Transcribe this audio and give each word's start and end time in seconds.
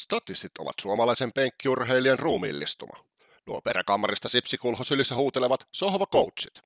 Statistit 0.00 0.52
ovat 0.58 0.74
suomalaisen 0.80 1.32
penkkiurheilijan 1.32 2.18
ruumiillistuma. 2.18 3.04
Nuo 3.46 3.60
peräkammarista 3.60 4.28
sipsikulhosylissä 4.28 5.14
huutelevat 5.14 5.68
sohva-coachit. 5.72 6.62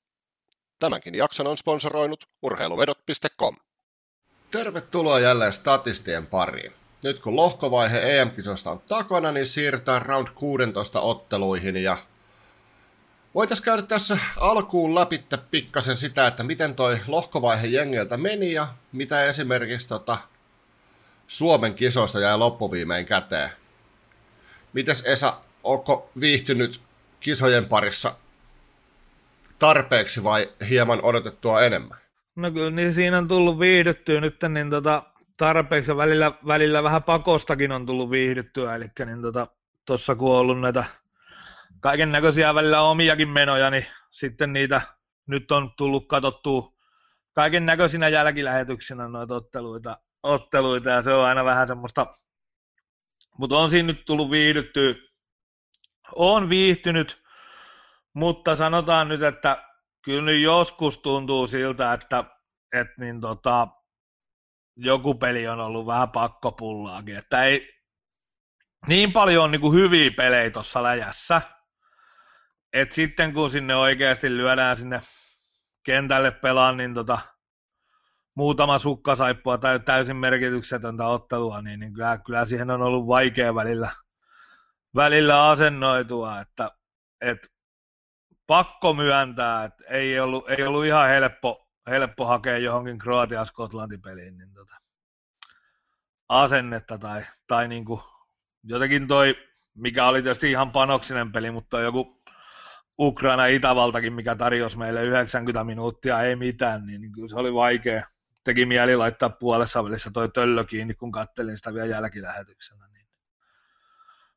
Tämänkin 0.79 1.15
jakson 1.15 1.47
on 1.47 1.59
sponsoroinut 1.59 2.25
urheiluvedot.com. 2.43 3.57
Tervetuloa 4.51 5.21
jälleen 5.21 5.53
statistien 5.53 6.27
pariin. 6.27 6.73
Nyt 7.03 7.19
kun 7.19 7.37
lohkovaihe 7.37 8.21
EM-kisosta 8.21 8.71
on 8.71 8.81
takana, 8.81 9.33
niin 9.33 9.47
siirrytään 9.47 10.03
round 10.03 10.29
16 10.35 11.01
otteluihin 11.01 11.77
ja 11.77 11.97
Voitaisiin 13.35 13.65
käydä 13.65 13.83
tässä 13.83 14.19
alkuun 14.37 14.95
läpi 14.95 15.25
pikkasen 15.51 15.97
sitä, 15.97 16.27
että 16.27 16.43
miten 16.43 16.75
toi 16.75 17.01
lohkovaihe 17.07 17.67
jengiltä 17.67 18.17
meni 18.17 18.53
ja 18.53 18.69
mitä 18.93 19.25
esimerkiksi 19.25 19.89
tota 19.89 20.19
Suomen 21.27 21.75
kisoista 21.75 22.21
jäi 22.21 22.39
loppuviimein 22.39 23.07
käteen. 23.07 23.51
Mites 24.73 25.03
Esa, 25.07 25.37
onko 25.63 26.11
viihtynyt 26.21 26.81
kisojen 27.21 27.65
parissa 27.65 28.15
tarpeeksi 29.59 30.25
vai 30.25 30.53
hieman 30.69 31.05
odotettua 31.05 31.63
enemmän? 31.63 31.99
No 32.37 32.51
kyllä 32.51 32.71
niin 32.71 32.93
siinä 32.93 33.19
on 33.19 33.29
tullut 33.29 33.59
viihdyttyä 33.59 34.21
nyt 34.21 34.37
niin 34.49 34.71
tota, 34.71 35.03
tarpeeksi 35.37 35.97
välillä, 35.97 36.33
välillä 36.47 36.83
vähän 36.83 37.03
pakostakin 37.03 37.73
on 37.73 37.87
tullut 37.87 38.11
viihdyttyä, 38.11 38.75
eli 38.75 38.87
niin 39.07 39.23
tota, 39.23 39.47
tuossa 39.87 40.15
kun 40.15 40.31
on 40.33 40.39
ollut 40.39 40.61
näitä 40.61 40.85
kaiken 41.81 42.13
näköisiä 42.13 42.55
välillä 42.55 42.83
omiakin 42.83 43.29
menoja, 43.29 43.71
niin 43.71 43.87
sitten 44.11 44.53
niitä 44.53 44.81
nyt 45.27 45.53
on 45.53 45.73
tullut 45.77 46.09
katsottua 46.09 46.73
kaiken 47.33 47.67
näköisinä 47.67 48.09
jälkilähetyksinä 48.09 49.09
noita 49.09 49.35
otteluita, 49.35 49.97
otteluita 50.25 50.91
ja 50.91 51.03
se 51.03 51.13
on 51.13 51.27
aina 51.27 51.45
vähän 51.45 51.69
semmoista, 51.69 52.19
mutta 53.39 53.59
on 53.59 53.71
siinä 53.71 53.87
nyt 53.87 54.05
tullut 54.05 54.31
viihdyttyä. 54.31 54.95
On 56.15 56.49
viihtynyt, 56.49 57.23
mutta 58.15 58.57
sanotaan 58.57 59.09
nyt, 59.09 59.23
että 59.23 59.65
kyllä 60.05 60.23
nyt 60.23 60.43
joskus 60.43 60.99
tuntuu 60.99 61.47
siltä, 61.47 61.93
että, 61.93 62.25
että 62.73 62.95
niin 62.99 63.21
tota, 63.21 63.69
joku 64.77 65.15
peli 65.15 65.49
on 65.49 65.61
ollut 65.61 65.87
vähän 65.87 66.11
pakkopullaakin, 66.11 67.17
että 67.17 67.45
ei 67.45 67.75
niin 68.89 69.13
paljon 69.13 69.45
on 69.45 69.51
niin 69.51 69.61
kuin 69.61 69.75
hyviä 69.75 70.11
pelejä 70.17 70.51
tuossa 70.51 70.83
läjässä, 70.83 71.43
että 72.73 72.95
sitten 72.95 73.35
kun 73.35 73.51
sinne 73.51 73.77
oikeasti 73.77 74.37
lyödään 74.37 74.77
sinne 74.77 75.01
kentälle 75.85 76.31
pelaan, 76.31 76.77
niin 76.77 76.95
tota, 76.95 77.19
muutama 78.35 78.79
sukkasaippua 78.79 79.59
tai 79.59 79.81
täysin 79.81 80.17
merkityksetöntä 80.17 81.07
ottelua, 81.07 81.63
niin, 81.63 81.81
niin 81.81 81.93
kyllä, 81.93 82.19
kyllä, 82.19 82.45
siihen 82.45 82.71
on 82.71 82.83
ollut 82.83 83.07
vaikea 83.07 83.55
välillä, 83.55 83.91
välillä 84.95 85.49
asennoitua, 85.49 86.41
että, 86.41 86.71
että 87.21 87.49
pakko 88.47 88.95
myöntää, 88.95 89.65
että 89.65 89.85
ei 89.91 90.21
ollut, 90.21 90.51
ei 90.51 90.63
ollut 90.67 90.85
ihan 90.85 91.09
helppo, 91.09 91.69
helppo 91.91 92.27
hakea 92.27 92.59
johonkin 92.59 92.99
Kroatia-Skotlanti 92.99 93.99
peliin 93.99 94.39
niin 94.39 94.55
tota, 94.55 94.77
asennetta 96.29 96.99
tai, 96.99 97.23
tai 97.47 97.69
niin 97.69 97.85
kuin 97.85 98.01
jotenkin 98.63 99.09
toi, 99.09 99.37
mikä 99.75 100.07
oli 100.07 100.23
tietysti 100.23 100.51
ihan 100.51 100.71
panoksinen 100.73 101.33
peli, 101.33 101.51
mutta 101.51 101.81
joku 101.81 102.23
Ukraina-Itävaltakin, 103.01 104.13
mikä 104.13 104.37
tarjosi 104.37 104.79
meille 104.79 105.05
90 105.05 105.65
minuuttia, 105.65 106.21
ei 106.21 106.37
mitään, 106.37 106.87
niin, 106.87 107.01
niin 107.01 107.13
kyllä 107.13 107.29
se 107.29 107.37
oli 107.37 107.55
vaikea, 107.55 108.03
teki 108.45 108.67
mieli 108.67 108.97
laittaa 108.97 109.31
puolessa 109.31 109.85
välissä 109.85 110.11
toi 110.11 110.29
töllö 110.29 110.65
kiinni, 110.65 110.95
kun 110.95 111.13
kattelin 111.13 111.57
sitä 111.57 111.75
vielä 111.75 111.87
jälkilähetyksenä. 111.87 112.89
Niin. 112.89 113.07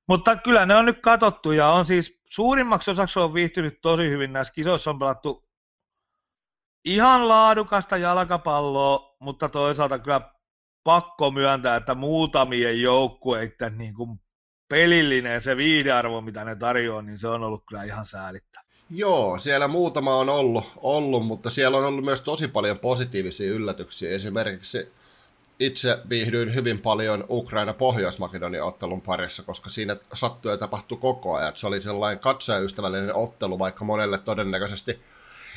Mutta 0.07 0.35
kyllä 0.35 0.65
ne 0.65 0.75
on 0.75 0.85
nyt 0.85 1.01
katsottu 1.01 1.51
ja 1.51 1.67
on 1.67 1.85
siis 1.85 2.21
suurimmaksi 2.25 2.91
osaksi 2.91 3.19
on 3.19 3.33
viihtynyt 3.33 3.81
tosi 3.81 4.09
hyvin. 4.09 4.33
Näissä 4.33 4.53
kisoissa 4.53 4.89
on 4.89 4.99
pelattu 4.99 5.49
ihan 6.85 7.27
laadukasta 7.27 7.97
jalkapalloa, 7.97 9.17
mutta 9.19 9.49
toisaalta 9.49 9.99
kyllä 9.99 10.21
pakko 10.83 11.31
myöntää, 11.31 11.75
että 11.75 11.95
muutamien 11.95 12.81
joukkueiden 12.81 13.77
niin 13.77 13.93
kuin 13.93 14.21
pelillinen 14.69 15.41
se 15.41 15.57
viidearvo, 15.57 16.21
mitä 16.21 16.45
ne 16.45 16.55
tarjoaa, 16.55 17.01
niin 17.01 17.17
se 17.17 17.27
on 17.27 17.43
ollut 17.43 17.63
kyllä 17.69 17.83
ihan 17.83 18.05
säälittä. 18.05 18.46
Joo, 18.89 19.37
siellä 19.39 19.67
muutama 19.67 20.15
on 20.15 20.29
ollut, 20.29 20.65
ollut, 20.77 21.25
mutta 21.25 21.49
siellä 21.49 21.77
on 21.77 21.85
ollut 21.85 22.05
myös 22.05 22.21
tosi 22.21 22.47
paljon 22.47 22.79
positiivisia 22.79 23.51
yllätyksiä. 23.51 24.09
Esimerkiksi 24.09 24.91
itse 25.59 25.99
viihdyin 26.09 26.55
hyvin 26.55 26.79
paljon 26.79 27.25
Ukraina-Pohjois-Makedonia 27.29 28.65
ottelun 28.65 29.01
parissa, 29.01 29.43
koska 29.43 29.69
siinä 29.69 29.97
sattui 30.13 30.51
ja 30.51 30.57
tapahtui 30.57 30.97
koko 30.97 31.35
ajan. 31.35 31.57
Se 31.57 31.67
oli 31.67 31.81
sellainen 31.81 32.19
katsojaystävällinen 32.19 33.15
ottelu, 33.15 33.59
vaikka 33.59 33.85
monelle 33.85 34.17
todennäköisesti 34.17 34.99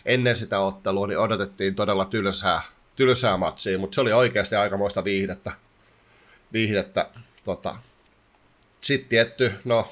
ennen 0.05 0.37
sitä 0.37 0.61
ottelua 0.61 1.07
niin 1.07 1.19
odotettiin 1.19 1.75
todella 1.75 2.05
tylsää, 2.05 2.63
tylsää 2.95 3.37
matsia, 3.37 3.79
mutta 3.79 3.95
se 3.95 4.01
oli 4.01 4.13
oikeasti 4.13 4.57
aikamoista 4.57 5.05
viihdettä. 5.05 5.53
viihdettä 6.53 7.11
tota. 7.45 7.77
Sitten 8.81 9.09
tietty, 9.09 9.53
no 9.65 9.89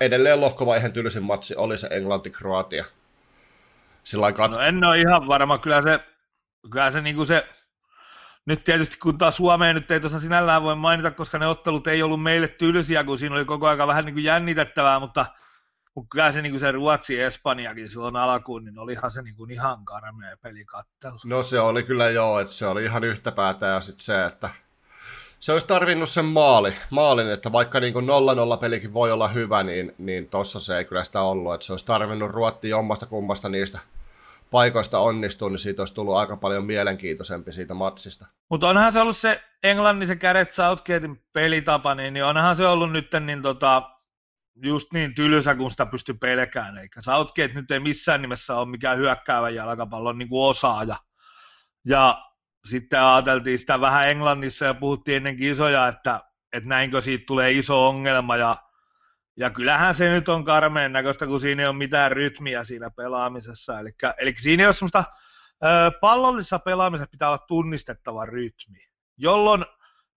edelleen 0.00 0.40
lohkovaiheen 0.40 0.92
tylsin 0.92 1.22
matsi 1.22 1.56
oli 1.56 1.78
se 1.78 1.88
Englanti-Kroatia. 1.90 2.84
kat... 4.36 4.50
No 4.50 4.60
en 4.60 4.84
ole 4.84 5.00
ihan 5.00 5.26
varma, 5.26 5.58
kyllä 5.58 5.82
se, 5.82 6.00
kyllä 6.70 6.90
se, 6.90 7.00
niin 7.00 7.26
se 7.26 7.48
nyt 8.46 8.64
tietysti 8.64 8.98
kun 8.98 9.18
taas 9.18 9.36
Suomeen 9.36 9.74
nyt 9.74 9.90
ei 9.90 10.00
tuossa 10.00 10.20
sinällään 10.20 10.62
voi 10.62 10.76
mainita, 10.76 11.10
koska 11.10 11.38
ne 11.38 11.46
ottelut 11.46 11.86
ei 11.86 12.02
ollut 12.02 12.22
meille 12.22 12.48
tylsiä, 12.48 13.04
kun 13.04 13.18
siinä 13.18 13.34
oli 13.34 13.44
koko 13.44 13.66
ajan 13.66 13.88
vähän 13.88 14.04
niin 14.04 14.14
kuin 14.14 14.24
jännitettävää, 14.24 15.00
mutta, 15.00 15.26
mutta 15.94 16.08
kyllä 16.08 16.32
se, 16.32 16.42
niin 16.42 16.52
kuin 16.52 16.60
se 16.60 16.72
Ruotsi-Espanjakin 16.72 17.88
silloin 17.88 18.16
alkuun, 18.16 18.64
niin 18.64 18.78
olihan 18.78 19.10
se 19.10 19.22
niin 19.22 19.36
kuin 19.36 19.50
ihan 19.50 19.84
karmea 19.84 20.36
pelikattelu. 20.36 21.18
No 21.24 21.42
se 21.42 21.60
oli 21.60 21.82
kyllä 21.82 22.10
joo, 22.10 22.40
että 22.40 22.54
se 22.54 22.66
oli 22.66 22.84
ihan 22.84 23.04
yhtä 23.04 23.32
päätä 23.32 23.66
ja 23.66 23.80
sitten 23.80 24.04
se, 24.04 24.24
että 24.24 24.50
se 25.42 25.52
olisi 25.52 25.66
tarvinnut 25.66 26.08
sen 26.08 26.24
maali, 26.24 26.74
maalin, 26.90 27.30
että 27.30 27.52
vaikka 27.52 27.80
niin 27.80 27.92
kuin 27.92 28.06
0-0 28.06 28.58
pelikin 28.60 28.94
voi 28.94 29.12
olla 29.12 29.28
hyvä, 29.28 29.62
niin, 29.62 29.94
niin 29.98 30.28
tossa 30.28 30.60
se 30.60 30.78
ei 30.78 30.84
kyllä 30.84 31.04
sitä 31.04 31.20
ollut, 31.20 31.54
että 31.54 31.66
se 31.66 31.72
olisi 31.72 31.86
tarvinnut 31.86 32.30
ruotti 32.30 32.68
jommasta 32.68 33.06
kummasta 33.06 33.48
niistä 33.48 33.78
paikoista 34.50 34.98
onnistua, 34.98 35.48
niin 35.48 35.58
siitä 35.58 35.82
olisi 35.82 35.94
tullut 35.94 36.16
aika 36.16 36.36
paljon 36.36 36.64
mielenkiintoisempi 36.64 37.52
siitä 37.52 37.74
matsista. 37.74 38.26
Mutta 38.50 38.68
onhan 38.68 38.92
se 38.92 39.00
ollut 39.00 39.16
se 39.16 39.42
Englannin 39.62 40.08
se 40.08 40.16
kädet 40.16 40.50
Southgatein 40.50 41.22
pelitapa, 41.32 41.94
niin, 41.94 42.14
niin 42.14 42.24
onhan 42.24 42.56
se 42.56 42.66
ollut 42.66 42.92
nyt 42.92 43.10
niin 43.20 43.42
tota, 43.42 43.82
just 44.64 44.92
niin 44.92 45.14
tylsä, 45.14 45.54
kun 45.54 45.70
sitä 45.70 45.86
pystyy 45.86 46.14
pelkään. 46.14 46.78
Eikä 46.78 47.02
Southgate 47.02 47.54
nyt 47.54 47.70
ei 47.70 47.80
missään 47.80 48.22
nimessä 48.22 48.56
ole 48.56 48.68
mikään 48.68 48.98
hyökkäävä 48.98 49.50
jalkapallon 49.50 50.18
niin 50.18 50.28
kuin 50.28 50.50
osaaja. 50.50 50.96
Ja 51.86 52.31
sitten 52.64 53.02
ajateltiin 53.02 53.58
sitä 53.58 53.80
vähän 53.80 54.10
Englannissa 54.10 54.64
ja 54.64 54.74
puhuttiin 54.74 55.16
ennen 55.16 55.36
kisoja, 55.36 55.88
että, 55.88 56.20
että 56.52 56.68
näinkö 56.68 57.00
siitä 57.00 57.24
tulee 57.26 57.52
iso 57.52 57.88
ongelma 57.88 58.36
ja, 58.36 58.56
ja 59.36 59.50
kyllähän 59.50 59.94
se 59.94 60.10
nyt 60.10 60.28
on 60.28 60.44
karmeen 60.44 60.92
näköistä, 60.92 61.26
kun 61.26 61.40
siinä 61.40 61.62
ei 61.62 61.68
ole 61.68 61.76
mitään 61.76 62.12
rytmiä 62.12 62.64
siinä 62.64 62.90
pelaamisessa. 62.90 63.80
Eli, 63.80 63.90
eli 64.18 64.34
siinä 64.36 64.62
ei 64.62 64.66
ole 64.66 64.74
semmoista 64.74 65.04
pallollisessa 66.00 66.58
pelaamisessa 66.58 67.10
pitää 67.10 67.28
olla 67.28 67.44
tunnistettava 67.48 68.26
rytmi, 68.26 68.78
jolloin 69.16 69.64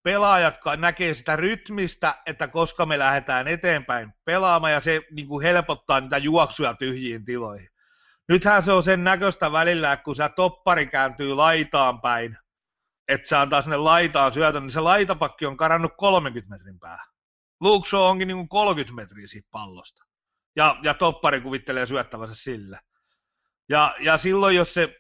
pelaajat 0.03 0.55
näkee 0.77 1.15
sitä 1.15 1.37
rytmistä, 1.37 2.15
että 2.27 2.49
koska 2.49 2.87
me 2.87 2.99
lähdetään 2.99 3.49
eteenpäin 3.49 4.13
pelaamaan 4.25 4.73
ja 4.73 4.81
se 4.81 5.03
niin 5.11 5.29
kuin 5.29 5.43
helpottaa 5.43 6.01
niitä 6.01 6.19
juoksuja 6.19 6.75
tyhjiin 6.75 7.25
tiloihin. 7.25 7.69
Nythän 8.29 8.63
se 8.63 8.73
on 8.73 8.83
sen 8.83 9.05
näköistä 9.05 9.53
välillä, 9.53 9.93
että 9.93 10.05
kun 10.05 10.17
se 10.17 10.31
toppari 10.37 10.87
kääntyy 10.87 11.35
laitaan 11.35 12.01
päin, 12.01 12.39
että 13.09 13.29
se 13.29 13.37
antaa 13.37 13.63
sinne 13.63 13.77
laitaan 13.77 14.33
syötä, 14.33 14.61
niin 14.61 14.71
se 14.71 14.81
laitapakki 14.81 15.47
on 15.47 15.57
karannut 15.57 15.93
30 15.97 16.51
metrin 16.51 16.79
päähän. 16.79 17.07
Shaw 17.89 18.03
onkin 18.03 18.29
niin 18.29 18.37
kuin 18.37 18.49
30 18.49 18.95
metriä 18.95 19.27
siitä 19.27 19.49
pallosta. 19.51 20.05
Ja, 20.57 20.77
ja 20.83 20.95
toppari 20.95 21.41
kuvittelee 21.41 21.87
syöttävänsä 21.87 22.35
sille. 22.35 22.79
Ja, 23.69 23.95
ja 24.01 24.19
silloin, 24.19 24.57
jos 24.57 24.75
se 24.75 24.97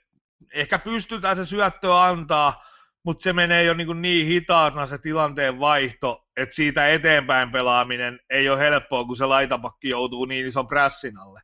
ehkä 0.54 0.78
pystytään 0.78 1.36
se 1.36 1.46
syöttö 1.46 2.00
antaa, 2.00 2.64
mutta 3.04 3.22
se 3.22 3.32
menee 3.32 3.64
jo 3.64 3.74
niin, 3.74 4.02
niin 4.02 4.26
hitaasna 4.26 4.86
se 4.86 4.98
tilanteen 4.98 5.60
vaihto, 5.60 6.28
että 6.36 6.54
siitä 6.54 6.88
eteenpäin 6.88 7.52
pelaaminen 7.52 8.20
ei 8.30 8.48
ole 8.48 8.58
helppoa, 8.58 9.04
kun 9.04 9.16
se 9.16 9.26
laitapakki 9.26 9.88
joutuu 9.88 10.24
niin 10.24 10.46
ison 10.46 10.66
prässin 10.66 11.18
alle. 11.18 11.40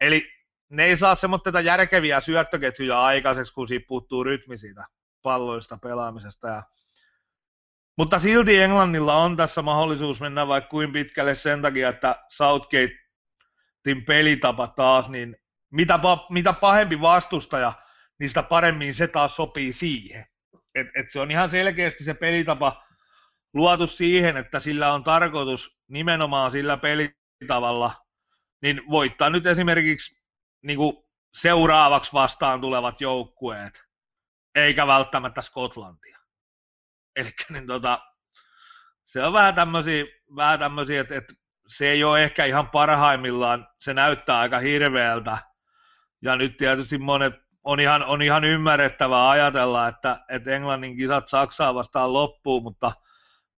Eli 0.00 0.39
ne 0.70 0.84
ei 0.84 0.96
saa 0.96 1.14
semmoista 1.14 1.60
järkeviä 1.60 2.20
syöttöketjuja 2.20 3.02
aikaiseksi, 3.02 3.52
kun 3.52 3.68
siitä 3.68 3.86
puuttuu 3.88 4.24
rytmi 4.24 4.58
siitä 4.58 4.84
palloista 5.22 5.78
pelaamisesta. 5.82 6.48
Ja... 6.48 6.62
Mutta 7.98 8.18
silti 8.18 8.56
Englannilla 8.56 9.14
on 9.14 9.36
tässä 9.36 9.62
mahdollisuus 9.62 10.20
mennä 10.20 10.46
vaikka 10.46 10.70
kuin 10.70 10.92
pitkälle 10.92 11.34
sen 11.34 11.62
takia, 11.62 11.88
että 11.88 12.24
Southgatein 12.28 14.04
pelitapa 14.06 14.66
taas, 14.66 15.08
niin 15.08 15.36
mitä, 15.70 15.96
pa- 15.96 16.26
mitä 16.30 16.52
pahempi 16.52 17.00
vastustaja, 17.00 17.72
sitä 18.28 18.42
paremmin 18.42 18.94
se 18.94 19.08
taas 19.08 19.36
sopii 19.36 19.72
siihen. 19.72 20.24
Et, 20.74 20.86
et 20.96 21.10
se 21.10 21.20
on 21.20 21.30
ihan 21.30 21.50
selkeästi 21.50 22.04
se 22.04 22.14
pelitapa 22.14 22.84
luotu 23.54 23.86
siihen, 23.86 24.36
että 24.36 24.60
sillä 24.60 24.92
on 24.92 25.04
tarkoitus 25.04 25.80
nimenomaan 25.88 26.50
sillä 26.50 26.76
pelitavalla, 26.76 27.92
niin 28.62 28.80
voittaa 28.90 29.30
nyt 29.30 29.46
esimerkiksi 29.46 30.19
niin 30.62 30.76
kuin 30.76 30.96
seuraavaksi 31.34 32.12
vastaan 32.12 32.60
tulevat 32.60 33.00
joukkueet, 33.00 33.84
eikä 34.54 34.86
välttämättä 34.86 35.42
Skotlantia. 35.42 36.18
Eli 37.16 37.30
niin 37.48 37.66
tota, 37.66 38.00
se 39.04 39.24
on 39.24 39.32
vähän 39.32 39.54
tämmöisiä, 39.54 40.04
vähän 40.36 40.58
tämmöisiä 40.58 41.00
että, 41.00 41.16
että 41.16 41.34
se 41.68 41.90
ei 41.90 42.04
ole 42.04 42.24
ehkä 42.24 42.44
ihan 42.44 42.70
parhaimmillaan, 42.70 43.68
se 43.80 43.94
näyttää 43.94 44.38
aika 44.38 44.58
hirveältä. 44.58 45.38
Ja 46.22 46.36
nyt 46.36 46.56
tietysti 46.56 46.98
monet 46.98 47.34
on 47.64 47.80
ihan, 47.80 48.04
on 48.04 48.22
ihan 48.22 48.44
ymmärrettävää 48.44 49.30
ajatella, 49.30 49.88
että, 49.88 50.24
että 50.28 50.50
Englannin 50.50 50.96
kisat 50.96 51.26
Saksaa 51.28 51.74
vastaan 51.74 52.12
loppuu, 52.12 52.60
mutta 52.60 52.92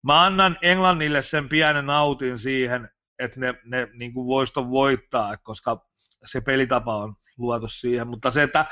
mä 0.03 0.25
annan 0.25 0.59
Englannille 0.63 1.23
sen 1.23 1.49
pienen 1.49 1.87
nautin 1.87 2.39
siihen, 2.39 2.89
että 3.19 3.41
ne, 3.41 3.55
ne 3.65 3.89
niin 3.93 4.13
kuin 4.13 4.27
voiston 4.27 4.71
voittaa, 4.71 5.37
koska 5.37 5.87
se 6.25 6.41
pelitapa 6.41 6.97
on 6.97 7.15
luotu 7.39 7.69
siihen. 7.69 8.09
Mutta 8.09 8.31
se, 8.31 8.43
että 8.43 8.67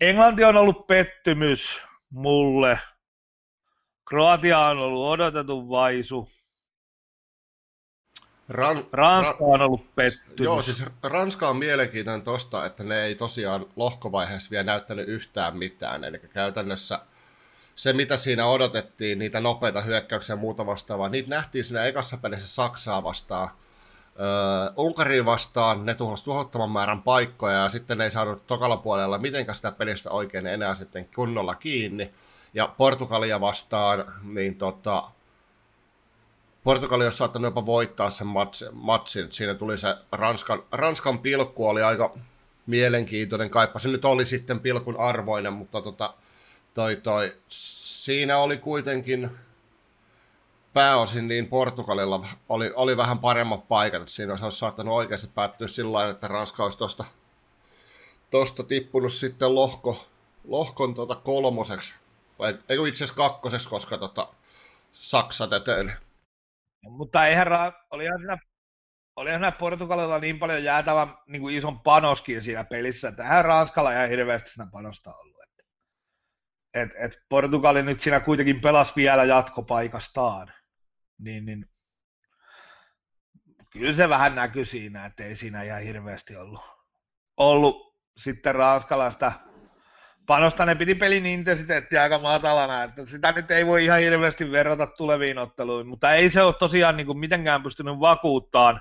Englanti 0.00 0.44
on 0.44 0.56
ollut 0.56 0.86
pettymys 0.86 1.82
mulle, 2.10 2.78
Kroatia 4.08 4.58
on 4.58 4.78
ollut 4.78 5.08
odotetun 5.08 5.68
vaisu, 5.68 6.28
Ran, 8.48 8.86
Ranska 8.92 9.36
on 9.40 9.62
ollut 9.62 9.94
pettymys. 9.94 10.40
Joo, 10.40 10.62
siis 10.62 10.84
Ranska 11.02 11.48
on 11.48 11.56
mielenkiintoinen 11.56 12.22
tosta, 12.22 12.66
että 12.66 12.84
ne 12.84 13.02
ei 13.02 13.14
tosiaan 13.14 13.66
lohkovaiheessa 13.76 14.50
vielä 14.50 14.64
näyttänyt 14.64 15.08
yhtään 15.08 15.56
mitään. 15.56 16.04
Eli 16.04 16.18
käytännössä 16.18 17.00
se, 17.76 17.92
mitä 17.92 18.16
siinä 18.16 18.46
odotettiin, 18.46 19.18
niitä 19.18 19.40
nopeita 19.40 19.80
hyökkäyksiä 19.80 20.32
ja 20.32 20.40
muuta 20.40 20.66
vastaavaa, 20.66 21.08
niitä 21.08 21.30
nähtiin 21.30 21.64
siinä 21.64 21.84
ekassa 21.84 22.16
pelissä 22.16 22.48
Saksaa 22.48 23.02
vastaan. 23.02 23.48
Öö, 24.20 25.24
vastaan 25.24 25.86
ne 25.86 25.94
tuhosivat 25.94 26.24
tuhottoman 26.24 26.70
määrän 26.70 27.02
paikkoja 27.02 27.58
ja 27.58 27.68
sitten 27.68 27.98
ne 27.98 28.04
ei 28.04 28.10
saanut 28.10 28.46
tokalla 28.46 28.76
puolella 28.76 29.18
mitenkään 29.18 29.56
sitä 29.56 29.72
pelistä 29.72 30.10
oikein 30.10 30.46
enää 30.46 30.74
sitten 30.74 31.08
kunnolla 31.14 31.54
kiinni. 31.54 32.10
Ja 32.54 32.74
Portugalia 32.76 33.40
vastaan, 33.40 34.04
niin 34.22 34.54
tota, 34.54 35.10
Portugali 36.64 37.04
olisi 37.04 37.18
saattanut 37.18 37.46
jopa 37.46 37.66
voittaa 37.66 38.10
sen 38.10 38.26
matsin. 38.72 39.32
Siinä 39.32 39.54
tuli 39.54 39.78
se 39.78 39.96
Ranskan, 40.12 40.62
Ranskan 40.72 41.18
pilkku, 41.18 41.68
oli 41.68 41.82
aika 41.82 42.14
mielenkiintoinen. 42.66 43.50
Kaipa 43.50 43.78
se 43.78 43.88
nyt 43.88 44.04
oli 44.04 44.26
sitten 44.26 44.60
pilkun 44.60 45.00
arvoinen, 45.00 45.52
mutta 45.52 45.82
tota, 45.82 46.14
toi, 46.74 46.96
toi, 46.96 47.32
siinä 47.48 48.38
oli 48.38 48.56
kuitenkin 48.56 49.30
pääosin 50.74 51.28
niin 51.28 51.48
Portugalilla 51.48 52.26
oli, 52.48 52.72
oli 52.74 52.96
vähän 52.96 53.18
paremmat 53.18 53.68
paikat. 53.68 54.08
Siinä 54.08 54.32
olisi 54.32 54.58
saattanut 54.58 54.94
oikeasti 54.94 55.30
päättyä 55.34 55.68
sillä 55.68 56.10
että 56.10 56.28
Ranska 56.28 56.64
olisi 56.64 56.78
tuosta 56.78 57.04
tosta 58.30 58.62
tippunut 58.62 59.12
sitten 59.12 59.54
lohko, 59.54 60.06
lohkon 60.44 60.94
tota 60.94 61.14
kolmoseksi. 61.14 61.94
Vai, 62.38 62.58
ei 62.68 62.78
itse 62.88 63.04
asiassa 63.04 63.22
kakkoseksi, 63.22 63.68
koska 63.68 63.98
tota, 63.98 64.28
Saksa 64.92 65.46
tetöili. 65.46 65.92
Mutta 66.82 67.26
eihän, 67.26 67.48
olihan 67.90 68.18
siinä, 68.18 68.38
olihan 69.16 69.40
siinä 69.40 69.52
Portugalilla 69.52 70.18
niin 70.18 70.38
paljon 70.38 70.64
jäätävän 70.64 71.18
niin 71.26 71.42
kuin 71.42 71.56
ison 71.56 71.80
panoskin 71.80 72.42
siinä 72.42 72.64
pelissä, 72.64 73.08
että 73.08 73.24
hän 73.24 73.44
Ranskalla 73.44 73.92
ihan 73.92 74.08
hirveästi 74.08 74.50
siinä 74.50 74.70
panosta 74.72 75.14
ollut. 75.14 75.34
Et, 76.74 76.90
et 76.98 77.22
Portugali 77.28 77.82
nyt 77.82 78.00
siinä 78.00 78.20
kuitenkin 78.20 78.60
pelasi 78.60 78.92
vielä 78.96 79.24
jatkopaikastaan, 79.24 80.52
niin, 81.18 81.46
niin. 81.46 81.66
Kyllä 83.70 83.92
se 83.92 84.08
vähän 84.08 84.34
näkyy 84.34 84.64
siinä, 84.64 85.06
että 85.06 85.24
ei 85.24 85.36
siinä 85.36 85.62
ihan 85.62 85.82
hirveästi 85.82 86.36
ollut, 86.36 86.60
ollut 87.36 87.96
sitten 88.16 88.54
ranskalaista 88.54 89.32
panosta. 90.26 90.66
Ne 90.66 90.74
piti 90.74 90.94
pelin 90.94 91.26
intensiteettiä 91.26 92.02
aika 92.02 92.18
matalana, 92.18 92.82
että 92.82 93.06
sitä 93.06 93.32
nyt 93.32 93.50
ei 93.50 93.66
voi 93.66 93.84
ihan 93.84 94.00
hirveästi 94.00 94.50
verrata 94.50 94.86
tuleviin 94.86 95.38
otteluihin, 95.38 95.86
mutta 95.86 96.12
ei 96.12 96.30
se 96.30 96.42
ole 96.42 96.54
tosiaan 96.58 96.96
niin 96.96 97.06
kuin 97.06 97.18
mitenkään 97.18 97.62
pystynyt 97.62 98.00
vakuuttaan, 98.00 98.80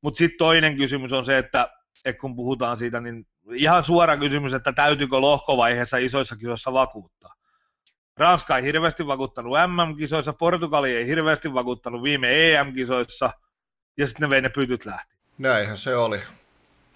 mutta 0.00 0.18
sitten 0.18 0.38
toinen 0.38 0.76
kysymys 0.76 1.12
on 1.12 1.24
se, 1.24 1.38
että, 1.38 1.68
että 2.04 2.20
kun 2.20 2.36
puhutaan 2.36 2.78
siitä, 2.78 3.00
niin 3.00 3.26
ihan 3.54 3.84
suora 3.84 4.16
kysymys, 4.16 4.54
että 4.54 4.72
täytyykö 4.72 5.20
lohkovaiheessa 5.20 5.96
isoissa 5.96 6.36
kisoissa 6.36 6.72
vakuuttaa. 6.72 7.34
Ranska 8.16 8.56
ei 8.56 8.62
hirveästi 8.62 9.06
vakuuttanut 9.06 9.52
MM-kisoissa, 9.66 10.32
Portugali 10.32 10.96
ei 10.96 11.06
hirveästi 11.06 11.54
vakuuttanut 11.54 12.02
viime 12.02 12.54
EM-kisoissa, 12.54 13.30
ja 13.96 14.06
sitten 14.06 14.22
ne 14.22 14.30
vei 14.30 14.40
ne 14.40 14.48
pytyt 14.48 14.84
lähti. 14.84 15.14
Näinhän 15.38 15.78
se 15.78 15.96
oli. 15.96 16.20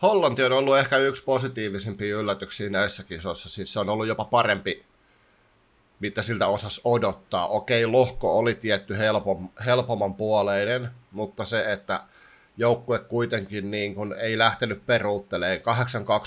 Hollanti 0.03 0.45
on 0.45 0.53
ollut 0.53 0.79
ehkä 0.79 0.97
yksi 0.97 1.25
positiivisimpia 1.25 2.17
yllätyksiä 2.17 2.71
näissä 2.71 3.05
kisoissa. 3.05 3.49
Siis 3.49 3.73
se 3.73 3.81
on 3.81 3.89
ollut 3.89 4.07
jopa 4.07 4.25
parempi, 4.25 4.85
mitä 6.01 6.23
siltä 6.23 6.47
osas 6.47 6.81
odottaa. 6.85 7.47
Okei, 7.47 7.87
lohko 7.87 8.39
oli 8.39 8.55
tietty 8.55 8.99
helpom, 8.99 9.49
helpomman 9.67 10.15
puoleinen, 10.15 10.89
mutta 11.13 11.45
se, 11.45 11.73
että 11.73 12.01
joukkue 12.57 12.99
kuitenkin 12.99 13.71
niin 13.71 13.95
kun 13.95 14.15
ei 14.19 14.39
lähtenyt 14.39 14.87
peruutteleen 14.87 15.61
8-2 15.61 15.63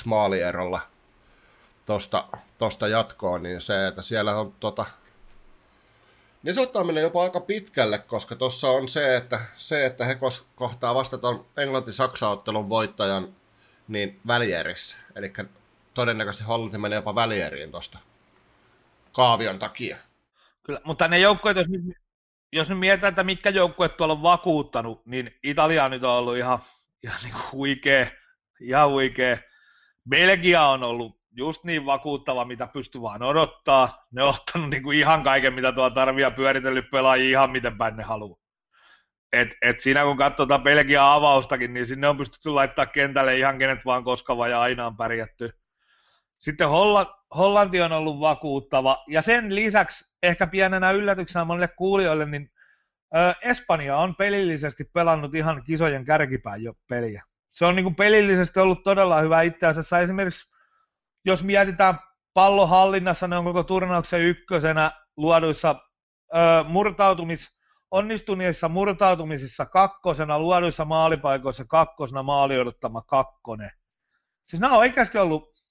maalierolla 0.05 0.81
tosta, 1.89 2.27
tosta 2.57 2.87
jatkoon, 2.87 3.43
niin 3.43 3.61
se, 3.61 3.87
että 3.87 4.01
siellä 4.01 4.39
on 4.39 4.53
tota, 4.59 4.85
niin 6.43 6.55
se 6.55 6.61
ottaa 6.61 6.83
mennä 6.83 7.01
jopa 7.01 7.23
aika 7.23 7.39
pitkälle, 7.39 7.99
koska 7.99 8.35
tuossa 8.35 8.67
on 8.67 8.87
se, 8.87 9.17
että, 9.17 9.39
se, 9.55 9.85
että 9.85 10.05
he 10.05 10.17
kohtaa 10.55 10.95
vasta 10.95 11.17
tuon 11.17 11.45
Englanti-Saksa-ottelun 11.57 12.69
voittajan 12.69 13.35
niin 13.87 14.19
välierissä. 14.27 14.97
Eli 15.15 15.33
todennäköisesti 15.93 16.43
Hollanti 16.43 16.77
menee 16.77 16.95
jopa 16.95 17.15
välieriin 17.15 17.71
tuosta 17.71 17.99
kaavion 19.13 19.59
takia. 19.59 19.97
Kyllä, 20.63 20.81
mutta 20.83 21.07
ne 21.07 21.19
joukkueet, 21.19 21.57
jos 21.57 21.67
jos 22.51 22.69
nyt 22.69 22.79
mietitään, 22.79 23.11
että 23.11 23.23
mitkä 23.23 23.49
joukkueet 23.49 23.97
tuolla 23.97 24.13
on 24.13 24.23
vakuuttanut, 24.23 25.05
niin 25.05 25.31
Italia 25.43 25.89
nyt 25.89 26.03
on 26.03 26.15
ollut 26.15 26.37
ihan, 26.37 26.59
ihan 27.03 27.19
niin 27.23 27.33
kuin 27.33 27.51
huikea, 27.51 28.07
ihan 28.61 28.89
huikea. 28.89 29.37
Belgia 30.09 30.65
on 30.65 30.83
ollut 30.83 31.18
just 31.39 31.63
niin 31.63 31.85
vakuuttava, 31.85 32.45
mitä 32.45 32.67
pystyy 32.67 33.01
vaan 33.01 33.23
odottaa. 33.23 34.05
Ne 34.11 34.23
on 34.23 34.29
ottanut 34.29 34.69
niin 34.69 34.83
kuin 34.83 34.97
ihan 34.97 35.23
kaiken, 35.23 35.53
mitä 35.53 35.71
tuo 35.71 35.89
tarvii 35.89 36.21
ja 36.21 36.31
pyöritellyt 36.31 36.91
pelaajia 36.91 37.29
ihan 37.29 37.51
miten 37.51 37.77
päin 37.77 37.97
ne 37.97 38.03
haluaa 38.03 38.39
et, 39.33 39.49
et 39.61 39.79
siinä 39.79 40.03
kun 40.03 40.17
katsotaan 40.17 40.63
Belgian 40.63 41.05
avaustakin, 41.05 41.73
niin 41.73 41.87
sinne 41.87 42.07
on 42.07 42.17
pystytty 42.17 42.49
laittaa 42.49 42.85
kentälle 42.85 43.37
ihan 43.37 43.59
kenet 43.59 43.85
vaan 43.85 44.03
koskava 44.03 44.47
ja 44.47 44.61
aina 44.61 44.85
on 44.85 44.97
pärjätty. 44.97 45.53
Sitten 46.39 46.69
Holla, 46.69 47.23
Hollanti 47.35 47.81
on 47.81 47.91
ollut 47.91 48.19
vakuuttava, 48.19 49.03
ja 49.07 49.21
sen 49.21 49.55
lisäksi 49.55 50.11
ehkä 50.23 50.47
pienenä 50.47 50.91
yllätyksenä 50.91 51.45
monille 51.45 51.67
kuulijoille, 51.67 52.25
niin 52.25 52.51
ö, 53.15 53.33
Espanja 53.41 53.97
on 53.97 54.15
pelillisesti 54.15 54.83
pelannut 54.83 55.35
ihan 55.35 55.63
kisojen 55.63 56.05
kärkipään 56.05 56.63
jo 56.63 56.73
peliä. 56.89 57.23
Se 57.51 57.65
on 57.65 57.75
niin 57.75 57.83
kuin 57.83 57.95
pelillisesti 57.95 58.59
ollut 58.59 58.83
todella 58.83 59.21
hyvä 59.21 59.41
itse 59.41 59.67
asiassa. 59.67 59.99
Esimerkiksi 59.99 60.49
jos 61.25 61.43
mietitään 61.43 61.99
pallohallinnassa, 62.33 63.27
ne 63.27 63.37
on 63.37 63.43
koko 63.43 63.63
turnauksen 63.63 64.21
ykkösenä 64.21 64.91
luoduissa 65.17 65.75
ö, 66.35 66.37
murtautumis- 66.63 67.59
onnistuneissa 67.91 68.69
murtautumisissa 68.69 69.65
kakkosena, 69.65 70.39
luoduissa 70.39 70.85
maalipaikoissa 70.85 71.65
kakkosena, 71.65 72.23
maali 72.23 72.59
odottama 72.59 73.01
kakkonen. 73.01 73.71
Siis 74.45 74.59
nämä 74.59 74.73
on 74.73 74.79
oikeasti 74.79 75.17
ollut, 75.17 75.63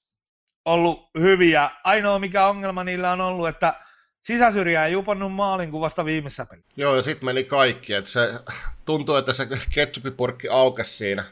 ollut 0.64 1.10
hyviä. 1.18 1.70
Ainoa 1.84 2.18
mikä 2.18 2.46
ongelma 2.46 2.84
niillä 2.84 3.12
on 3.12 3.20
ollut, 3.20 3.48
että 3.48 3.74
sisäsyrjää 4.20 4.86
ei 4.86 4.96
uponnut 4.96 5.32
maalin 5.32 5.70
kuvasta 5.70 6.04
viimeisessä 6.04 6.46
pelissä. 6.46 6.72
Joo, 6.76 6.96
ja 6.96 7.02
sitten 7.02 7.24
meni 7.24 7.44
kaikki. 7.44 7.94
Että 7.94 8.10
se 8.10 8.40
tuntuu, 8.84 9.14
että 9.14 9.32
se 9.32 9.48
ketsupipurkki 9.74 10.48
aukesi 10.48 10.96
siinä 10.96 11.24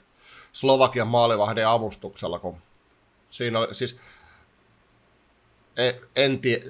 Slovakian 0.53 1.09
maalivahden 1.09 1.69
avustuksella, 1.69 2.39
kun 2.39 2.57
siinä 3.37 3.59
oli, 3.59 3.75
siis 3.75 4.01
en, 5.77 5.95
en 6.17 6.39
tiedä, 6.39 6.65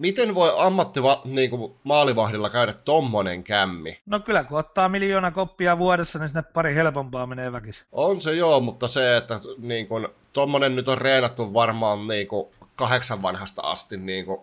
Miten 0.00 0.34
voi 0.34 0.52
ammatti 0.56 1.00
niin 1.24 1.50
kuin 1.50 1.74
maalivahdilla 1.84 2.50
käydä 2.50 2.72
tommonen 2.72 3.44
kämmi? 3.44 4.00
No 4.06 4.20
kyllä, 4.20 4.44
kun 4.44 4.58
ottaa 4.58 4.88
miljoona 4.88 5.30
koppia 5.30 5.78
vuodessa, 5.78 6.18
niin 6.18 6.28
sinne 6.28 6.42
pari 6.42 6.74
helpompaa 6.74 7.26
menee 7.26 7.52
väkisin. 7.52 7.84
On 7.92 8.20
se 8.20 8.34
joo, 8.34 8.60
mutta 8.60 8.88
se, 8.88 9.16
että 9.16 9.40
niin 9.58 9.88
kuin, 9.88 10.08
tommonen 10.32 10.76
nyt 10.76 10.88
on 10.88 10.98
reenattu 10.98 11.54
varmaan 11.54 12.06
niin 12.06 12.28
kuin, 12.28 12.48
kahdeksan 12.78 13.22
vanhasta 13.22 13.62
asti, 13.62 13.96
niin 13.96 14.24
kuin, 14.24 14.40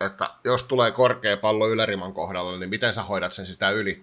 että 0.00 0.30
jos 0.44 0.64
tulee 0.64 0.90
korkea 0.90 1.36
pallo 1.36 1.68
yläriman 1.68 2.12
kohdalla, 2.12 2.58
niin 2.58 2.70
miten 2.70 2.92
sä 2.92 3.02
hoidat 3.02 3.32
sen 3.32 3.46
sitä 3.46 3.70
yli? 3.70 4.02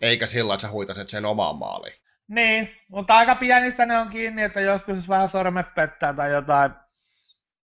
Eikä 0.00 0.26
sillä, 0.26 0.54
että 0.54 0.66
sä 0.66 0.72
huitaset 0.72 1.08
sen 1.08 1.26
omaan 1.26 1.56
maaliin. 1.56 1.94
Niin, 2.28 2.70
mutta 2.88 3.16
aika 3.16 3.34
pienistä 3.34 3.86
ne 3.86 3.98
on 3.98 4.08
kiinni, 4.08 4.42
että 4.42 4.60
joskus 4.60 5.08
vähän 5.08 5.28
sormet 5.28 5.74
pettää 5.74 6.12
tai 6.12 6.32
jotain. 6.32 6.72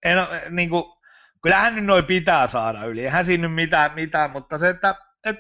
En, 0.04 0.18
niin 0.50 0.70
kuin, 0.70 0.84
kyllähän 1.42 1.74
nyt 1.74 1.84
noin 1.84 2.04
pitää 2.04 2.46
saada 2.46 2.84
yli, 2.84 3.04
eihän 3.04 3.24
siinä 3.24 3.48
nyt 3.48 3.54
mitään, 3.54 3.94
mitään 3.94 4.30
mutta 4.30 4.58
se, 4.58 4.68
että 4.68 4.94
et 5.24 5.36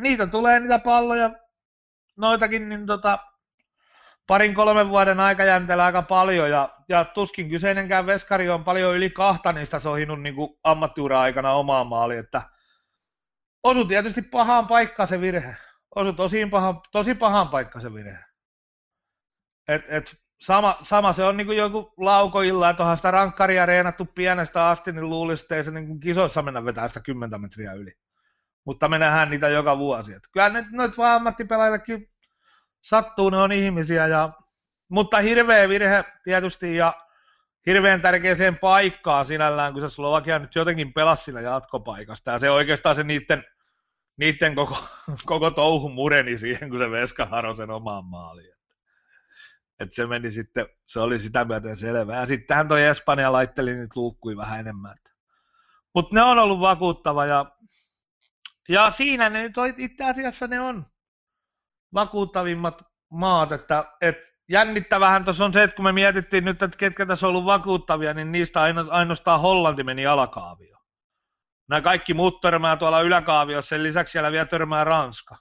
niitä 0.00 0.26
tulee 0.26 0.60
niitä 0.60 0.78
palloja, 0.78 1.30
noitakin, 2.16 2.68
niin 2.68 2.86
tota, 2.86 3.18
parin 4.26 4.54
kolmen 4.54 4.88
vuoden 4.88 5.20
aikajänteellä 5.20 5.84
aika 5.84 6.02
paljon, 6.02 6.50
ja, 6.50 6.74
ja 6.88 7.04
tuskin 7.04 7.50
kyseinenkään 7.50 8.06
veskari 8.06 8.50
on 8.50 8.64
paljon 8.64 8.96
yli 8.96 9.10
kahta 9.10 9.52
niistä 9.52 9.78
sohinut 9.78 10.22
niin 10.22 10.34
ammattiura-aikana 10.64 11.52
omaan 11.52 11.86
maaliin, 11.86 12.20
että 12.20 12.42
osu 13.62 13.84
tietysti 13.84 14.22
pahaan 14.22 14.66
paikkaan 14.66 15.08
se 15.08 15.20
virhe. 15.20 15.56
Osu 15.94 16.12
tosi 16.12 16.46
pahan, 16.46 16.80
tosi 16.92 17.14
pahaan 17.14 17.48
paikkaan 17.48 17.82
se 17.82 17.94
virhe. 17.94 18.25
Et, 19.68 19.84
et, 19.88 20.16
sama, 20.40 20.78
sama, 20.82 21.12
se 21.12 21.24
on 21.24 21.36
niin 21.36 21.46
kuin 21.46 21.58
joku 21.58 21.94
laukoilla, 21.96 22.70
että 22.70 22.82
onhan 22.82 22.96
sitä 22.96 23.10
rankkaria 23.10 23.66
reenattu 23.66 24.04
pienestä 24.14 24.68
asti, 24.68 24.92
niin 24.92 25.10
luulisi, 25.10 25.44
että 25.44 25.56
ei 25.56 25.64
se 25.64 25.70
niin 25.70 26.00
kisoissa 26.00 26.42
mennä 26.42 26.64
vetää 26.64 26.88
sitä 26.88 27.00
10 27.00 27.40
metriä 27.40 27.72
yli. 27.72 27.92
Mutta 28.64 28.88
me 28.88 28.98
nähdään 28.98 29.30
niitä 29.30 29.48
joka 29.48 29.78
vuosi. 29.78 30.12
Et 30.12 30.22
kyllä 30.32 30.48
ne, 30.48 30.66
noit 30.70 30.98
vaan 30.98 31.16
ammattipelaajillekin 31.16 32.10
sattuu, 32.80 33.30
ne 33.30 33.36
on 33.36 33.52
ihmisiä. 33.52 34.06
Ja, 34.06 34.32
mutta 34.88 35.18
hirveä 35.18 35.68
virhe 35.68 36.04
tietysti 36.24 36.76
ja 36.76 36.94
hirveän 37.66 38.00
tärkeäseen 38.00 38.58
paikkaan 38.58 39.26
sinällään, 39.26 39.72
kun 39.72 39.82
se 39.82 39.88
Slovakia 39.88 40.38
nyt 40.38 40.54
jotenkin 40.54 40.92
pelasi 40.92 41.24
sillä 41.24 41.40
jatkopaikasta. 41.40 42.30
Ja 42.30 42.38
se 42.38 42.50
oikeastaan 42.50 42.96
se 42.96 43.02
niiden, 43.02 43.44
niiden 44.16 44.54
koko, 44.54 44.76
koko 45.26 45.50
touhu 45.50 45.88
mureni 45.88 46.38
siihen, 46.38 46.70
kun 46.70 46.78
se 46.78 46.90
Veska 46.90 47.26
haro 47.26 47.54
sen 47.54 47.70
omaan 47.70 48.04
maaliin. 48.04 48.55
Et 49.80 49.92
se 49.92 50.06
meni 50.06 50.30
sitten, 50.30 50.66
se 50.86 51.00
oli 51.00 51.18
sitä 51.18 51.44
myöten 51.44 51.76
selvää. 51.76 52.20
Ja 52.20 52.26
sittenhän 52.26 52.68
toi 52.68 52.82
Espanja 52.84 53.32
laitteli 53.32 53.74
nyt 53.74 53.96
luukkui 53.96 54.36
vähän 54.36 54.60
enemmän. 54.60 54.96
Mutta 55.94 56.14
ne 56.14 56.22
on 56.22 56.38
ollut 56.38 56.60
vakuuttava 56.60 57.26
ja, 57.26 57.56
ja 58.68 58.90
siinä 58.90 59.30
ne 59.30 59.42
nyt 59.42 59.54
itse 59.76 60.04
asiassa 60.04 60.46
ne 60.46 60.60
on 60.60 60.86
vakuuttavimmat 61.94 62.82
maat, 63.10 63.52
että, 63.52 63.92
et 64.00 64.16
jännittävähän 64.48 65.24
tuossa 65.24 65.44
on 65.44 65.52
se, 65.52 65.62
että 65.62 65.76
kun 65.76 65.84
me 65.84 65.92
mietittiin 65.92 66.44
nyt, 66.44 66.62
että 66.62 66.78
ketkä 66.78 67.06
tässä 67.06 67.26
on 67.26 67.28
ollut 67.28 67.44
vakuuttavia, 67.44 68.14
niin 68.14 68.32
niistä 68.32 68.62
ainoastaan 68.90 69.40
Hollanti 69.40 69.84
meni 69.84 70.06
alakaavio. 70.06 70.78
Nämä 71.68 71.80
kaikki 71.80 72.14
muut 72.14 72.40
törmää 72.40 72.76
tuolla 72.76 73.00
yläkaaviossa, 73.00 73.68
sen 73.68 73.82
lisäksi 73.82 74.12
siellä 74.12 74.32
vielä 74.32 74.46
törmää 74.46 74.84
Ranska. 74.84 75.36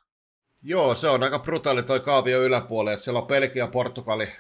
Joo, 0.68 0.96
se 0.96 1.10
on 1.10 1.24
aika 1.24 1.40
brutaali 1.40 1.84
toi 1.84 2.00
kaavio 2.00 2.44
yläpuolelle, 2.44 2.94
että 2.94 3.04
siellä 3.04 3.20
on 3.20 3.28
Belgia, 3.28 3.68
Portugali, 3.68 4.32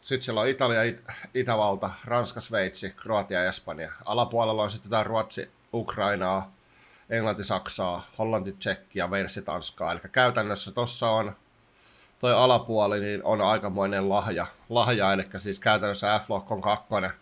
sitten 0.00 0.22
siellä 0.22 0.40
on 0.40 0.48
Italia, 0.48 0.82
It- 0.82 1.04
Itävalta, 1.34 1.90
Ranska, 2.04 2.40
Sveitsi, 2.40 2.90
Kroatia 2.90 3.42
ja 3.42 3.48
Espanja. 3.48 3.92
Alapuolella 4.04 4.62
on 4.62 4.70
sitten 4.70 4.88
jotain 4.88 5.06
Ruotsi, 5.06 5.50
Ukrainaa, 5.74 6.52
Englanti, 7.10 7.44
Saksaa, 7.44 8.06
Hollanti, 8.18 8.52
Tsekki 8.52 8.98
ja 8.98 9.10
Versi, 9.10 9.42
Tanskaa. 9.42 9.92
Eli 9.92 10.00
käytännössä 10.12 10.72
tuossa 10.72 11.10
on 11.10 11.36
toi 12.20 12.34
alapuoli 12.34 13.00
niin 13.00 13.24
on 13.24 13.40
aikamoinen 13.40 14.08
lahja, 14.08 14.46
lahja 14.68 15.12
eli 15.12 15.24
siis 15.38 15.60
käytännössä 15.60 16.18
F-lohkon 16.18 16.60
kakkonen. 16.60 17.12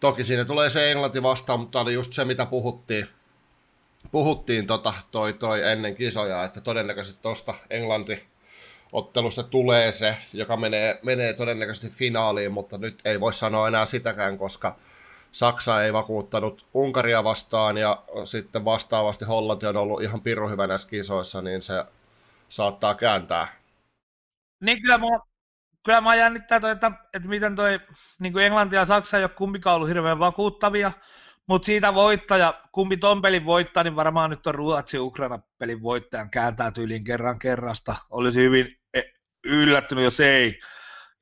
Toki 0.00 0.24
siinä 0.24 0.44
tulee 0.44 0.70
se 0.70 0.90
Englanti 0.92 1.22
vastaan, 1.22 1.60
mutta 1.60 1.80
oli 1.80 1.94
just 1.94 2.12
se, 2.12 2.24
mitä 2.24 2.46
puhuttiin, 2.46 3.08
puhuttiin 4.12 4.66
tota, 4.66 4.94
toi, 5.10 5.32
toi 5.32 5.68
ennen 5.68 5.96
kisoja, 5.96 6.44
että 6.44 6.60
todennäköisesti 6.60 7.22
tuosta 7.22 7.54
Englanti 7.70 8.26
ottelusta 8.92 9.42
tulee 9.42 9.92
se, 9.92 10.16
joka 10.32 10.56
menee, 10.56 11.00
menee 11.02 11.32
todennäköisesti 11.32 11.88
finaaliin, 11.88 12.52
mutta 12.52 12.78
nyt 12.78 13.00
ei 13.04 13.20
voi 13.20 13.32
sanoa 13.32 13.68
enää 13.68 13.86
sitäkään, 13.86 14.38
koska 14.38 14.76
Saksa 15.32 15.84
ei 15.84 15.92
vakuuttanut 15.92 16.66
Unkaria 16.74 17.24
vastaan 17.24 17.76
ja 17.78 18.02
sitten 18.24 18.64
vastaavasti 18.64 19.24
Hollanti 19.24 19.66
on 19.66 19.76
ollut 19.76 20.02
ihan 20.02 20.20
pirru 20.20 20.48
hyvä 20.48 20.66
näissä 20.66 20.88
kisoissa, 20.88 21.42
niin 21.42 21.62
se 21.62 21.84
saattaa 22.48 22.94
kääntää. 22.94 23.48
Niin 24.60 24.82
kyllä 24.82 24.98
mä, 24.98 25.06
kyllä 25.84 26.00
mä 26.00 26.14
jännittää 26.14 26.60
toi, 26.60 26.70
että, 26.70 26.92
että 27.14 27.28
miten 27.28 27.56
toi 27.56 27.80
niin 28.18 28.38
Englanti 28.38 28.76
ja 28.76 28.86
Saksa 28.86 29.18
ei 29.18 29.24
ole 29.24 29.30
kumpikaan 29.30 29.76
ollut 29.76 29.88
hirveän 29.88 30.18
vakuuttavia, 30.18 30.92
mutta 31.50 31.66
siitä 31.66 31.94
voittaja, 31.94 32.62
kumpi 32.72 32.96
ton 32.96 33.22
pelin 33.22 33.44
voittaa, 33.44 33.82
niin 33.82 33.96
varmaan 33.96 34.30
nyt 34.30 34.46
on 34.46 34.54
Ruotsi 34.54 34.98
Ukraina 34.98 35.38
pelin 35.58 35.82
voittajan 35.82 36.30
kääntää 36.30 36.70
tyyliin 36.70 37.04
kerran 37.04 37.38
kerrasta. 37.38 37.96
Olisi 38.10 38.40
hyvin 38.40 38.76
e, 38.94 39.00
yllättynyt, 39.44 40.04
jos 40.04 40.20
ei. 40.20 40.60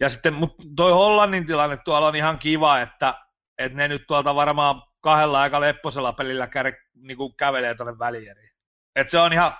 Ja 0.00 0.08
sitten 0.08 0.34
mutta 0.34 0.62
toi 0.76 0.92
Hollannin 0.92 1.46
tilanne 1.46 1.76
tuolla 1.84 2.06
on 2.06 2.16
ihan 2.16 2.38
kiva, 2.38 2.80
että, 2.80 3.14
että 3.58 3.78
ne 3.78 3.88
nyt 3.88 4.06
tuolta 4.06 4.34
varmaan 4.34 4.82
kahdella 5.00 5.40
aika 5.40 5.60
lepposella 5.60 6.12
pelillä 6.12 6.46
kär, 6.46 6.72
niin 6.94 7.16
kuin 7.16 7.36
kävelee 7.36 7.74
tuonne 7.74 7.98
välieriin. 7.98 8.50
Et 8.96 9.10
se 9.10 9.18
on 9.18 9.32
ihan, 9.32 9.52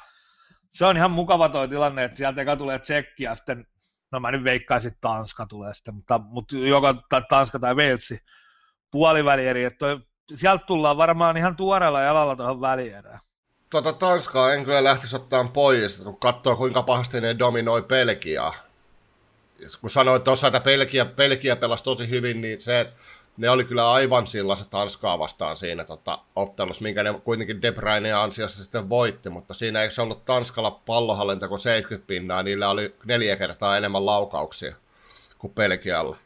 se 0.70 0.86
on 0.86 0.96
ihan 0.96 1.10
mukava 1.10 1.48
toi 1.48 1.68
tilanne, 1.68 2.04
että 2.04 2.16
sieltä 2.16 2.42
eka 2.42 2.56
tulee 2.56 2.78
Tsekki 2.78 3.22
ja 3.22 3.34
sitten, 3.34 3.66
no 4.12 4.20
mä 4.20 4.30
nyt 4.30 4.44
veikkaisin, 4.44 4.88
että 4.88 5.00
Tanska 5.00 5.46
tulee 5.46 5.74
sitten, 5.74 5.94
mutta, 5.94 6.18
mutta 6.18 6.56
joka, 6.56 6.94
tai 7.08 7.22
Tanska 7.28 7.58
tai 7.58 7.76
Velsi 7.76 8.18
puolivälieri, 8.90 9.64
että 9.64 9.78
toi 9.78 10.07
sieltä 10.34 10.64
tullaan 10.66 10.96
varmaan 10.96 11.36
ihan 11.36 11.56
tuoreella 11.56 12.00
jalalla 12.00 12.36
tuohon 12.36 12.60
välierään. 12.60 13.20
Tota 13.70 13.92
Tanskaa 13.92 14.54
en 14.54 14.64
kyllä 14.64 14.84
lähtisi 14.84 15.16
ottaa 15.16 15.44
pois, 15.44 15.96
kun 15.96 16.20
katsoo 16.20 16.56
kuinka 16.56 16.82
pahasti 16.82 17.20
ne 17.20 17.38
dominoi 17.38 17.82
Belgiaa. 17.82 18.54
Kun 19.80 19.90
sanoit 19.90 20.24
tuossa, 20.24 20.46
että 20.46 20.60
Belgia, 20.60 21.04
Belgia 21.04 21.56
pelasi 21.56 21.84
tosi 21.84 22.10
hyvin, 22.10 22.40
niin 22.40 22.60
se, 22.60 22.80
että 22.80 22.94
ne 23.36 23.50
oli 23.50 23.64
kyllä 23.64 23.92
aivan 23.92 24.26
sillaiset 24.26 24.70
Tanskaa 24.70 25.18
vastaan 25.18 25.56
siinä 25.56 25.84
tota, 25.84 26.18
ottelussa, 26.36 26.82
minkä 26.82 27.02
ne 27.02 27.20
kuitenkin 27.24 27.62
De 27.62 27.72
Bruyne 27.72 28.12
ansiosta 28.12 28.62
sitten 28.62 28.88
voitti, 28.88 29.30
mutta 29.30 29.54
siinä 29.54 29.82
eikö 29.82 29.94
se 29.94 30.02
ollut 30.02 30.24
Tanskalla 30.24 30.70
pallohallinta 30.70 31.48
kuin 31.48 31.58
70 31.58 32.06
pinnaa, 32.06 32.42
niillä 32.42 32.70
oli 32.70 32.94
neljä 33.04 33.36
kertaa 33.36 33.76
enemmän 33.76 34.06
laukauksia 34.06 34.74
kuin 35.38 35.54
Belgialla. 35.54 36.16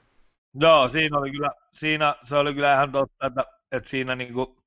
Joo, 0.55 0.89
siinä 0.89 1.19
oli 1.19 1.31
kyllä, 1.31 1.51
siinä, 1.73 2.15
se 2.25 2.37
oli 2.37 2.55
kyllä 2.55 2.75
ihan 2.75 2.93
totta, 2.93 3.27
että 3.27 3.45
että 3.73 3.91
siinä, 3.91 4.17
niinku, 4.17 4.65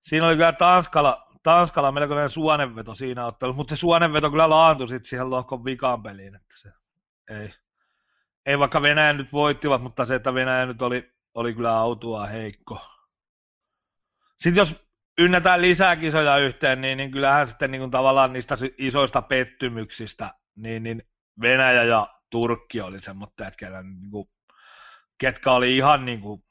siinä 0.00 0.26
oli 0.26 0.34
kyllä 0.34 0.52
Tanskalla, 0.52 1.28
Tanskalla 1.42 1.92
melkoinen 1.92 2.30
suonenveto 2.30 2.94
siinä 2.94 3.26
ottelussa, 3.26 3.56
mutta 3.56 3.76
se 3.76 3.80
suonenveto 3.80 4.30
kyllä 4.30 4.50
laantui 4.50 4.88
sitten 4.88 5.08
siihen 5.08 5.30
lohkon 5.30 5.64
vikaan 5.64 6.02
peliin, 6.02 6.34
että 6.34 6.54
se 6.58 6.68
ei, 7.30 7.54
ei 8.46 8.58
vaikka 8.58 8.82
Venäjä 8.82 9.12
nyt 9.12 9.32
voittivat, 9.32 9.82
mutta 9.82 10.04
se, 10.04 10.14
että 10.14 10.34
Venäjä 10.34 10.66
nyt 10.66 10.82
oli, 10.82 11.12
oli 11.34 11.54
kyllä 11.54 11.78
autua 11.78 12.26
heikko. 12.26 12.80
Sitten 14.36 14.60
jos 14.60 14.84
ynnätään 15.18 15.62
lisää 15.62 15.96
kisoja 15.96 16.36
yhteen, 16.38 16.80
niin, 16.80 16.98
niin 16.98 17.10
kyllähän 17.10 17.48
sitten 17.48 17.70
niin 17.70 17.80
kuin 17.80 17.90
tavallaan 17.90 18.32
niistä 18.32 18.56
isoista 18.78 19.22
pettymyksistä, 19.22 20.34
niin, 20.56 20.82
niin 20.82 21.02
Venäjä 21.40 21.82
ja 21.82 22.06
Turkki 22.30 22.80
oli 22.80 23.00
semmoinen, 23.00 23.48
että 23.48 23.82
niin 23.82 24.10
kuin, 24.10 24.28
ketkä 25.18 25.52
oli 25.52 25.76
ihan 25.76 26.04
niin 26.04 26.20
kuin 26.20 26.44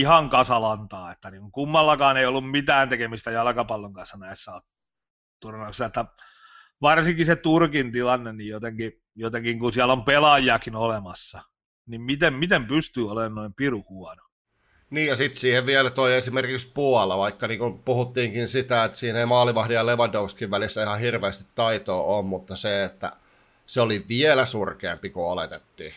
ihan 0.00 0.30
kasalantaa, 0.30 1.12
että 1.12 1.30
niin 1.30 1.52
kummallakaan 1.52 2.16
ei 2.16 2.26
ollut 2.26 2.50
mitään 2.50 2.88
tekemistä 2.88 3.30
jalkapallon 3.30 3.92
kanssa 3.92 4.16
näissä 4.16 4.52
turnauksissa, 5.40 5.84
että 5.84 6.04
varsinkin 6.82 7.26
se 7.26 7.36
Turkin 7.36 7.92
tilanne, 7.92 8.32
niin 8.32 8.48
jotenkin, 8.48 8.92
jotenkin 9.14 9.58
kun 9.58 9.72
siellä 9.72 9.92
on 9.92 10.04
pelaajakin 10.04 10.76
olemassa, 10.76 11.42
niin 11.86 12.00
miten, 12.00 12.34
miten 12.34 12.66
pystyy 12.66 13.10
olemaan 13.10 13.34
noin 13.34 13.54
piru 13.54 13.84
huono? 13.88 14.22
Niin 14.90 15.06
ja 15.06 15.16
sitten 15.16 15.40
siihen 15.40 15.66
vielä 15.66 15.90
toi 15.90 16.14
esimerkiksi 16.14 16.72
Puola, 16.74 17.18
vaikka 17.18 17.48
niin 17.48 17.78
puhuttiinkin 17.84 18.48
sitä, 18.48 18.84
että 18.84 18.98
siinä 18.98 19.18
ei 19.18 19.26
maalivahdin 19.26 19.74
ja 19.74 19.86
Lewandowskin 19.86 20.50
välissä 20.50 20.82
ihan 20.82 21.00
hirveästi 21.00 21.44
taitoa 21.54 22.02
on, 22.02 22.24
mutta 22.24 22.56
se, 22.56 22.84
että 22.84 23.12
se 23.66 23.80
oli 23.80 24.04
vielä 24.08 24.46
surkeampi 24.46 25.10
kuin 25.10 25.26
oletettiin. 25.26 25.94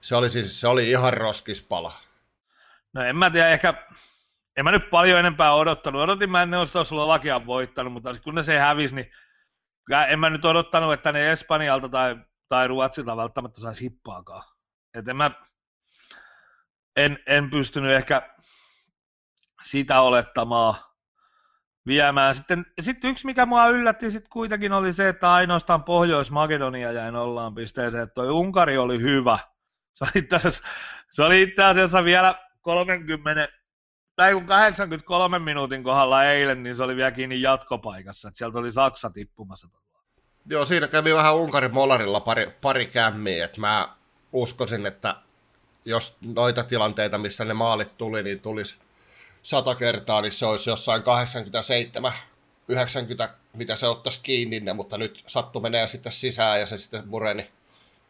Se 0.00 0.16
oli 0.16 0.30
siis, 0.30 0.60
se 0.60 0.68
oli 0.68 0.90
ihan 0.90 1.12
roskispala. 1.12 1.92
No 2.98 3.04
en 3.04 3.16
mä 3.16 3.30
tiedä, 3.30 3.48
ehkä, 3.48 3.74
en 4.56 4.64
mä 4.64 4.70
nyt 4.70 4.90
paljon 4.90 5.18
enempää 5.18 5.54
odottanut. 5.54 6.02
Odotin 6.02 6.30
mä, 6.30 6.42
että 6.42 6.50
ne 6.50 6.58
olisi 6.58 6.84
Slovakian 6.84 7.46
voittanut, 7.46 7.92
mutta 7.92 8.14
kun 8.24 8.34
ne 8.34 8.42
se 8.42 8.58
hävisi, 8.58 8.94
niin 8.94 9.12
en 10.08 10.18
mä 10.18 10.30
nyt 10.30 10.44
odottanut, 10.44 10.92
että 10.92 11.12
ne 11.12 11.32
Espanjalta 11.32 11.88
tai, 11.88 12.16
tai 12.48 12.68
Ruotsilta 12.68 13.16
välttämättä 13.16 13.60
saisi 13.60 13.84
hippaakaan. 13.84 14.42
Et 14.94 15.08
en 15.08 15.16
mä, 15.16 15.30
en, 16.96 17.18
en 17.26 17.50
pystynyt 17.50 17.92
ehkä 17.92 18.34
sitä 19.62 20.00
olettamaan 20.00 20.74
viemään. 21.86 22.34
Sitten, 22.34 22.66
sitten 22.80 23.10
yksi, 23.10 23.26
mikä 23.26 23.46
mua 23.46 23.66
yllätti 23.66 24.10
sitten 24.10 24.30
kuitenkin 24.30 24.72
oli 24.72 24.92
se, 24.92 25.08
että 25.08 25.32
ainoastaan 25.32 25.84
Pohjois-Makedonia 25.84 26.92
jäi 26.92 27.12
nollaan 27.12 27.54
pisteeseen, 27.54 28.10
toi 28.10 28.30
Unkari 28.30 28.78
oli 28.78 29.00
hyvä. 29.00 29.38
Se 31.12 31.22
oli 31.24 31.42
itse 31.42 31.64
asiassa 31.64 32.04
vielä 32.04 32.47
30, 32.62 33.48
tai 34.16 34.32
kun 34.32 34.46
83 34.46 35.38
minuutin 35.38 35.84
kohdalla 35.84 36.24
eilen, 36.24 36.62
niin 36.62 36.76
se 36.76 36.82
oli 36.82 36.96
vielä 36.96 37.10
kiinni 37.10 37.42
jatkopaikassa, 37.42 38.28
että 38.28 38.38
sieltä 38.38 38.58
oli 38.58 38.72
Saksa 38.72 39.10
tippumassa. 39.10 39.68
Joo, 40.46 40.64
siinä 40.64 40.88
kävi 40.88 41.14
vähän 41.14 41.36
Unkarin 41.36 41.74
molarilla 41.74 42.20
pari, 42.20 42.56
pari 42.60 42.86
kämmiä, 42.86 43.44
että 43.44 43.60
mä 43.60 43.94
uskoisin, 44.32 44.86
että 44.86 45.16
jos 45.84 46.18
noita 46.34 46.64
tilanteita, 46.64 47.18
missä 47.18 47.44
ne 47.44 47.54
maalit 47.54 47.96
tuli, 47.98 48.22
niin 48.22 48.40
tulisi 48.40 48.80
sata 49.42 49.74
kertaa, 49.74 50.20
niin 50.20 50.32
se 50.32 50.46
olisi 50.46 50.70
jossain 50.70 51.02
87 51.02 52.12
90, 52.68 53.28
mitä 53.52 53.76
se 53.76 53.88
ottaisi 53.88 54.20
kiinni 54.22 54.60
ne, 54.60 54.72
mutta 54.72 54.98
nyt 54.98 55.22
sattu 55.26 55.60
menee 55.60 55.86
sitten 55.86 56.12
sisään 56.12 56.60
ja 56.60 56.66
se 56.66 56.78
sitten 56.78 57.08
mureni, 57.08 57.50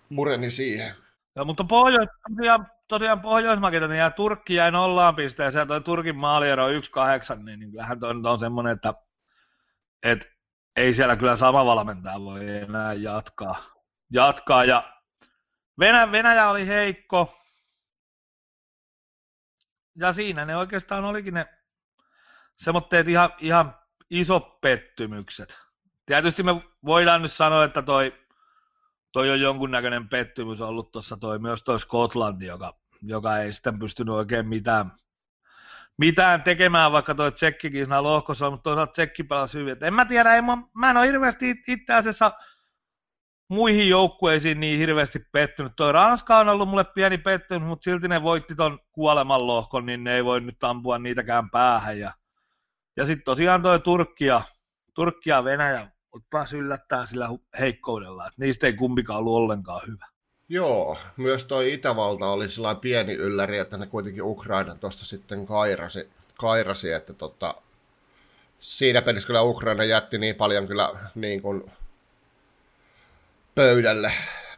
mureni 0.08 0.50
siihen. 0.50 0.94
Ja, 1.36 1.44
mutta 1.44 1.64
Pohjois, 1.64 2.08
tosiaan, 2.36 2.70
tosiaan 2.88 3.20
Pohjois-Makedonia 3.20 4.02
ja 4.02 4.10
Turkki 4.10 4.54
jäi 4.54 4.70
nollaan 4.70 5.16
pisteeseen 5.16 5.60
ja 5.62 5.66
toi 5.66 5.80
Turkin 5.80 6.16
maaliero 6.16 6.68
1-8, 6.68 6.72
niin, 7.42 7.60
niin 7.60 7.70
kyllähän 7.70 8.00
toi 8.00 8.10
on 8.24 8.40
semmoinen, 8.40 8.72
että, 8.72 8.94
että 10.04 10.26
ei 10.76 10.94
siellä 10.94 11.16
kyllä 11.16 11.36
sama 11.36 11.66
valmentaja 11.66 12.20
voi 12.20 12.48
enää 12.48 12.92
jatkaa. 12.92 13.56
jatkaa. 14.12 14.64
Ja 14.64 14.98
Venä, 15.78 16.12
Venäjä 16.12 16.50
oli 16.50 16.66
heikko. 16.66 17.38
Ja 19.98 20.12
siinä 20.12 20.44
ne 20.44 20.56
oikeastaan 20.56 21.04
olikin 21.04 21.34
ne 21.34 21.46
semmoitteet 22.56 23.08
ihan, 23.08 23.30
ihan 23.38 23.78
iso 24.10 24.40
pettymykset. 24.40 25.58
Tietysti 26.06 26.42
me 26.42 26.52
voidaan 26.84 27.22
nyt 27.22 27.32
sanoa, 27.32 27.64
että 27.64 27.82
toi, 27.82 28.27
toi 29.12 29.30
on 29.30 29.40
jonkunnäköinen 29.40 30.08
pettymys 30.08 30.60
ollut 30.60 30.92
tuossa 30.92 31.16
toi, 31.16 31.38
myös 31.38 31.62
toi 31.62 31.80
Skotlandi, 31.80 32.46
joka, 32.46 32.74
joka 33.02 33.38
ei 33.38 33.52
sitten 33.52 33.78
pystynyt 33.78 34.14
oikein 34.14 34.48
mitään, 34.48 34.92
mitään 35.98 36.42
tekemään, 36.42 36.92
vaikka 36.92 37.14
toi 37.14 37.32
Tsekkikin 37.32 37.84
siinä 37.84 38.02
lohkossa, 38.02 38.50
mutta 38.50 38.62
toisaalta 38.62 38.92
Tsekki 38.92 39.24
pelasi 39.24 39.58
hyvin. 39.58 39.72
Et 39.72 39.82
en 39.82 39.94
mä 39.94 40.04
tiedä, 40.04 40.34
ei, 40.34 40.42
mä, 40.42 40.58
mä 40.74 40.90
en 40.90 40.96
ole 40.96 41.06
hirveästi 41.06 41.50
itse 41.68 41.94
asiassa 41.94 42.32
muihin 43.48 43.88
joukkueisiin 43.88 44.60
niin 44.60 44.78
hirveästi 44.78 45.18
pettynyt. 45.32 45.72
Toi 45.76 45.92
Ranska 45.92 46.38
on 46.38 46.48
ollut 46.48 46.68
mulle 46.68 46.84
pieni 46.84 47.18
pettymys, 47.18 47.68
mutta 47.68 47.84
silti 47.84 48.08
ne 48.08 48.22
voitti 48.22 48.54
ton 48.54 48.78
kuoleman 48.92 49.46
lohkon, 49.46 49.86
niin 49.86 50.04
ne 50.04 50.14
ei 50.14 50.24
voi 50.24 50.40
nyt 50.40 50.64
ampua 50.64 50.98
niitäkään 50.98 51.50
päähän. 51.50 51.98
Ja, 51.98 52.12
ja 52.96 53.06
sitten 53.06 53.24
tosiaan 53.24 53.62
toi 53.62 53.80
Turkki 53.80 54.24
ja, 54.24 54.42
Turkki 54.94 55.30
Venäjä 56.18 56.28
taas 56.30 56.52
yllättää 56.52 57.06
sillä 57.06 57.28
heikkoudella, 57.60 58.26
että 58.26 58.44
niistä 58.44 58.66
ei 58.66 58.72
kumpikaan 58.72 59.18
ollut 59.18 59.34
ollenkaan 59.36 59.80
hyvä. 59.86 60.06
Joo, 60.48 60.98
myös 61.16 61.44
toi 61.44 61.72
Itävalta 61.72 62.26
oli 62.26 62.50
sellainen 62.50 62.80
pieni 62.80 63.12
ylläri, 63.12 63.58
että 63.58 63.76
ne 63.76 63.86
kuitenkin 63.86 64.22
Ukraina 64.22 64.74
tuosta 64.74 65.04
sitten 65.04 65.46
kairasi, 65.46 66.10
kairasi 66.38 66.92
että 66.92 67.12
tota, 67.12 67.54
siinä 68.58 69.02
pelissä 69.02 69.26
kyllä 69.26 69.42
Ukraina 69.42 69.84
jätti 69.84 70.18
niin 70.18 70.36
paljon 70.36 70.66
kyllä 70.66 70.92
niin 71.14 71.42
kuin 71.42 71.70
pöydälle, 73.54 74.12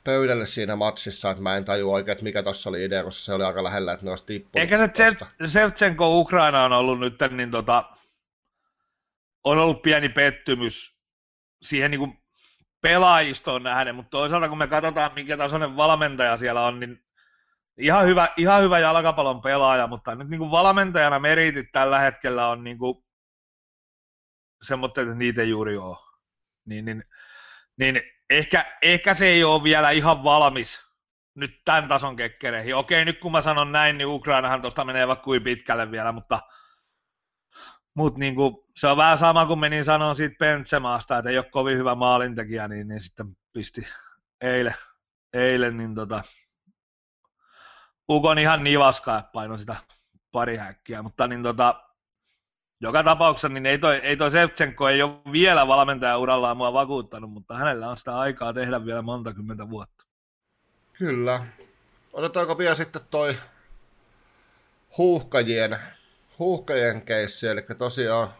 pöydälle 0.04 0.46
siinä 0.46 0.76
matsissa, 0.76 1.30
että 1.30 1.42
mä 1.42 1.56
en 1.56 1.64
tajua 1.64 1.94
oikein, 1.94 2.12
että 2.12 2.24
mikä 2.24 2.42
tuossa 2.42 2.70
oli 2.70 2.84
idea, 2.84 3.04
koska 3.04 3.20
se 3.20 3.34
oli 3.34 3.44
aika 3.44 3.64
lähellä, 3.64 3.92
että 3.92 4.04
ne 4.04 4.10
olisi 4.10 4.26
tippunut. 4.26 4.62
Eikä 4.62 4.88
se 4.94 5.16
Sevtsenko 5.46 6.18
Ukraina 6.18 6.64
on 6.64 6.72
ollut 6.72 7.00
nyt, 7.00 7.14
niin 7.30 7.50
tota, 7.50 7.84
on 9.44 9.58
ollut 9.58 9.82
pieni 9.82 10.08
pettymys 10.08 10.99
siihen 11.62 11.90
niin 11.90 11.98
kuin 11.98 12.18
pelaajistoon 12.80 13.62
nähden, 13.62 13.94
mutta 13.94 14.10
toisaalta 14.10 14.48
kun 14.48 14.58
me 14.58 14.66
katsotaan, 14.66 15.10
minkä 15.14 15.36
tasoinen 15.36 15.76
valmentaja 15.76 16.36
siellä 16.36 16.66
on, 16.66 16.80
niin 16.80 17.04
ihan 17.78 18.06
hyvä, 18.06 18.28
ihan 18.36 18.62
hyvä 18.62 18.78
jalkapallon 18.78 19.42
pelaaja, 19.42 19.86
mutta 19.86 20.14
nyt 20.14 20.28
niin 20.28 20.38
kuin 20.38 20.50
valmentajana 20.50 21.18
meritit 21.18 21.72
tällä 21.72 21.98
hetkellä 21.98 22.48
on 22.48 22.64
niin 22.64 22.78
kuin 22.78 23.04
että 24.86 25.14
niitä 25.14 25.42
ei 25.42 25.48
juuri 25.48 25.76
ole. 25.76 25.96
Niin, 26.66 26.84
niin, 26.84 27.04
niin 27.76 28.00
ehkä, 28.30 28.64
ehkä 28.82 29.14
se 29.14 29.26
ei 29.26 29.44
ole 29.44 29.62
vielä 29.62 29.90
ihan 29.90 30.24
valmis 30.24 30.80
nyt 31.34 31.60
tämän 31.64 31.88
tason 31.88 32.16
kekkereihin. 32.16 32.76
Okei, 32.76 33.04
nyt 33.04 33.20
kun 33.20 33.32
mä 33.32 33.42
sanon 33.42 33.72
näin, 33.72 33.98
niin 33.98 34.08
Ukrainahan 34.08 34.62
tuosta 34.62 34.84
menee 34.84 35.08
vaikka 35.08 35.24
kuin 35.24 35.42
pitkälle 35.42 35.90
vielä, 35.90 36.12
mutta, 36.12 36.40
mutta 37.94 38.18
niin 38.18 38.34
se 38.76 38.86
on 38.86 38.96
vähän 38.96 39.18
sama 39.18 39.46
kuin 39.46 39.58
menin 39.58 39.84
sanoa 39.84 40.14
siitä 40.14 40.36
Pentsemaasta, 40.38 41.18
että 41.18 41.30
ei 41.30 41.38
ole 41.38 41.44
kovin 41.44 41.78
hyvä 41.78 41.94
maalintekijä, 41.94 42.68
niin, 42.68 42.88
niin 42.88 43.00
sitten 43.00 43.36
pisti 43.52 43.88
eilen, 44.40 44.74
eilen 45.32 45.76
niin 45.76 45.94
tota, 45.94 46.22
Ukon 48.10 48.38
ihan 48.38 48.64
nivaskaa, 48.64 49.18
että 49.18 49.30
paino 49.32 49.56
sitä 49.56 49.76
pari 50.32 50.56
häkkiä, 50.56 51.02
mutta 51.02 51.26
niin 51.26 51.42
tota, 51.42 51.84
joka 52.80 53.04
tapauksessa 53.04 53.48
niin 53.48 53.66
ei 53.66 53.78
toi, 53.78 53.96
ei 53.96 54.16
toi 54.16 54.30
Sevtsenko 54.30 54.88
ei 54.88 55.02
ole 55.02 55.20
vielä 55.32 55.66
valmentaja 55.68 56.18
urallaan 56.18 56.56
mua 56.56 56.72
vakuuttanut, 56.72 57.30
mutta 57.30 57.54
hänellä 57.54 57.88
on 57.88 57.96
sitä 57.96 58.18
aikaa 58.18 58.52
tehdä 58.52 58.84
vielä 58.84 59.02
monta 59.02 59.34
kymmentä 59.34 59.70
vuotta. 59.70 60.04
Kyllä. 60.92 61.46
Otetaanko 62.12 62.58
vielä 62.58 62.74
sitten 62.74 63.02
toi 63.10 63.36
huuhkajien, 64.98 65.78
huuhkajien 66.40 67.02
keissi, 67.02 67.46
eli 67.48 67.62
tosiaan 67.78 68.34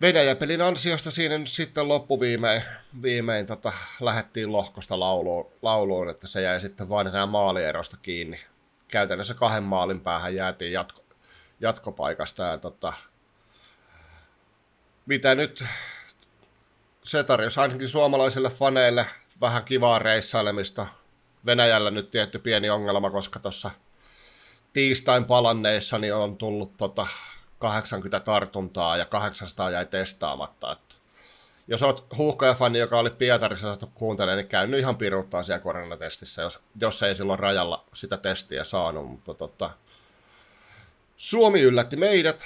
Venäjä-pelin 0.00 0.62
ansiosta 0.62 1.10
siinä 1.10 1.38
nyt 1.38 1.48
sitten 1.48 1.88
loppuviimein 1.88 2.62
viimein 3.02 3.46
tota, 3.46 3.72
lähettiin 4.00 4.52
lohkosta 4.52 5.00
lauluun, 5.00 5.52
lauluun, 5.62 6.10
että 6.10 6.26
se 6.26 6.42
jäi 6.42 6.60
sitten 6.60 6.88
vain 6.88 7.06
enää 7.06 7.26
maalierosta 7.26 7.96
kiinni. 8.02 8.40
Käytännössä 8.88 9.34
kahden 9.34 9.62
maalin 9.62 10.00
päähän 10.00 10.34
jäätiin 10.34 10.72
jatko, 10.72 11.02
jatkopaikasta. 11.60 12.42
Ja 12.42 12.58
tota, 12.58 12.92
mitä 15.06 15.34
nyt 15.34 15.64
se 17.04 17.24
tarjosi 17.24 17.60
ainakin 17.60 17.88
suomalaisille 17.88 18.50
faneille 18.50 19.06
vähän 19.40 19.64
kivaa 19.64 19.98
reissailemista. 19.98 20.86
Venäjällä 21.46 21.90
nyt 21.90 22.10
tietty 22.10 22.38
pieni 22.38 22.70
ongelma, 22.70 23.10
koska 23.10 23.38
tuossa 23.38 23.70
tiistain 24.74 25.24
palanneissa 25.24 25.98
niin 25.98 26.14
on 26.14 26.36
tullut 26.36 26.76
tota 26.76 27.06
80 27.58 28.20
tartuntaa 28.20 28.96
ja 28.96 29.04
800 29.04 29.70
jäi 29.70 29.86
testaamatta. 29.86 30.72
Että 30.72 30.94
jos 31.68 31.82
olet 31.82 32.04
huuhkaja-fani, 32.16 32.78
joka 32.78 32.98
oli 32.98 33.10
Pietarissa 33.10 33.66
saatu 33.66 33.92
kuuntelemaan, 33.94 34.38
niin 34.38 34.48
käynyt 34.48 34.80
ihan 34.80 34.96
piruuttaa 34.96 35.42
siellä 35.42 35.62
koronatestissä, 35.62 36.42
jos, 36.42 36.64
jos 36.80 37.02
ei 37.02 37.16
silloin 37.16 37.38
rajalla 37.38 37.84
sitä 37.94 38.16
testiä 38.16 38.64
saanut. 38.64 39.08
Mutta 39.08 39.34
tota, 39.34 39.70
Suomi 41.16 41.60
yllätti 41.60 41.96
meidät. 41.96 42.44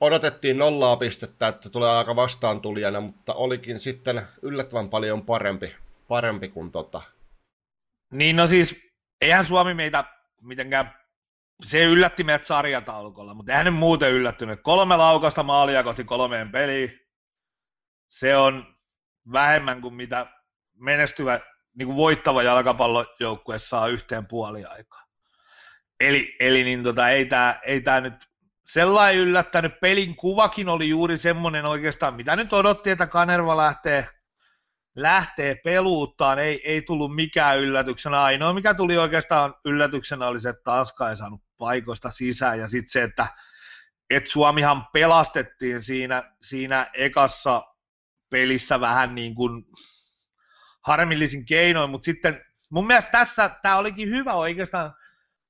Odotettiin 0.00 0.58
nollaa 0.58 0.96
pistettä, 0.96 1.48
että 1.48 1.70
tulee 1.70 1.90
aika 1.90 2.16
vastaantulijana, 2.16 3.00
mutta 3.00 3.34
olikin 3.34 3.80
sitten 3.80 4.22
yllättävän 4.42 4.88
paljon 4.88 5.22
parempi, 5.22 5.74
parempi 6.08 6.48
kuin 6.48 6.72
tota. 6.72 7.02
Niin 8.12 8.36
no 8.36 8.46
siis, 8.46 8.90
eihän 9.20 9.44
Suomi 9.44 9.74
meitä 9.74 10.04
mitenkään, 10.42 10.94
se 11.64 11.84
yllätti 11.84 12.24
meidät 12.24 12.44
sarjataulukolla, 12.44 13.34
mutta 13.34 13.52
eihän 13.52 13.72
muuten 13.72 14.12
yllättynyt. 14.12 14.60
Kolme 14.62 14.96
laukasta 14.96 15.42
maalia 15.42 15.82
kohti 15.82 16.04
kolmeen 16.04 16.52
peliin. 16.52 17.00
Se 18.06 18.36
on 18.36 18.76
vähemmän 19.32 19.80
kuin 19.80 19.94
mitä 19.94 20.26
menestyvä, 20.74 21.40
niin 21.74 21.86
kuin 21.86 21.96
voittava 21.96 22.42
jalkapallojoukkue 22.42 23.58
saa 23.58 23.88
yhteen 23.88 24.26
puoliaikaan. 24.26 25.08
Eli, 26.00 26.36
eli 26.40 26.64
niin 26.64 26.82
tota, 26.82 27.10
ei 27.10 27.26
tämä 27.26 27.58
ei 27.62 27.80
tää 27.80 28.00
nyt 28.00 28.14
sellainen 28.66 29.20
yllättänyt. 29.22 29.80
Pelin 29.80 30.16
kuvakin 30.16 30.68
oli 30.68 30.88
juuri 30.88 31.18
semmoinen 31.18 31.64
oikeastaan, 31.64 32.14
mitä 32.14 32.36
nyt 32.36 32.52
odotti, 32.52 32.90
että 32.90 33.06
Kanerva 33.06 33.56
lähtee, 33.56 34.08
lähtee 34.96 35.54
peluuttaan. 35.64 36.38
Ei, 36.38 36.60
ei 36.64 36.82
tullut 36.82 37.14
mikään 37.14 37.58
yllätyksenä. 37.58 38.22
Ainoa, 38.22 38.52
mikä 38.52 38.74
tuli 38.74 38.98
oikeastaan 38.98 39.54
yllätyksenä, 39.64 40.26
oli 40.26 40.40
se, 40.40 40.48
että 40.48 40.62
Tanska 40.64 41.10
ei 41.10 41.16
saanut 41.16 41.42
paikoista 41.58 42.10
sisään. 42.10 42.58
Ja 42.58 42.68
sitten 42.68 42.92
se, 42.92 43.02
että, 43.02 43.26
että 44.10 44.30
Suomihan 44.30 44.86
pelastettiin 44.92 45.82
siinä, 45.82 46.22
siinä 46.42 46.86
ekassa 46.94 47.62
pelissä 48.30 48.80
vähän 48.80 49.14
niin 49.14 49.34
kuin 49.34 49.64
harmillisin 50.86 51.46
keinoin, 51.46 51.90
mutta 51.90 52.04
sitten 52.04 52.44
mun 52.70 52.86
mielestä 52.86 53.10
tässä 53.10 53.50
tämä 53.62 53.76
olikin 53.76 54.08
hyvä 54.08 54.32
oikeastaan 54.32 54.92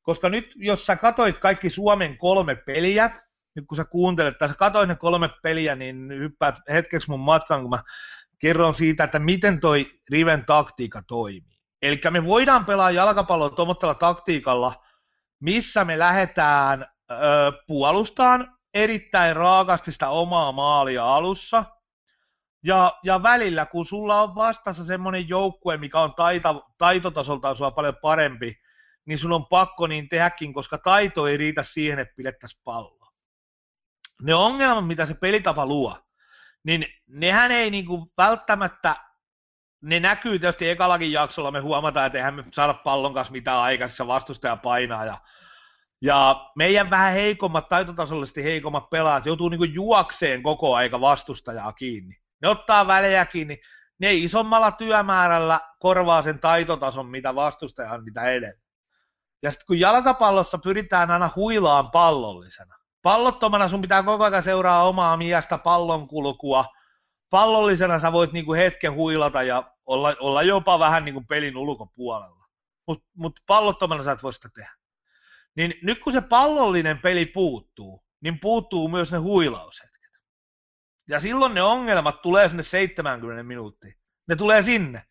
koska 0.09 0.29
nyt, 0.29 0.55
jos 0.57 0.87
sä 0.87 0.97
katoit 0.97 1.39
kaikki 1.39 1.71
Suomen 1.71 2.19
kolme 2.19 2.55
peliä, 2.57 3.11
nyt 3.55 3.65
kun 3.67 3.77
sä 3.77 3.85
kuuntelet, 3.85 4.39
tai 4.39 4.49
sä 4.49 4.55
katoit 4.55 4.89
ne 4.89 4.95
kolme 4.95 5.31
peliä, 5.43 5.77
niin 5.77 6.09
hyppäät 6.09 6.55
hetkeksi 6.71 7.11
mun 7.11 7.21
matkan, 7.21 7.61
kun 7.61 7.71
mä 7.71 7.79
kerron 8.39 8.75
siitä, 8.75 9.05
että 9.05 9.19
miten 9.19 9.61
toi 9.61 9.87
Riven 10.11 10.45
taktiikka 10.45 11.03
toimii. 11.03 11.59
Eli 11.83 12.01
me 12.11 12.25
voidaan 12.25 12.65
pelaa 12.65 12.91
jalkapalloa 12.91 13.51
tuommoisella 13.51 13.95
taktiikalla, 13.95 14.85
missä 15.41 15.85
me 15.85 15.99
lähdetään 15.99 16.87
ö, 17.11 17.17
puolustaan 17.67 18.59
erittäin 18.75 19.37
raakasti 19.37 19.93
sitä 19.93 20.09
omaa 20.09 20.53
maalia 20.53 21.15
alussa, 21.15 21.65
ja, 22.63 22.99
ja 23.03 23.23
välillä, 23.23 23.67
kun 23.67 23.87
sulla 23.87 24.23
on 24.23 24.35
vastassa 24.35 24.85
semmoinen 24.85 25.29
joukkue, 25.29 25.77
mikä 25.77 26.01
on 26.01 26.15
taita, 26.15 26.55
taitotasoltaan 26.79 27.57
sua 27.57 27.71
paljon 27.71 27.97
parempi, 28.03 28.61
niin 29.05 29.19
sun 29.19 29.33
on 29.33 29.47
pakko 29.47 29.87
niin 29.87 30.09
tehdäkin, 30.09 30.53
koska 30.53 30.79
taito 30.79 31.27
ei 31.27 31.37
riitä 31.37 31.63
siihen, 31.63 31.99
että 31.99 32.15
pidettäisiin 32.17 32.61
palloa. 32.65 33.09
Ne 34.23 34.35
ongelmat, 34.35 34.87
mitä 34.87 35.07
se 35.07 35.15
pelitapa 35.15 35.67
luo, 35.67 35.97
niin 36.69 36.87
nehän 37.07 37.51
ei 37.51 37.71
niinku 37.71 38.13
välttämättä, 38.17 38.97
ne 39.83 40.01
näkyy 40.01 40.39
tietysti 40.39 40.69
ekallakin 40.69 41.13
jaksolla, 41.13 41.51
me 41.51 41.61
huomataan, 41.61 42.07
että 42.07 42.19
eihän 42.19 42.35
me 42.35 42.45
saada 42.53 42.75
pallon 42.75 43.15
kanssa 43.15 43.33
mitään 43.33 43.59
aikaisessa 43.59 44.07
vastustaja 44.07 44.57
painaa 44.57 45.05
ja 45.05 45.17
Ja 46.01 46.51
meidän 46.57 46.91
vähän 46.91 47.13
heikommat, 47.13 47.69
taitotasollisesti 47.69 48.45
heikommat 48.45 48.91
pelaajat 48.91 49.27
joutuu 49.27 49.49
niin 49.49 49.75
juokseen 49.75 50.43
koko 50.43 50.75
aika 50.75 51.01
vastustajaa 51.01 51.73
kiinni. 51.73 52.17
Ne 52.43 52.49
ottaa 52.49 52.87
välejä 52.87 53.27
kiinni, 53.27 53.61
ne 53.99 54.15
isommalla 54.15 54.71
työmäärällä 54.71 55.61
korvaa 55.79 56.23
sen 56.23 56.39
taitotason, 56.39 57.07
mitä 57.07 57.35
vastustaja 57.35 57.93
on 57.93 58.05
mitä 58.05 58.23
edellä. 58.23 58.61
Ja 59.43 59.51
sitten 59.51 59.67
kun 59.67 59.81
jalkapallossa 59.81 60.59
pyritään 60.59 61.11
aina 61.11 61.31
huilaan 61.37 61.91
pallollisena, 61.91 62.78
pallottomana 63.03 63.69
sun 63.69 63.81
pitää 63.81 64.03
koko 64.03 64.25
ajan 64.25 64.43
seuraa 64.43 64.89
omaa 64.89 65.17
miestä 65.17 65.59
pallon 65.59 66.09
kulkua, 66.09 66.65
pallollisena 67.31 68.01
sä 68.01 68.13
voit 68.13 68.33
niinku 68.33 68.53
hetken 68.53 68.95
huilata 68.95 69.43
ja 69.43 69.73
olla, 69.87 70.17
olla 70.21 70.43
jopa 70.43 70.79
vähän 70.79 71.05
niinku 71.05 71.25
pelin 71.29 71.57
ulkopuolella. 71.57 72.47
Mutta 72.87 73.09
mut 73.17 73.41
pallottomana 73.47 74.03
sä 74.03 74.13
et 74.13 74.23
voi 74.23 74.33
sitä 74.33 74.49
tehdä. 74.55 74.73
Niin 75.57 75.75
nyt 75.83 75.99
kun 75.99 76.13
se 76.13 76.21
pallollinen 76.21 76.99
peli 76.99 77.27
puuttuu, 77.27 78.05
niin 78.21 78.41
puuttuu 78.41 78.89
myös 78.89 79.13
ne 79.13 79.19
huilaushetket. 79.19 80.13
Ja 81.09 81.21
silloin 81.21 81.55
ne 81.55 81.63
ongelmat 81.63 82.23
tulee 82.23 82.49
sinne 82.49 82.63
70 82.63 83.43
minuuttiin. 83.43 83.95
Ne 84.29 84.37
tulee 84.37 84.63
sinne. 84.63 85.03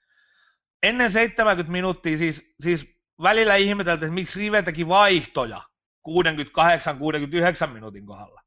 Ennen 0.84 1.12
70 1.12 1.71
minuuttia 1.71 2.17
siis, 2.17 2.56
siis 2.60 3.02
välillä 3.21 3.56
ihmeteltiin, 3.56 4.08
että 4.08 4.13
miksi 4.13 4.39
Rive 4.39 4.62
teki 4.63 4.88
vaihtoja 4.88 5.62
68-69 6.08 7.67
minuutin 7.67 8.06
kohdalla. 8.06 8.41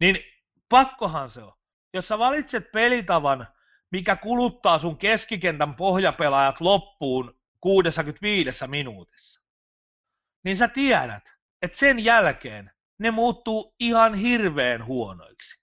Niin 0.00 0.18
pakkohan 0.68 1.30
se 1.30 1.42
on. 1.42 1.52
Jos 1.94 2.08
sä 2.08 2.18
valitset 2.18 2.72
pelitavan, 2.72 3.46
mikä 3.90 4.16
kuluttaa 4.16 4.78
sun 4.78 4.98
keskikentän 4.98 5.74
pohjapelaajat 5.74 6.60
loppuun 6.60 7.40
65 7.60 8.66
minuutissa, 8.66 9.40
niin 10.44 10.56
sä 10.56 10.68
tiedät, 10.68 11.32
että 11.62 11.78
sen 11.78 12.04
jälkeen 12.04 12.70
ne 12.98 13.10
muuttuu 13.10 13.74
ihan 13.80 14.14
hirveän 14.14 14.84
huonoiksi. 14.84 15.62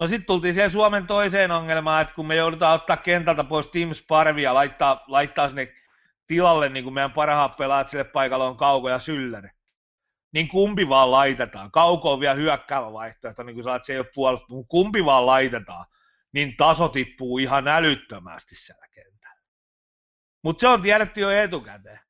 No 0.00 0.06
sitten 0.06 0.26
tultiin 0.26 0.54
siihen 0.54 0.70
Suomen 0.70 1.06
toiseen 1.06 1.50
ongelmaan, 1.50 2.02
että 2.02 2.14
kun 2.14 2.26
me 2.26 2.36
joudutaan 2.36 2.74
ottaa 2.74 2.96
kentältä 2.96 3.44
pois 3.44 3.66
Tim 3.66 3.94
Sparvi 3.94 4.42
ja 4.42 4.54
laittaa, 4.54 5.04
laittaa 5.06 5.48
sinne 5.48 5.72
tilalle 6.28 6.68
niin 6.68 6.84
kuin 6.84 6.94
meidän 6.94 7.12
parhaat 7.12 7.56
pelaajat 7.56 7.88
sille 7.88 8.04
paikalle 8.04 8.44
on 8.44 8.56
Kauko 8.56 8.88
ja 8.88 8.98
Sylleri, 8.98 9.48
niin 10.32 10.48
kumpi 10.48 10.88
vaan 10.88 11.10
laitetaan. 11.10 11.70
Kauko 11.70 12.12
on 12.12 12.20
vielä 12.20 12.34
hyökkäävä 12.34 12.92
vaihtoehto, 12.92 13.42
niin 13.42 13.54
kuin 13.54 13.64
sä 13.64 13.80
se 13.82 13.92
ei 13.92 13.98
ole 13.98 14.10
puolustus, 14.14 14.48
mutta 14.48 14.68
kumpi 14.68 15.04
vaan 15.04 15.26
laitetaan, 15.26 15.84
niin 16.32 16.56
taso 16.56 16.88
tippuu 16.88 17.38
ihan 17.38 17.68
älyttömästi 17.68 18.54
siellä 18.54 18.86
kentällä. 18.94 19.42
Mutta 20.42 20.60
se 20.60 20.68
on 20.68 20.82
tiedetty 20.82 21.20
jo 21.20 21.30
etukäteen. 21.30 22.00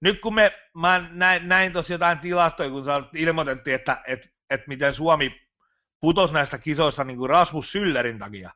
Nyt 0.00 0.20
kun 0.20 0.34
me, 0.34 0.52
mä 0.74 1.08
näin, 1.10 1.48
näin 1.48 1.72
tuossa 1.72 1.94
jotain 1.94 2.18
tilastoja, 2.18 2.70
kun 2.70 2.84
ilmoitettiin, 3.14 3.74
että, 3.74 4.02
että, 4.06 4.28
että 4.50 4.68
miten 4.68 4.94
Suomi 4.94 5.40
putosi 6.00 6.34
näistä 6.34 6.58
kisoista 6.58 7.04
niin 7.04 7.16
kuin 7.16 7.30
Rasmus 7.30 7.72
Syllerin 7.72 8.18
takia. 8.18 8.50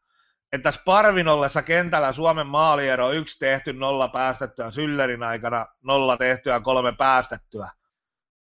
Että 0.52 0.70
Sparvin 0.70 1.28
ollessa 1.28 1.62
kentällä 1.62 2.12
Suomen 2.12 2.46
maaliero 2.46 3.12
yksi 3.12 3.38
tehty, 3.38 3.72
nolla 3.72 4.08
päästettyä, 4.08 4.70
Syllerin 4.70 5.22
aikana 5.22 5.66
nolla 5.82 6.16
tehtyä, 6.16 6.60
kolme 6.60 6.92
päästettyä. 6.92 7.70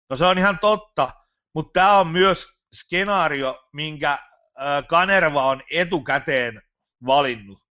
No 0.10 0.16
se 0.16 0.26
on 0.26 0.38
ihan 0.38 0.60
totta, 0.60 1.10
mutta 1.54 1.80
tämä 1.80 1.98
on 1.98 2.08
myös 2.08 2.58
skenaario, 2.74 3.70
minkä 3.74 4.20
Kanerva 4.88 5.46
on 5.46 5.63
etukäteen 5.72 6.62
valinnut. 7.06 7.63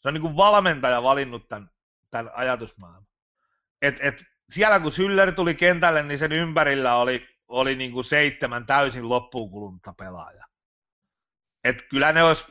Se 0.00 0.08
on 0.08 0.14
niin 0.14 0.22
kuin 0.22 0.36
valmentaja 0.36 1.02
valinnut 1.02 1.48
tämän, 1.48 1.70
tämän 2.10 2.30
ajatusmaailman. 2.34 3.06
Et, 3.82 3.96
et 4.00 4.24
siellä 4.50 4.80
kun 4.80 4.92
Syller 4.92 5.32
tuli 5.32 5.54
kentälle, 5.54 6.02
niin 6.02 6.18
sen 6.18 6.32
ympärillä 6.32 6.94
oli, 6.94 7.28
oli 7.48 7.74
niin 7.74 7.92
kuin 7.92 8.04
seitsemän 8.04 8.66
täysin 8.66 9.08
loppuun 9.08 9.50
kulunutta 9.50 9.94
pelaajaa. 9.98 10.46
Et 11.64 11.82
kyllä 11.90 12.12
ne 12.12 12.22
olisi, 12.22 12.44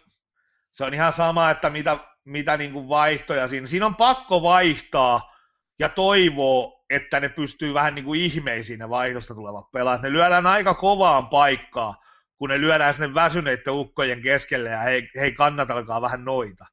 se 0.79 0.85
on 0.85 0.93
ihan 0.93 1.13
sama, 1.13 1.49
että 1.51 1.69
mitä, 1.69 1.97
mitä 2.25 2.57
niin 2.57 2.73
kuin 2.73 2.89
vaihtoja 2.89 3.47
siinä. 3.47 3.67
Siinä 3.67 3.85
on 3.85 3.95
pakko 3.95 4.41
vaihtaa 4.41 5.35
ja 5.79 5.89
toivoo, 5.89 6.85
että 6.89 7.19
ne 7.19 7.29
pystyy 7.29 7.73
vähän 7.73 7.95
niin 7.95 8.05
kuin 8.05 8.21
ihmeisiin 8.21 8.79
ne 8.79 8.89
vaihdosta 8.89 9.35
tulevat 9.35 9.71
pelaajat. 9.71 10.01
Ne 10.01 10.11
lyödään 10.11 10.47
aika 10.47 10.73
kovaan 10.73 11.27
paikkaa, 11.27 12.03
kun 12.37 12.49
ne 12.49 12.61
lyödään 12.61 12.93
sinne 12.93 13.13
väsyneiden 13.13 13.73
ukkojen 13.73 14.21
keskelle 14.21 14.69
ja 14.69 14.79
hei, 14.79 15.09
hei 15.15 15.31
kannatelkaa 15.31 16.01
vähän 16.01 16.25
noita. 16.25 16.65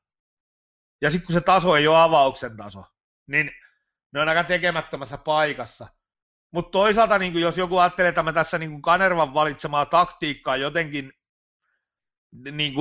Ja 1.03 1.11
sitten 1.11 1.27
kun 1.27 1.33
se 1.33 1.41
taso 1.41 1.77
ei 1.77 1.89
ole 1.89 1.99
avauksen 1.99 2.57
taso, 2.57 2.85
niin 3.27 3.51
ne 4.13 4.21
on 4.21 4.29
aika 4.29 4.45
tekemättömässä 4.45 5.19
paikassa. 5.19 5.89
Mutta 6.53 6.71
toisaalta, 6.71 7.19
niin 7.19 7.41
jos 7.41 7.59
joku 7.59 7.79
ajattelee, 7.79 8.09
että 8.09 8.23
mä 8.23 8.33
tässä 8.33 8.59
niin 8.59 8.83
Kanervan 8.83 9.35
valitsemaa 9.35 9.87
taktiikkaa 9.87 10.57
jotenkin 10.57 11.13
niin 12.53 12.75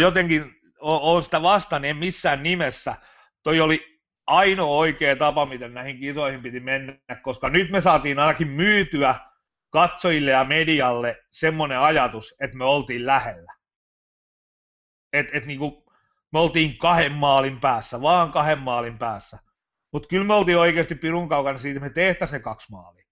jotenkin 0.00 0.58
ole 0.80 1.22
sitä 1.22 1.42
vastaan, 1.42 1.84
en 1.84 1.96
missään 1.96 2.42
nimessä. 2.42 2.96
Toi 3.42 3.60
oli 3.60 4.00
ainoa 4.26 4.76
oikea 4.76 5.16
tapa, 5.16 5.46
miten 5.46 5.74
näihin 5.74 6.00
kisoihin 6.00 6.42
piti 6.42 6.60
mennä, 6.60 6.98
koska 7.22 7.48
nyt 7.48 7.70
me 7.70 7.80
saatiin 7.80 8.18
ainakin 8.18 8.48
myytyä 8.48 9.14
katsojille 9.70 10.30
ja 10.30 10.44
medialle 10.44 11.18
semmoinen 11.30 11.78
ajatus, 11.78 12.34
että 12.40 12.56
me 12.56 12.64
oltiin 12.64 13.06
lähellä. 13.06 13.52
Et, 15.12 15.28
et 15.32 15.46
niinku, 15.46 15.92
me 16.32 16.38
oltiin 16.38 16.78
kahden 16.78 17.12
maalin 17.12 17.60
päässä, 17.60 18.00
vaan 18.02 18.32
kahden 18.32 18.58
maalin 18.58 18.98
päässä. 18.98 19.38
Mutta 19.92 20.08
kyllä 20.08 20.24
me 20.24 20.34
oltiin 20.34 20.58
oikeasti 20.58 20.94
pirun 20.94 21.28
kaukana 21.28 21.58
siitä, 21.58 21.76
että 21.76 21.88
me 21.88 21.94
tehtäisiin 21.94 22.40
se 22.40 22.42
kaksi 22.42 22.70
maalia. 22.70 23.06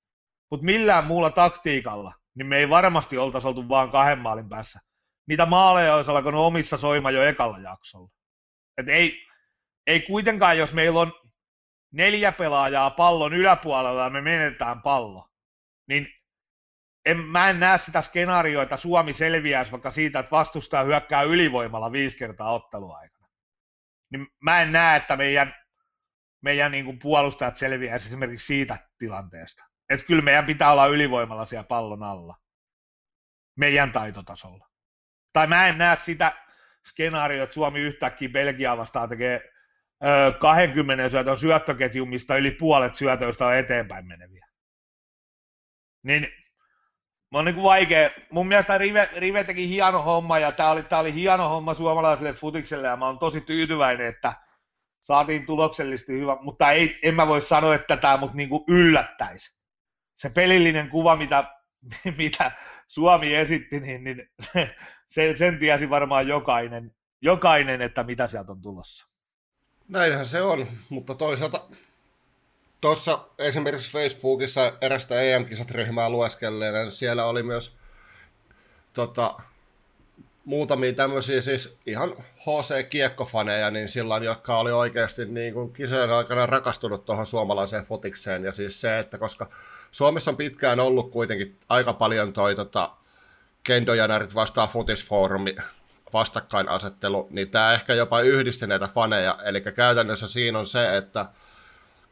Mutta 0.51 0.65
millään 0.65 1.05
muulla 1.05 1.31
taktiikalla, 1.31 2.15
niin 2.35 2.47
me 2.47 2.59
ei 2.59 2.71
varmasti 2.71 3.19
oltaisi 3.19 3.49
oltu 3.49 3.69
vaan 3.69 3.91
kahden 3.91 4.19
maalin 4.19 4.49
päässä 4.49 4.86
niitä 5.29 5.47
maaleja 5.47 5.95
olisi 5.95 6.11
alkanut 6.11 6.47
omissa 6.47 6.77
soima 6.77 7.11
jo 7.11 7.23
ekalla 7.23 7.59
jaksolla. 7.59 8.11
Et 8.79 8.89
ei, 8.89 9.27
ei 9.87 10.01
kuitenkaan, 10.01 10.59
jos 10.59 10.73
meillä 10.73 11.01
on 11.01 11.13
neljä 11.93 12.33
pelaajaa 12.33 12.91
pallon 12.91 13.35
yläpuolella 13.35 14.03
ja 14.03 14.11
me 14.11 14.21
menetään 14.21 14.83
pallo, 14.83 15.31
niin 15.89 16.09
en, 17.07 17.19
mä 17.19 17.51
en 17.51 17.61
näe 17.61 17.79
sitä 17.79 18.03
skenaarioa, 18.03 18.63
että 18.63 18.77
Suomi 18.77 19.13
selviäisi 19.13 19.73
vaikka 19.73 19.91
siitä, 19.91 20.19
että 20.19 20.31
vastustaa 20.31 20.85
hyökkää 20.85 21.23
ylivoimalla 21.23 21.93
viisi 21.93 22.17
kertaa 22.17 22.53
otteluaikana. 22.53 23.29
Niin 24.13 24.27
mä 24.41 24.63
en 24.63 24.73
näe, 24.73 24.97
että 24.97 25.17
meidän, 25.17 25.55
meidän 26.43 26.73
niin 26.73 26.85
kuin 26.85 26.99
puolustajat 26.99 27.57
selviäisi 27.57 28.07
esimerkiksi 28.07 28.47
siitä 28.47 28.79
tilanteesta. 28.99 29.65
Että 29.89 30.07
kyllä 30.07 30.23
meidän 30.23 30.47
pitää 30.47 30.73
olla 30.73 30.87
ylivoimalla 30.87 31.47
siellä 31.47 31.65
pallon 31.65 32.03
alla. 32.03 32.37
Meidän 33.57 33.93
taitotasolla 33.93 34.69
tai 35.37 35.47
mä 35.47 35.67
en 35.67 35.79
näe 35.79 35.97
sitä 35.97 36.33
skenaarioa, 36.87 37.45
että 37.45 37.55
Suomi 37.55 37.81
yhtäkkiä 37.81 38.29
Belgiaa 38.29 38.77
vastaan 38.77 39.09
tekee 39.09 39.53
ö, 40.05 40.33
20 40.39 41.09
syötön 41.09 41.39
syöttöketju, 41.39 42.07
mistä 42.07 42.37
yli 42.37 42.51
puolet 42.51 42.95
syötöistä 42.95 43.47
on 43.47 43.57
eteenpäin 43.57 44.07
meneviä. 44.07 44.47
Niin 46.03 46.29
on 47.35 47.45
niin 47.45 47.55
kuin 47.55 47.65
vaikea. 47.65 48.11
Mun 48.31 48.49
mielestä 48.49 48.79
Rive, 48.79 49.09
Rive 49.17 49.45
teki 49.45 49.69
hieno 49.69 50.03
homma 50.03 50.39
ja 50.39 50.53
tämä 50.53 50.71
oli, 50.71 50.83
tää 50.83 50.99
oli 50.99 51.15
hieno 51.15 51.49
homma 51.49 51.75
suomalaiselle 51.75 52.33
futikselle 52.33 52.89
ja 52.89 52.97
mä 52.97 53.07
oon 53.07 53.19
tosi 53.19 53.41
tyytyväinen, 53.41 54.07
että 54.07 54.33
saatiin 55.03 55.47
tuloksellisesti 55.47 56.13
hyvä, 56.13 56.37
mutta 56.41 56.71
ei, 56.71 56.99
en 57.03 57.15
mä 57.15 57.27
voi 57.27 57.41
sanoa, 57.41 57.75
että 57.75 57.97
tämä 57.97 58.17
mut 58.17 58.35
niin 58.35 58.51
yllättäisi. 58.69 59.57
Se 60.17 60.31
pelillinen 60.31 60.89
kuva, 60.89 61.17
mitä, 61.17 61.45
mitä 62.19 62.53
Suomi 62.87 63.35
esitti, 63.35 63.81
niin, 63.81 64.05
niin 64.05 64.31
se, 64.41 64.77
se, 65.07 65.35
sen 65.39 65.59
tiesi 65.59 65.91
varmaan 65.91 66.29
jokainen, 66.29 66.95
jokainen, 67.21 67.83
että 67.83 68.03
mitä 68.03 68.27
sieltä 68.27 68.53
on 68.53 68.63
tulossa. 68.63 69.07
Näinhän 69.89 70.27
se 70.27 70.43
on, 70.43 70.67
mutta 70.89 71.15
toisaalta 71.15 71.69
tuossa 72.81 73.19
esimerkiksi 73.39 73.93
Facebookissa 73.93 74.73
erästä 74.81 75.21
EM-kisat 75.21 75.71
ryhmää 75.71 76.11
lueskelleen, 76.11 76.93
siellä 76.93 77.25
oli 77.25 77.43
myös 77.43 77.79
tota, 78.95 79.37
muutamia 80.47 80.93
tämmöisiä 80.93 81.41
siis 81.41 81.77
ihan 81.87 82.15
HC-kiekkofaneja, 82.39 83.71
niin 83.71 83.89
silloin, 83.89 84.23
jotka 84.23 84.59
oli 84.59 84.73
oikeasti 84.73 85.25
niin 85.25 85.55
kuin 85.55 85.73
kisojen 85.73 86.11
aikana 86.11 86.47
rakastunut 86.47 87.05
tuohon 87.05 87.27
suomalaiseen 87.27 87.85
fotikseen. 87.85 88.45
Ja 88.45 88.53
siis 88.53 88.81
se, 88.81 88.99
että 88.99 89.19
koska 89.19 89.47
Suomessa 89.91 90.31
on 90.31 90.37
pitkään 90.37 90.81
ollut 90.81 91.13
kuitenkin 91.13 91.57
aika 91.69 91.93
paljon 91.93 92.33
toi 92.33 92.55
tota, 92.55 92.97
Kendojanarit 93.67 94.35
vastaan 94.35 94.69
futisfoorumi 94.69 95.57
vastakkainasettelu, 96.13 97.29
niin 97.31 97.51
tämä 97.51 97.73
ehkä 97.73 97.95
jopa 97.95 98.21
yhdisti 98.21 98.67
näitä 98.67 98.87
faneja. 98.87 99.39
Eli 99.45 99.61
käytännössä 99.61 100.27
siinä 100.27 100.59
on 100.59 100.67
se, 100.67 100.97
että 100.97 101.27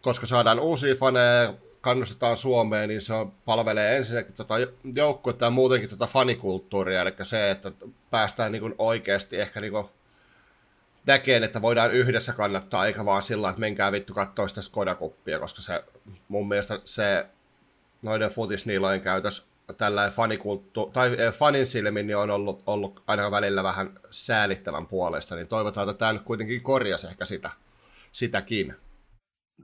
koska 0.03 0.27
saadaan 0.27 0.61
uusia 0.61 0.95
faneja, 0.95 1.55
kannustetaan 1.81 2.37
Suomeen, 2.37 2.89
niin 2.89 3.01
se 3.01 3.15
palvelee 3.45 3.97
ensinnäkin 3.97 4.35
tota 4.35 4.55
joukkuetta 4.95 5.45
ja 5.45 5.51
muutenkin 5.51 5.91
tota 5.91 6.07
fanikulttuuria, 6.07 7.03
eli 7.03 7.15
se, 7.23 7.51
että 7.51 7.73
päästään 8.11 8.53
niin 8.53 8.75
oikeasti 8.79 9.41
ehkä 9.41 9.61
niin 9.61 9.73
näkeen, 11.07 11.45
että 11.45 11.63
voidaan 11.63 11.93
yhdessä 11.93 12.33
kannattaa, 12.33 12.87
eikä 12.87 13.05
vaan 13.05 13.23
sillä 13.23 13.49
että 13.49 13.61
menkää 13.61 13.93
vittu 13.93 14.15
katsoa 14.15 14.49
sitä 14.49 14.61
Skoda-kuppia, 14.61 15.39
koska 15.39 15.63
se 15.63 15.85
mun 16.29 16.49
mielestä 16.49 16.81
se 16.85 17.27
noiden 18.03 18.31
futisniilojen 18.31 19.01
käytös 19.01 19.54
tällä 19.79 20.11
fanikulttu, 20.11 20.91
tai 20.93 21.17
eh, 21.19 21.33
fanin 21.33 21.67
silmin 21.67 22.07
niin 22.07 22.17
on 22.17 22.31
ollut, 22.31 22.63
ollut 22.67 23.03
aina 23.07 23.31
välillä 23.31 23.63
vähän 23.63 23.91
säälittävän 24.11 24.87
puolesta, 24.87 25.37
niin 25.37 25.49
toivotaan, 25.49 25.89
että 25.89 25.99
tämä 25.99 26.13
nyt 26.13 26.23
kuitenkin 26.23 26.63
korjasi 26.63 27.07
ehkä 27.07 27.25
sitä, 27.25 27.51
sitäkin. 28.13 28.75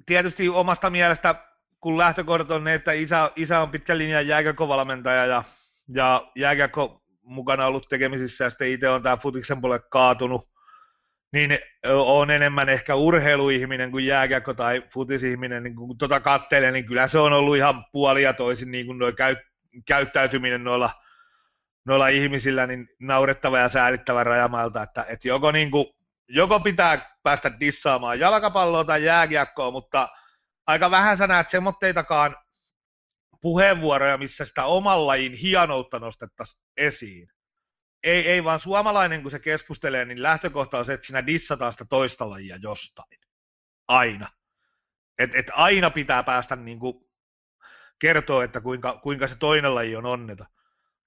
Tietysti 0.07 0.49
omasta 0.49 0.91
mielestä, 0.91 1.35
kun 1.81 1.99
lähtökohdat 1.99 2.51
on 2.51 2.65
ne, 2.65 2.75
että 2.75 2.93
isä, 2.93 3.31
isä 3.37 3.61
on 3.61 3.71
pitkän 3.71 3.99
linjan 3.99 4.27
jääkäkovalmentaja 4.27 5.27
ja, 5.27 5.45
ja 5.89 6.31
jääkäkko 6.37 7.03
mukana 7.23 7.67
ollut 7.67 7.89
tekemisissä 7.89 8.45
ja 8.45 8.51
sitten 8.51 8.71
itse 8.71 8.89
on 8.89 9.03
tämä 9.03 9.17
futiksen 9.17 9.61
puolelle 9.61 9.87
kaatunut, 9.91 10.49
niin 11.33 11.59
on 11.89 12.31
enemmän 12.31 12.69
ehkä 12.69 12.95
urheiluihminen 12.95 13.91
kuin 13.91 14.07
jääkäkko 14.07 14.55
tai 14.55 14.83
futisihminen, 14.93 15.63
niin 15.63 15.77
kun 15.77 15.99
tota 15.99 16.21
kattelee, 16.21 16.73
niin 16.73 16.87
kyllä 16.87 17.09
se 17.09 17.19
on 17.19 17.33
ollut 17.33 17.57
ihan 17.57 17.85
puolia 17.93 18.33
toisin 18.33 18.71
niin 18.71 18.87
kuin 18.87 18.99
nuo 18.99 19.13
käy, 19.13 19.37
käyttäytyminen 19.87 20.65
noilla, 20.65 20.91
noilla 21.85 22.09
ihmisillä 22.09 22.67
niin 22.67 22.89
naurettava 23.01 23.59
ja 23.59 23.69
säälittävä 23.69 24.25
rajamalta, 24.25 24.83
että, 24.83 25.05
että 25.09 25.29
joko, 25.29 25.53
niin 25.53 25.71
kuin, 25.71 25.87
joko 26.29 26.61
pitää 26.61 27.17
päästä 27.23 27.61
dissaamaan 27.61 28.21
jalkapalloa 28.21 28.85
tai 28.85 29.05
jääkiekkoa, 29.05 29.71
mutta 29.71 30.09
aika 30.67 30.91
vähän 30.91 31.17
sä 31.17 31.27
näet 31.27 31.49
semmoitteitakaan 31.49 32.37
puheenvuoroja, 33.41 34.19
missä 34.19 34.45
sitä 34.45 34.65
oman 34.65 35.07
lajin 35.07 35.33
hienoutta 35.33 35.99
nostettaisiin 35.99 36.63
esiin. 36.77 37.29
Ei, 38.05 38.29
ei 38.29 38.45
vaan 38.45 38.61
suomalainen, 38.61 39.23
kun 39.23 39.31
se 39.31 39.39
keskustelee, 39.39 40.05
niin 40.05 40.23
lähtökohta 40.23 40.79
on 40.79 40.87
se, 40.87 40.93
että 40.93 41.07
sinä 41.07 41.27
dissataan 41.27 41.73
sitä 41.73 41.85
toista 41.85 42.31
lajia 42.31 42.57
jostain. 42.57 43.19
Aina. 43.89 44.29
Et, 45.19 45.35
et 45.35 45.47
aina 45.53 45.91
pitää 45.91 46.23
päästä 46.23 46.57
niin 46.57 46.79
kuin 46.79 47.10
kertoo, 48.01 48.43
että 48.43 48.61
kuinka, 48.61 49.01
kuinka 49.03 49.27
se 49.27 49.37
toinen 49.37 49.75
laji 49.75 49.97
on 49.97 50.07
onneta. 50.07 50.47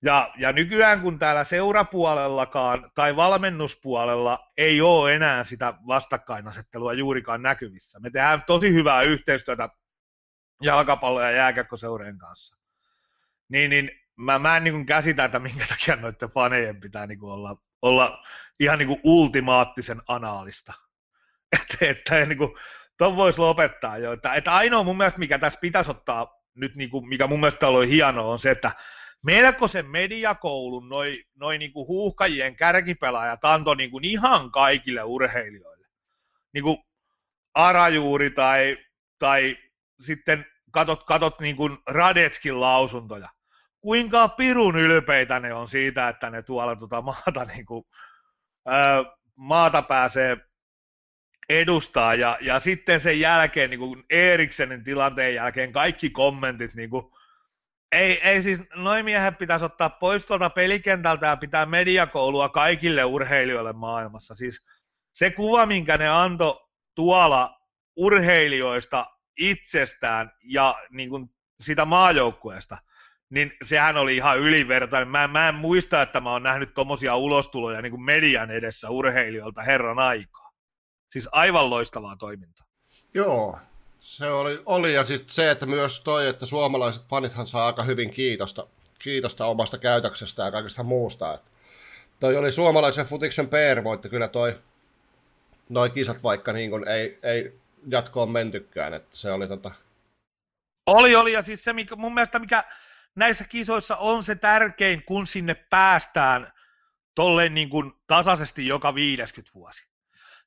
Ja, 0.02 0.32
ja 0.38 0.52
nykyään 0.52 1.02
kun 1.02 1.20
täällä 1.20 1.44
seurapuolellakaan 1.44 2.92
tai 2.96 3.16
valmennuspuolella 3.16 4.52
ei 4.58 4.82
ole 4.82 5.14
enää 5.14 5.44
sitä 5.44 5.74
vastakkainasettelua 5.88 6.94
juurikaan 6.94 7.42
näkyvissä. 7.42 8.00
Me 8.00 8.10
tehdään 8.10 8.44
tosi 8.48 8.74
hyvää 8.74 9.02
yhteistyötä 9.02 9.70
jalkapallo- 10.64 11.22
ja 11.22 11.32
jääkäkkoseureen 11.32 12.18
kanssa. 12.18 12.58
Niin, 13.50 13.70
niin 13.70 13.92
mä, 14.16 14.40
mä 14.40 14.58
en 14.58 14.64
niin 14.64 14.86
käsitä, 14.86 15.26
että 15.26 15.40
minkä 15.40 15.66
takia 15.70 15.96
noiden 15.96 16.30
fanejen 16.30 16.80
pitää 16.80 17.08
niin 17.08 17.24
olla, 17.24 17.58
olla 17.82 18.24
ihan 18.60 18.78
niin 18.78 19.00
ultimaattisen 19.04 20.02
anaalista. 20.08 20.74
Että, 21.62 21.78
että 21.82 22.26
niin 22.26 22.38
kuin, 22.38 22.52
ton 22.98 23.16
voisi 23.16 23.40
lopettaa 23.40 23.98
jo. 23.98 24.12
Että, 24.12 24.34
että 24.34 24.56
ainoa 24.56 24.84
mun 24.84 24.98
mielestä, 24.98 25.20
mikä 25.20 25.40
tässä 25.40 25.60
pitäisi 25.60 25.92
ottaa 25.92 26.43
nyt 26.56 26.76
niin 26.76 26.90
kuin, 26.90 27.08
mikä 27.08 27.28
mun 27.28 27.40
mielestä 27.40 27.68
oli 27.68 27.90
hienoa, 27.90 28.32
on 28.32 28.40
se, 28.40 28.52
että 28.52 28.72
melkoisen 29.24 29.86
mediakoulun 29.86 30.90
noin 30.90 31.24
noi 31.36 31.58
niin 31.58 31.74
kuin 31.74 31.88
huuhkajien 31.88 32.56
kärkipelaajat 32.56 33.46
antoi 33.46 33.76
niin 33.76 33.92
kuin 33.92 34.06
ihan 34.06 34.52
kaikille 34.52 35.04
urheilijoille. 35.04 35.88
Niin 36.54 36.64
kuin 36.64 36.78
Arajuuri 37.54 38.30
tai, 38.30 38.78
tai 39.20 39.58
sitten 40.00 40.46
katot, 40.72 41.04
katot 41.04 41.40
niin 41.40 41.56
kuin 41.56 41.78
Radetskin 41.88 42.62
lausuntoja. 42.62 43.30
Kuinka 43.80 44.28
pirun 44.28 44.76
ylpeitä 44.76 45.40
ne 45.40 45.54
on 45.54 45.68
siitä, 45.68 46.08
että 46.08 46.30
ne 46.30 46.42
tuolla 46.42 46.76
tuota 46.76 47.02
maata, 47.02 47.46
niin 47.46 47.66
kuin, 47.66 47.84
ää, 48.66 49.04
maata 49.36 49.82
pääsee 49.82 50.38
edustaa. 51.50 52.16
Ja, 52.16 52.38
ja 52.42 52.60
sitten 52.60 53.00
sen 53.00 53.20
jälkeen, 53.20 53.70
niin 53.70 53.80
kuin 53.80 54.04
Eriksenin 54.10 54.84
tilanteen 54.84 55.36
jälkeen, 55.36 55.72
kaikki 55.72 56.10
kommentit, 56.10 56.74
niin 56.74 56.90
kuin, 56.90 57.06
ei, 57.92 58.22
ei 58.22 58.42
siis, 58.42 58.62
noin 58.76 59.06
miehet 59.06 59.38
pitäisi 59.38 59.66
ottaa 59.66 59.90
pois 59.90 60.26
tuolta 60.26 60.50
pelikentältä 60.50 61.28
ja 61.28 61.38
pitää 61.38 61.66
mediakoulua 61.66 62.50
kaikille 62.50 63.04
urheilijoille 63.04 63.74
maailmassa. 63.74 64.36
Siis 64.36 64.66
se 65.12 65.30
kuva, 65.30 65.66
minkä 65.66 65.98
ne 65.98 66.10
antoi 66.10 66.60
tuolla 66.96 67.60
urheilijoista 67.96 69.06
itsestään 69.38 70.32
ja 70.44 70.76
niin 70.90 71.10
kuin 71.10 71.30
sitä 71.62 71.86
maajoukkueesta, 71.86 72.78
niin 73.30 73.54
sehän 73.66 73.98
oli 73.98 74.16
ihan 74.16 74.40
ylivertainen. 74.40 75.08
Mä, 75.08 75.28
mä 75.28 75.50
en 75.50 75.56
muista, 75.56 76.02
että 76.02 76.22
mä 76.22 76.32
oon 76.32 76.44
nähnyt 76.44 76.74
tommosia 76.74 77.16
ulostuloja 77.16 77.82
niin 77.82 77.92
kuin 77.92 78.04
median 78.04 78.52
edessä 78.52 78.90
urheilijoilta 78.90 79.62
herran 79.62 80.00
aikaa. 80.00 80.43
Siis 81.14 81.30
aivan 81.32 81.70
loistavaa 81.70 82.16
toimintaa. 82.16 82.66
Joo, 83.14 83.60
se 84.00 84.32
oli, 84.32 84.62
oli 84.66 84.94
ja 84.94 85.04
sitten 85.04 85.30
se, 85.30 85.52
että 85.52 85.66
myös 85.66 86.04
toi, 86.04 86.28
että 86.28 86.46
suomalaiset 86.46 87.10
fanithan 87.10 87.48
saa 87.48 87.66
aika 87.66 87.84
hyvin 87.84 88.10
kiitosta, 88.10 88.68
kiitosta 89.00 89.46
omasta 89.46 89.78
käytöksestä 89.78 90.44
ja 90.44 90.52
kaikesta 90.52 90.84
muusta. 90.84 91.34
Että 91.34 91.50
toi 92.20 92.38
oli 92.38 92.52
suomalaisen 92.52 93.06
futiksen 93.06 93.48
PR-voitti 93.48 94.10
kyllä 94.10 94.28
toi, 94.28 94.60
noi 95.70 95.90
kisat, 95.90 96.24
vaikka 96.24 96.54
niin 96.54 96.70
kun 96.70 96.88
ei, 96.88 97.20
ei 97.24 97.60
jatkoon 97.88 98.32
mentykään, 98.32 98.94
että 98.94 99.18
se 99.18 99.32
oli 99.32 99.48
tota... 99.48 99.72
Oli, 100.86 101.16
oli, 101.16 101.34
ja 101.34 101.42
siis 101.42 101.64
se 101.64 101.74
mikä, 101.74 101.96
mun 101.96 102.14
mielestä 102.14 102.40
mikä 102.40 102.64
näissä 103.16 103.44
kisoissa 103.44 103.98
on 103.98 104.24
se 104.24 104.36
tärkein, 104.36 105.04
kun 105.06 105.28
sinne 105.28 105.54
päästään 105.56 106.52
tolleen 107.16 107.54
niin 107.54 107.70
kuin 107.70 107.94
tasaisesti 108.08 108.68
joka 108.68 108.96
50 108.96 109.52
vuosi. 109.56 109.84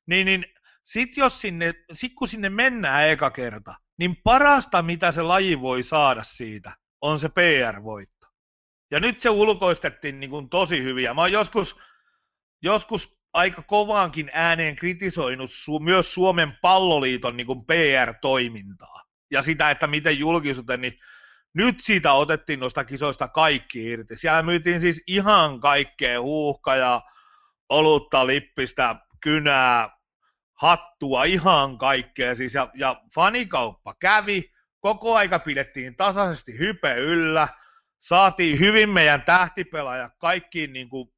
Niin, 0.05 0.25
niin 0.25 0.56
sitten 0.87 1.21
jos 1.21 1.41
sinne, 1.41 1.73
sit 1.93 2.13
kun 2.13 2.27
sinne 2.27 2.49
mennään 2.49 3.09
eka 3.09 3.31
kerta, 3.31 3.75
niin 3.99 4.15
parasta 4.23 4.81
mitä 4.81 5.11
se 5.11 5.21
laji 5.21 5.61
voi 5.61 5.83
saada 5.83 6.23
siitä 6.23 6.77
on 7.01 7.19
se 7.19 7.29
PR-voitto. 7.29 8.27
Ja 8.91 8.99
nyt 8.99 9.19
se 9.19 9.29
ulkoistettiin 9.29 10.19
niin 10.19 10.29
kuin 10.29 10.49
tosi 10.49 10.83
hyviä. 10.83 11.13
Mä 11.13 11.21
oon 11.21 11.31
joskus, 11.31 11.79
joskus 12.61 13.19
aika 13.33 13.61
kovaankin 13.61 14.29
ääneen 14.33 14.75
kritisoinut 14.75 15.49
su- 15.49 15.83
myös 15.83 16.13
Suomen 16.13 16.57
palloliiton 16.61 17.37
niin 17.37 17.47
kuin 17.47 17.65
PR-toimintaa. 17.65 19.03
Ja 19.31 19.41
sitä, 19.41 19.71
että 19.71 19.87
miten 19.87 20.19
julkisuuteen, 20.19 20.81
niin 20.81 20.99
nyt 21.53 21.75
siitä 21.79 22.13
otettiin 22.13 22.59
noista 22.59 22.83
kisoista 22.85 23.27
kaikki 23.27 23.85
irti. 23.85 24.17
Siellä 24.17 24.43
myytiin 24.43 24.81
siis 24.81 25.03
ihan 25.07 25.59
kaikkea 25.59 26.21
huuhka 26.21 26.75
ja 26.75 27.01
olutta, 27.69 28.27
lippistä, 28.27 28.95
kynää, 29.21 29.96
hattua, 30.57 31.23
ihan 31.23 31.77
kaikkea. 31.77 32.35
Siis 32.35 32.53
ja, 32.53 32.69
ja 32.73 33.01
fanikauppa 33.15 33.95
kävi, 33.99 34.51
koko 34.79 35.15
aika 35.15 35.39
pidettiin 35.39 35.95
tasaisesti 35.95 36.59
hype 36.59 36.95
yllä, 36.95 37.47
saatiin 37.99 38.59
hyvin 38.59 38.89
meidän 38.89 39.21
tähtipelaajat 39.21 40.13
kaikkiin 40.17 40.73
niin 40.73 40.89
kuin 40.89 41.09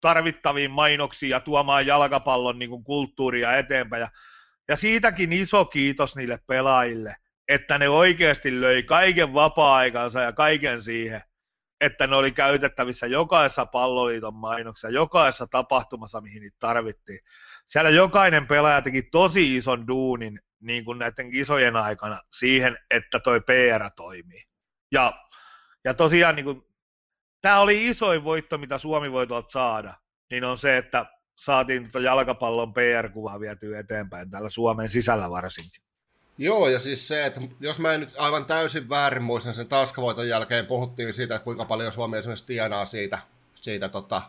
tarvittaviin 0.00 0.70
mainoksiin 0.70 1.30
ja 1.30 1.40
tuomaan 1.40 1.86
jalkapallon 1.86 2.58
niin 2.58 2.70
kuin 2.70 2.84
kulttuuria 2.84 3.56
eteenpäin. 3.56 4.00
Ja, 4.00 4.08
ja 4.68 4.76
siitäkin 4.76 5.32
iso 5.32 5.64
kiitos 5.64 6.16
niille 6.16 6.38
pelaajille, 6.46 7.16
että 7.48 7.78
ne 7.78 7.88
oikeasti 7.88 8.60
löi 8.60 8.82
kaiken 8.82 9.34
vapaa-aikansa 9.34 10.20
ja 10.20 10.32
kaiken 10.32 10.82
siihen, 10.82 11.22
että 11.80 12.06
ne 12.06 12.16
oli 12.16 12.32
käytettävissä 12.32 13.06
jokaisessa 13.06 13.66
palloliiton 13.66 14.34
mainoksessa, 14.34 14.88
jokaisessa 14.88 15.46
tapahtumassa, 15.46 16.20
mihin 16.20 16.42
niitä 16.42 16.56
tarvittiin 16.60 17.20
siellä 17.70 17.90
jokainen 17.90 18.46
pelaaja 18.46 18.82
teki 18.82 19.02
tosi 19.02 19.56
ison 19.56 19.86
duunin 19.88 20.40
niin 20.60 20.84
kuin 20.84 20.98
näiden 20.98 21.30
kisojen 21.30 21.76
aikana 21.76 22.20
siihen, 22.30 22.78
että 22.90 23.20
toi 23.20 23.40
PR 23.40 23.90
toimii. 23.96 24.44
Ja, 24.92 25.12
ja 25.84 25.94
tosiaan 25.94 26.36
niin 26.36 26.44
kuin, 26.44 26.62
tämä 27.42 27.60
oli 27.60 27.88
isoin 27.88 28.24
voitto, 28.24 28.58
mitä 28.58 28.78
Suomi 28.78 29.12
voi 29.12 29.26
tuolta 29.26 29.50
saada, 29.50 29.94
niin 30.30 30.44
on 30.44 30.58
se, 30.58 30.76
että 30.76 31.06
saatiin 31.38 31.82
tuota 31.82 32.00
jalkapallon 32.00 32.74
PR-kuvaa 32.74 33.40
vietyä 33.40 33.78
eteenpäin 33.78 34.30
täällä 34.30 34.48
Suomen 34.48 34.88
sisällä 34.88 35.30
varsinkin. 35.30 35.82
Joo, 36.38 36.68
ja 36.68 36.78
siis 36.78 37.08
se, 37.08 37.26
että 37.26 37.40
jos 37.60 37.78
mä 37.78 37.92
en 37.92 38.00
nyt 38.00 38.14
aivan 38.18 38.44
täysin 38.44 38.88
väärin 38.88 39.22
muistan, 39.22 39.54
sen 39.54 39.68
Tanskavoiton 39.68 40.28
jälkeen 40.28 40.66
puhuttiin 40.66 41.14
siitä, 41.14 41.38
kuinka 41.38 41.64
paljon 41.64 41.92
Suomi 41.92 42.18
esimerkiksi 42.18 42.46
tienaa 42.46 42.86
siitä, 42.86 43.18
siitä 43.54 43.88
tota, 43.88 44.22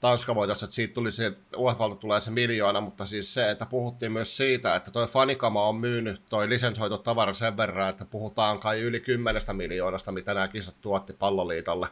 Tanska 0.00 0.34
voitossa, 0.34 0.64
että 0.64 0.74
siitä 0.74 0.94
tuli 0.94 1.12
se, 1.12 1.32
UEFalta 1.56 1.96
tulee 1.96 2.20
se 2.20 2.30
miljoona, 2.30 2.80
mutta 2.80 3.06
siis 3.06 3.34
se, 3.34 3.50
että 3.50 3.66
puhuttiin 3.66 4.12
myös 4.12 4.36
siitä, 4.36 4.76
että 4.76 4.90
toi 4.90 5.06
fanikama 5.06 5.68
on 5.68 5.76
myynyt 5.76 6.22
toi 6.30 6.48
lisensoitotavara 6.48 7.32
sen 7.32 7.56
verran, 7.56 7.88
että 7.88 8.04
puhutaan 8.04 8.60
kai 8.60 8.80
yli 8.80 9.00
kymmenestä 9.00 9.52
miljoonasta, 9.52 10.12
mitä 10.12 10.34
nämä 10.34 10.48
kisat 10.48 10.80
tuotti 10.80 11.12
palloliitolle. 11.12 11.88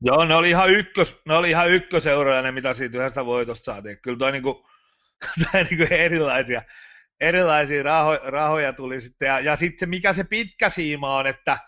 Joo, 0.00 0.24
ne 0.24 0.34
oli 0.34 0.50
ihan, 0.50 0.70
ykkös, 0.70 1.20
ne 1.24 1.34
oli 1.34 1.50
ihan 1.50 1.70
ykköseuroja 1.70 2.42
ne, 2.42 2.52
mitä 2.52 2.74
siitä 2.74 2.98
yhdestä 2.98 3.26
voitosta 3.26 3.64
saatiin. 3.64 3.98
Kyllä 4.02 4.18
toi 4.18 4.32
niinku, 4.32 4.66
toi 5.52 5.64
niinku 5.64 5.94
erilaisia, 5.94 6.62
erilaisia 7.20 7.82
raho, 7.82 8.18
rahoja 8.24 8.72
tuli 8.72 9.00
sitten. 9.00 9.26
Ja, 9.26 9.40
ja 9.40 9.56
sitten 9.56 9.88
mikä 9.88 10.12
se 10.12 10.24
pitkä 10.24 10.68
siima 10.68 11.16
on, 11.16 11.26
että, 11.26 11.58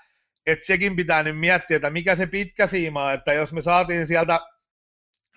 että 0.46 0.66
sekin 0.66 0.96
pitää 0.96 1.22
nyt 1.22 1.38
miettiä, 1.38 1.76
että 1.76 1.90
mikä 1.90 2.16
se 2.16 2.26
pitkä 2.26 2.66
siima 2.66 3.04
on, 3.04 3.12
että 3.12 3.32
jos 3.32 3.52
me 3.52 3.62
saatiin 3.62 4.06
sieltä 4.06 4.40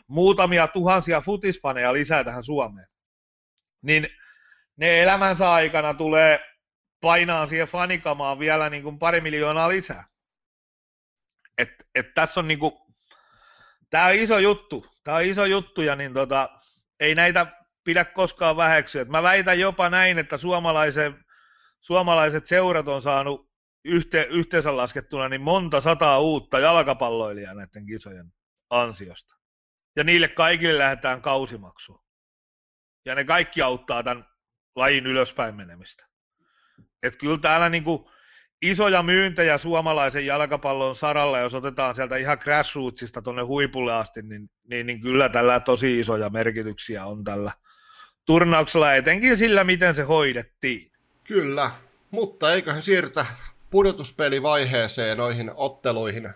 muutamia 0.07 0.67
tuhansia 0.67 1.21
futisfaneja 1.21 1.93
lisää 1.93 2.23
tähän 2.23 2.43
Suomeen, 2.43 2.87
niin 3.81 4.07
ne 4.77 5.01
elämänsä 5.01 5.51
aikana 5.51 5.93
tulee 5.93 6.39
painaa 7.01 7.47
siihen 7.47 7.67
fanikamaan 7.67 8.39
vielä 8.39 8.69
niin 8.69 8.83
kuin 8.83 8.99
pari 8.99 9.21
miljoonaa 9.21 9.69
lisää. 9.69 10.07
Et, 11.57 11.69
et 11.95 12.13
tässä 12.13 12.39
on 12.39 12.47
niinku, 12.47 12.95
tämä 13.89 14.05
on 14.05 14.13
iso 14.13 14.39
juttu, 14.39 14.85
tämä 15.03 15.17
on 15.17 15.23
iso 15.23 15.45
juttu 15.45 15.81
ja 15.81 15.95
niin 15.95 16.13
tota, 16.13 16.49
ei 16.99 17.15
näitä 17.15 17.45
pidä 17.83 18.05
koskaan 18.05 18.57
väheksyä. 18.57 19.05
mä 19.05 19.23
väitän 19.23 19.59
jopa 19.59 19.89
näin, 19.89 20.19
että 20.19 20.37
suomalaiset 21.81 22.45
seurat 22.45 22.87
on 22.87 23.01
saanut 23.01 23.49
yhte, 23.85 24.27
yhteensä 24.29 24.77
laskettuna 24.77 25.29
niin 25.29 25.41
monta 25.41 25.81
sataa 25.81 26.19
uutta 26.19 26.59
jalkapalloilijaa 26.59 27.53
näiden 27.53 27.85
kisojen 27.85 28.33
ansiosta. 28.69 29.36
Ja 29.97 30.03
niille 30.03 30.27
kaikille 30.27 30.77
lähdetään 30.77 31.21
kausimaksu. 31.21 32.01
Ja 33.05 33.15
ne 33.15 33.23
kaikki 33.23 33.61
auttaa 33.61 34.03
tämän 34.03 34.25
lajin 34.75 35.07
ylöspäin 35.07 35.55
menemistä. 35.55 36.05
Et 37.03 37.15
kyllä 37.15 37.37
täällä 37.37 37.69
niinku 37.69 38.11
isoja 38.61 39.03
myyntejä 39.03 39.57
suomalaisen 39.57 40.25
jalkapallon 40.25 40.95
saralla, 40.95 41.39
jos 41.39 41.53
otetaan 41.53 41.95
sieltä 41.95 42.17
ihan 42.17 42.37
grassrootsista 42.41 43.21
tuonne 43.21 43.41
huipulle 43.43 43.93
asti, 43.93 44.21
niin, 44.21 44.49
niin, 44.69 44.87
niin 44.87 45.01
kyllä 45.01 45.29
tällä 45.29 45.59
tosi 45.59 45.99
isoja 45.99 46.29
merkityksiä 46.29 47.05
on 47.05 47.23
tällä 47.23 47.51
turnauksella, 48.25 48.93
etenkin 48.93 49.37
sillä, 49.37 49.63
miten 49.63 49.95
se 49.95 50.03
hoidettiin. 50.03 50.91
Kyllä, 51.23 51.71
mutta 52.11 52.53
eiköhän 52.53 52.83
siirrytä 52.83 53.25
pudotuspelivaiheeseen 53.69 55.17
noihin 55.17 55.51
otteluihin. 55.55 56.29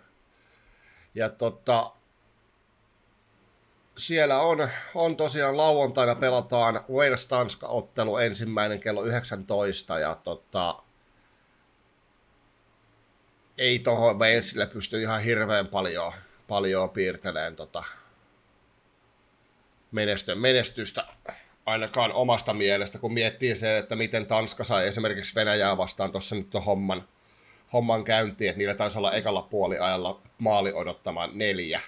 Ja 1.15 1.29
tota, 1.29 1.91
siellä 3.97 4.41
on, 4.41 4.69
on 4.95 5.17
tosiaan 5.17 5.57
lauantaina 5.57 6.15
pelataan 6.15 6.85
Wales-Tanska-ottelu 6.91 8.17
ensimmäinen 8.17 8.79
kello 8.79 9.03
19 9.03 9.99
ja 9.99 10.17
tota, 10.23 10.83
ei 13.57 13.79
tuohon 13.79 14.19
Walesille 14.19 14.65
pysty 14.65 15.01
ihan 15.01 15.21
hirveän 15.21 15.67
paljon, 15.67 16.13
paljon 16.47 16.89
piirtelemään 16.89 17.55
tota 17.55 17.83
menestystä 20.35 21.05
ainakaan 21.65 22.13
omasta 22.13 22.53
mielestä, 22.53 22.99
kun 22.99 23.13
miettii 23.13 23.55
se, 23.55 23.77
että 23.77 23.95
miten 23.95 24.25
Tanska 24.25 24.63
sai 24.63 24.87
esimerkiksi 24.87 25.35
Venäjää 25.35 25.77
vastaan 25.77 26.11
tuossa 26.11 26.35
nyt 26.35 26.53
homman, 26.65 27.03
homman 27.73 28.03
käyntiin, 28.03 28.49
että 28.49 28.57
niillä 28.57 28.75
taisi 28.75 28.97
olla 28.97 29.13
ekalla 29.13 29.41
puoliajalla 29.41 30.21
maali 30.37 30.73
odottamaan 30.73 31.29
neljä. 31.33 31.81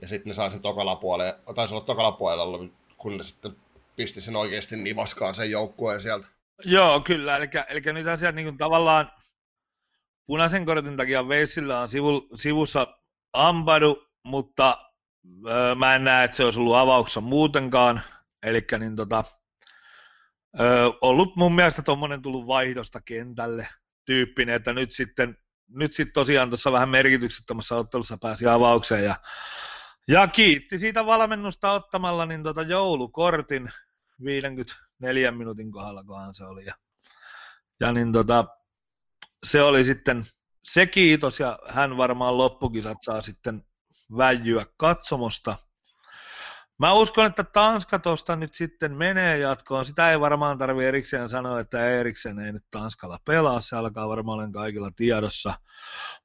Ja 0.00 0.08
sitten 0.08 0.30
ne 0.30 0.34
sai 0.34 0.50
sen 0.50 0.62
tokalla 0.62 0.96
puolella, 0.96 1.54
taisi 1.54 1.74
olla 1.74 1.84
tokalla 1.84 2.12
puolella, 2.12 2.68
kun 2.96 3.16
ne 3.16 3.24
sitten 3.24 3.56
pisti 3.96 4.20
sen 4.20 4.36
oikeasti 4.36 4.76
nivaskaan 4.76 5.34
sen 5.34 5.50
joukkueen 5.50 6.00
sieltä. 6.00 6.28
Joo, 6.64 7.00
kyllä. 7.00 7.36
Eli, 7.36 7.50
eli 7.68 7.80
nyt 7.92 8.06
asiat 8.06 8.34
niin 8.34 8.46
kuin 8.46 8.58
tavallaan 8.58 9.12
punaisen 10.26 10.66
kortin 10.66 10.96
takia 10.96 11.28
Veissillä 11.28 11.80
on 11.80 11.88
sivu, 11.88 12.28
sivussa 12.34 12.98
Ambadu, 13.32 14.08
mutta 14.22 14.76
öö, 15.48 15.74
mä 15.74 15.94
en 15.94 16.04
näe, 16.04 16.24
että 16.24 16.36
se 16.36 16.44
olisi 16.44 16.58
ollut 16.58 16.76
avauksessa 16.76 17.20
muutenkaan. 17.20 18.00
Eli 18.42 18.66
niin 18.78 18.96
tota, 18.96 19.24
öö, 20.60 20.90
ollut 21.00 21.36
mun 21.36 21.54
mielestä 21.54 21.82
tuommoinen 21.82 22.22
tullut 22.22 22.46
vaihdosta 22.46 23.00
kentälle 23.00 23.68
tyyppinen, 24.04 24.54
että 24.54 24.72
nyt 24.72 24.92
sitten 24.92 25.38
nyt 25.68 25.94
sitten 25.94 26.12
tosiaan 26.12 26.50
tuossa 26.50 26.72
vähän 26.72 26.88
merkityksettömässä 26.88 27.74
ottelussa 27.74 28.18
pääsi 28.20 28.46
avaukseen 28.46 29.04
ja, 29.04 29.14
ja 30.08 30.28
kiitti 30.28 30.78
siitä 30.78 31.06
valmennusta 31.06 31.72
ottamalla 31.72 32.26
niin 32.26 32.42
tota 32.42 32.62
joulukortin 32.62 33.70
54 34.24 35.30
minuutin 35.30 35.72
kohdalla, 35.72 36.04
kohan 36.04 36.34
se 36.34 36.44
oli. 36.44 36.64
Ja, 36.64 36.74
ja 37.80 37.92
niin 37.92 38.12
tota, 38.12 38.44
se 39.44 39.62
oli 39.62 39.84
sitten 39.84 40.24
se 40.64 40.86
kiitos 40.86 41.40
ja 41.40 41.58
hän 41.68 41.96
varmaan 41.96 42.38
loppukisat 42.38 42.98
saa 43.02 43.22
sitten 43.22 43.64
väijyä 44.16 44.66
katsomosta. 44.76 45.56
Mä 46.78 46.92
uskon, 46.92 47.26
että 47.26 47.44
Tanska 47.44 47.98
tuosta 47.98 48.36
nyt 48.36 48.54
sitten 48.54 48.96
menee 48.96 49.38
jatkoon. 49.38 49.84
Sitä 49.84 50.10
ei 50.10 50.20
varmaan 50.20 50.58
tarvi 50.58 50.84
erikseen 50.84 51.28
sanoa, 51.28 51.60
että 51.60 51.88
Eriksen 51.88 52.38
ei 52.38 52.52
nyt 52.52 52.64
Tanskalla 52.70 53.18
pelaa. 53.24 53.60
Se 53.60 53.76
alkaa 53.76 54.08
varmaan 54.08 54.38
olla 54.38 54.52
kaikilla 54.52 54.90
tiedossa. 54.96 55.54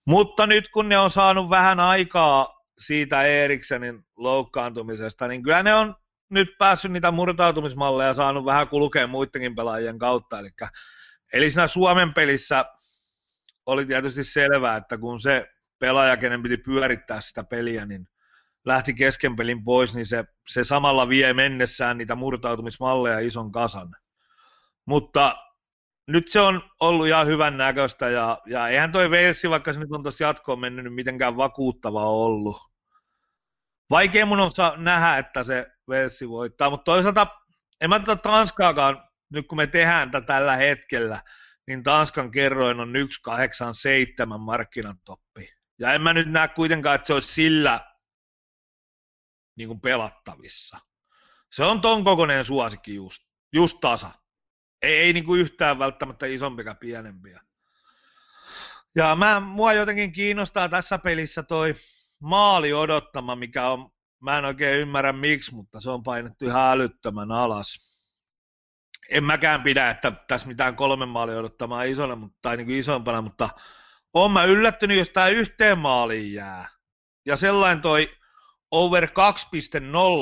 Mutta 0.05 0.47
nyt 0.47 0.69
kun 0.69 0.89
ne 0.89 0.97
on 0.97 1.11
saanut 1.11 1.49
vähän 1.49 1.79
aikaa 1.79 2.60
siitä 2.85 3.23
Eriksenin 3.23 4.03
loukkaantumisesta, 4.17 5.27
niin 5.27 5.43
kyllä 5.43 5.63
ne 5.63 5.73
on 5.73 5.95
nyt 6.29 6.49
päässyt 6.57 6.91
niitä 6.91 7.11
murtautumismalleja 7.11 8.13
saanut 8.13 8.45
vähän 8.45 8.67
kulkea 8.67 9.07
muidenkin 9.07 9.55
pelaajien 9.55 9.99
kautta. 9.99 10.39
Eli, 10.39 10.49
eli 11.33 11.51
siinä 11.51 11.67
Suomen 11.67 12.13
pelissä 12.13 12.65
oli 13.65 13.85
tietysti 13.85 14.23
selvää, 14.23 14.77
että 14.77 14.97
kun 14.97 15.19
se 15.19 15.47
pelaaja, 15.79 16.17
kenen 16.17 16.43
piti 16.43 16.57
pyörittää 16.57 17.21
sitä 17.21 17.43
peliä, 17.43 17.85
niin 17.85 18.07
lähti 18.65 18.93
kesken 18.93 19.35
pelin 19.35 19.63
pois, 19.63 19.95
niin 19.95 20.05
se, 20.05 20.25
se 20.47 20.63
samalla 20.63 21.09
vie 21.09 21.33
mennessään 21.33 21.97
niitä 21.97 22.15
murtautumismalleja 22.15 23.19
ison 23.19 23.51
kasan. 23.51 23.95
Mutta 24.85 25.35
nyt 26.07 26.27
se 26.27 26.39
on 26.39 26.61
ollut 26.79 27.07
ihan 27.07 27.27
hyvän 27.27 27.57
näköistä 27.57 28.09
ja, 28.09 28.37
ja 28.45 28.67
eihän 28.67 28.91
toi 28.91 29.09
Veilsi, 29.09 29.49
vaikka 29.49 29.73
se 29.73 29.79
nyt 29.79 29.91
on 29.91 30.03
tuossa 30.03 30.23
jatkoon 30.23 30.59
mennyt, 30.59 30.85
niin 30.85 30.93
mitenkään 30.93 31.37
vakuuttava 31.37 32.05
ollut. 32.05 32.70
Vaikea 33.91 34.25
mun 34.25 34.39
on 34.39 34.51
nähdä, 34.77 35.17
että 35.17 35.43
se 35.43 35.71
Veilsi 35.89 36.29
voittaa, 36.29 36.69
mutta 36.69 36.83
toisaalta 36.83 37.27
en 37.81 37.89
mä 37.89 37.99
tätä 37.99 38.15
Tanskaakaan, 38.15 39.09
nyt 39.29 39.47
kun 39.47 39.57
me 39.57 39.67
tehdään 39.67 40.11
tätä 40.11 40.25
tällä 40.27 40.55
hetkellä, 40.55 41.23
niin 41.67 41.83
Tanskan 41.83 42.31
kerroin 42.31 42.79
on 42.79 42.93
1,87 42.95 44.37
markkinatoppi. 44.37 45.53
Ja 45.79 45.93
en 45.93 46.01
mä 46.01 46.13
nyt 46.13 46.31
näe 46.31 46.47
kuitenkaan, 46.47 46.95
että 46.95 47.07
se 47.07 47.13
olisi 47.13 47.33
sillä 47.33 47.79
niin 49.57 49.67
kuin 49.67 49.81
pelattavissa. 49.81 50.79
Se 51.51 51.63
on 51.63 51.81
ton 51.81 52.03
kokoinen 52.03 52.45
suosikki 52.45 52.95
just, 52.95 53.23
just 53.53 53.77
tasa. 53.81 54.11
Ei, 54.81 54.97
ei 54.97 55.13
niin 55.13 55.25
kuin 55.25 55.41
yhtään 55.41 55.79
välttämättä 55.79 56.25
isompi 56.25 56.61
eikä 56.61 56.75
pienempiä. 56.75 57.41
Ja 58.95 59.15
mä, 59.15 59.39
mua 59.39 59.73
jotenkin 59.73 60.11
kiinnostaa 60.11 60.69
tässä 60.69 60.97
pelissä 60.97 61.43
toi 61.43 61.75
maali 62.21 62.73
odottama, 62.73 63.35
mikä 63.35 63.67
on, 63.67 63.89
mä 64.19 64.37
en 64.37 64.45
oikein 64.45 64.79
ymmärrä 64.79 65.13
miksi, 65.13 65.55
mutta 65.55 65.81
se 65.81 65.89
on 65.89 66.03
painettu 66.03 66.45
ihan 66.45 66.71
älyttömän 66.71 67.31
alas. 67.31 67.91
En 69.09 69.23
mäkään 69.23 69.63
pidä, 69.63 69.89
että 69.89 70.11
tässä 70.27 70.47
mitään 70.47 70.75
kolmen 70.75 71.09
maali 71.09 71.35
odottamaa 71.35 71.83
isona, 71.83 72.17
tai 72.41 72.57
niin 72.57 72.67
kuin 72.67 72.79
isompana, 72.79 73.21
mutta 73.21 73.49
on 74.13 74.31
mä 74.31 74.43
yllättynyt, 74.43 74.97
jos 74.97 75.09
tämä 75.09 75.27
yhteen 75.27 75.77
maaliin 75.77 76.33
jää. 76.33 76.69
Ja 77.25 77.37
sellainen 77.37 77.81
toi 77.81 78.11
over 78.71 79.05
2.0 79.05 79.11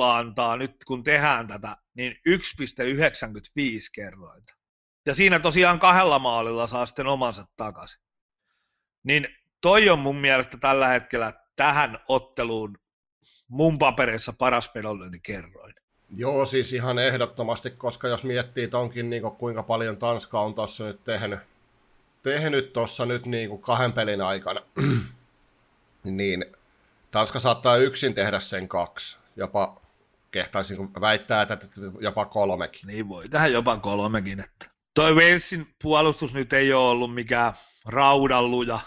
antaa 0.04 0.58
nyt, 0.58 0.76
kun 0.88 1.04
tehdään 1.04 1.48
tätä, 1.48 1.78
niin 1.94 2.12
1.95 2.12 2.20
kerrointa. 3.96 4.54
Ja 5.06 5.14
siinä 5.14 5.40
tosiaan 5.40 5.80
kahdella 5.80 6.20
maalilla 6.20 6.68
saa 6.68 6.86
sitten 6.86 7.08
omansa 7.08 7.46
takaisin. 7.58 8.02
Niin 9.04 9.28
toi 9.62 9.90
on 9.90 10.00
mun 10.00 10.16
mielestä 10.16 10.58
tällä 10.58 10.88
hetkellä 10.88 11.34
tähän 11.60 12.00
otteluun 12.08 12.78
mun 13.48 13.80
paperissa 13.80 14.34
paras 14.34 14.72
kerroin. 15.24 15.76
Joo, 16.15 16.45
siis 16.45 16.74
ihan 16.74 17.00
ehdottomasti, 17.00 17.69
koska 17.69 18.08
jos 18.08 18.24
miettii 18.24 18.67
tonkin, 18.67 19.10
niin 19.10 19.24
kuinka 19.24 19.63
paljon 19.63 19.98
Tanska 19.98 20.39
on 20.39 20.54
tuossa 20.54 20.86
nyt 20.86 21.04
tehnyt, 21.04 21.39
tehnyt 22.24 22.74
tuossa 22.74 23.06
nyt 23.06 23.26
niin 23.26 23.50
kuin 23.50 23.62
kahden 23.62 23.93
pelin 23.93 24.22
aikana, 24.22 24.62
niin 26.04 26.45
Tanska 27.12 27.39
saattaa 27.39 27.78
yksin 27.78 28.13
tehdä 28.13 28.39
sen 28.39 28.67
kaksi, 28.67 29.19
jopa 29.36 29.82
kehtaisin 30.32 30.93
väittää, 31.02 31.41
että 31.41 31.58
jopa 32.00 32.26
kolmekin. 32.26 32.88
Niin 32.88 33.10
voi 33.10 33.30
tähän 33.30 33.54
jopa 33.54 33.78
kolmekin. 33.78 34.39
Että. 34.39 34.65
Toi 34.93 35.13
Walesin 35.13 35.67
puolustus 35.84 36.34
nyt 36.34 36.54
ei 36.54 36.74
ole 36.74 36.89
ollut 36.89 37.13
mikään 37.13 37.54
raudalluja, 37.86 38.80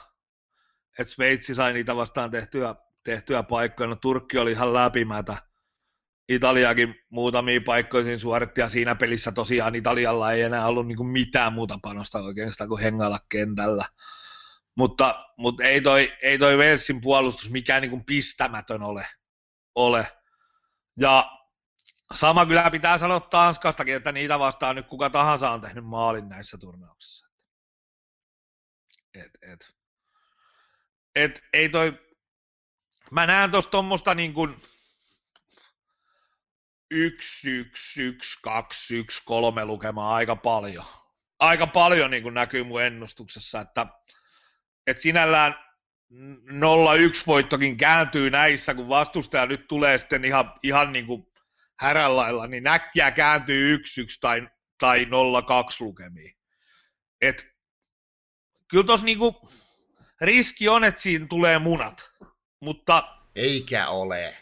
että 0.98 1.14
Sveitsi 1.14 1.54
sai 1.54 1.72
niitä 1.72 1.96
vastaan 1.96 2.30
tehtyä, 2.30 2.74
tehtyä 3.04 3.42
paikkoja, 3.42 3.86
no 3.86 3.96
Turkki 3.96 4.38
oli 4.38 4.52
ihan 4.52 4.74
läpimätä. 4.74 5.36
Italiakin 6.28 6.94
muutamia 7.08 7.60
paikkoja 7.66 8.04
siinä 8.04 8.18
suoritti, 8.18 8.60
ja 8.60 8.68
siinä 8.68 8.94
pelissä 8.94 9.32
tosiaan 9.32 9.74
Italialla 9.74 10.32
ei 10.32 10.42
enää 10.42 10.66
ollut 10.66 10.86
niinku 10.86 11.04
mitään 11.04 11.52
muuta 11.52 11.78
panosta 11.82 12.18
oikeastaan 12.18 12.68
kuin 12.68 12.82
hengalla 12.82 13.18
kentällä. 13.28 13.84
Mutta, 14.74 15.26
mutta 15.36 15.64
ei, 15.64 15.80
toi, 15.80 16.12
ei 16.22 16.38
toi 16.38 16.56
Walesin 16.56 17.00
puolustus 17.00 17.50
mikään 17.50 17.82
niin 17.82 18.04
pistämätön 18.04 18.82
ole. 18.82 19.06
ole. 19.74 20.12
Ja 20.96 21.38
sama 22.14 22.46
kyllä 22.46 22.70
pitää 22.70 22.98
sanoa 22.98 23.20
Tanskastakin, 23.20 23.94
että 23.94 24.12
niitä 24.12 24.38
vastaan 24.38 24.76
nyt 24.76 24.86
kuka 24.86 25.10
tahansa 25.10 25.50
on 25.50 25.60
tehnyt 25.60 25.84
maalin 25.84 26.28
näissä 26.28 26.58
turnauksissa. 26.58 27.26
Et, 29.14 29.30
et. 29.52 29.71
Et, 31.16 31.42
ei 31.52 31.68
toi, 31.68 32.00
mä 33.10 33.26
näen 33.26 33.50
tuossa 33.50 33.70
tuommoista 33.70 34.14
niin 34.14 34.34
kuin 34.34 34.56
1, 36.90 37.50
1, 37.50 38.02
1, 38.02 38.38
2, 38.42 38.96
1, 38.96 39.22
3 39.24 39.64
lukemaa 39.64 40.14
aika 40.14 40.36
paljon. 40.36 40.84
Aika 41.38 41.66
paljon 41.66 42.10
niin 42.10 42.22
kuin 42.22 42.34
näkyy 42.34 42.64
mun 42.64 42.82
ennustuksessa, 42.82 43.60
että 43.60 43.86
et 44.86 44.98
sinällään 44.98 45.54
0-1 46.12 46.14
voittokin 47.26 47.76
kääntyy 47.76 48.30
näissä, 48.30 48.74
kun 48.74 48.88
vastustaja 48.88 49.46
nyt 49.46 49.68
tulee 49.68 49.98
sitten 49.98 50.24
ihan, 50.24 50.54
ihan 50.62 50.92
niin 50.92 51.06
kuin 51.06 51.26
härälailla, 51.78 52.46
niin 52.46 52.62
näkkiä 52.62 53.10
kääntyy 53.10 53.76
1-1 53.76 53.80
tai, 54.20 54.48
tai 54.78 55.04
0-2 55.04 55.08
lukemiin. 55.80 56.36
Et, 57.20 57.46
kyllä 58.68 58.84
tuossa 58.84 59.06
niinku, 59.06 59.48
riski 60.22 60.68
on, 60.68 60.84
että 60.84 61.00
siinä 61.00 61.26
tulee 61.26 61.58
munat, 61.58 62.10
mutta... 62.60 63.08
Eikä 63.36 63.88
ole. 63.88 64.36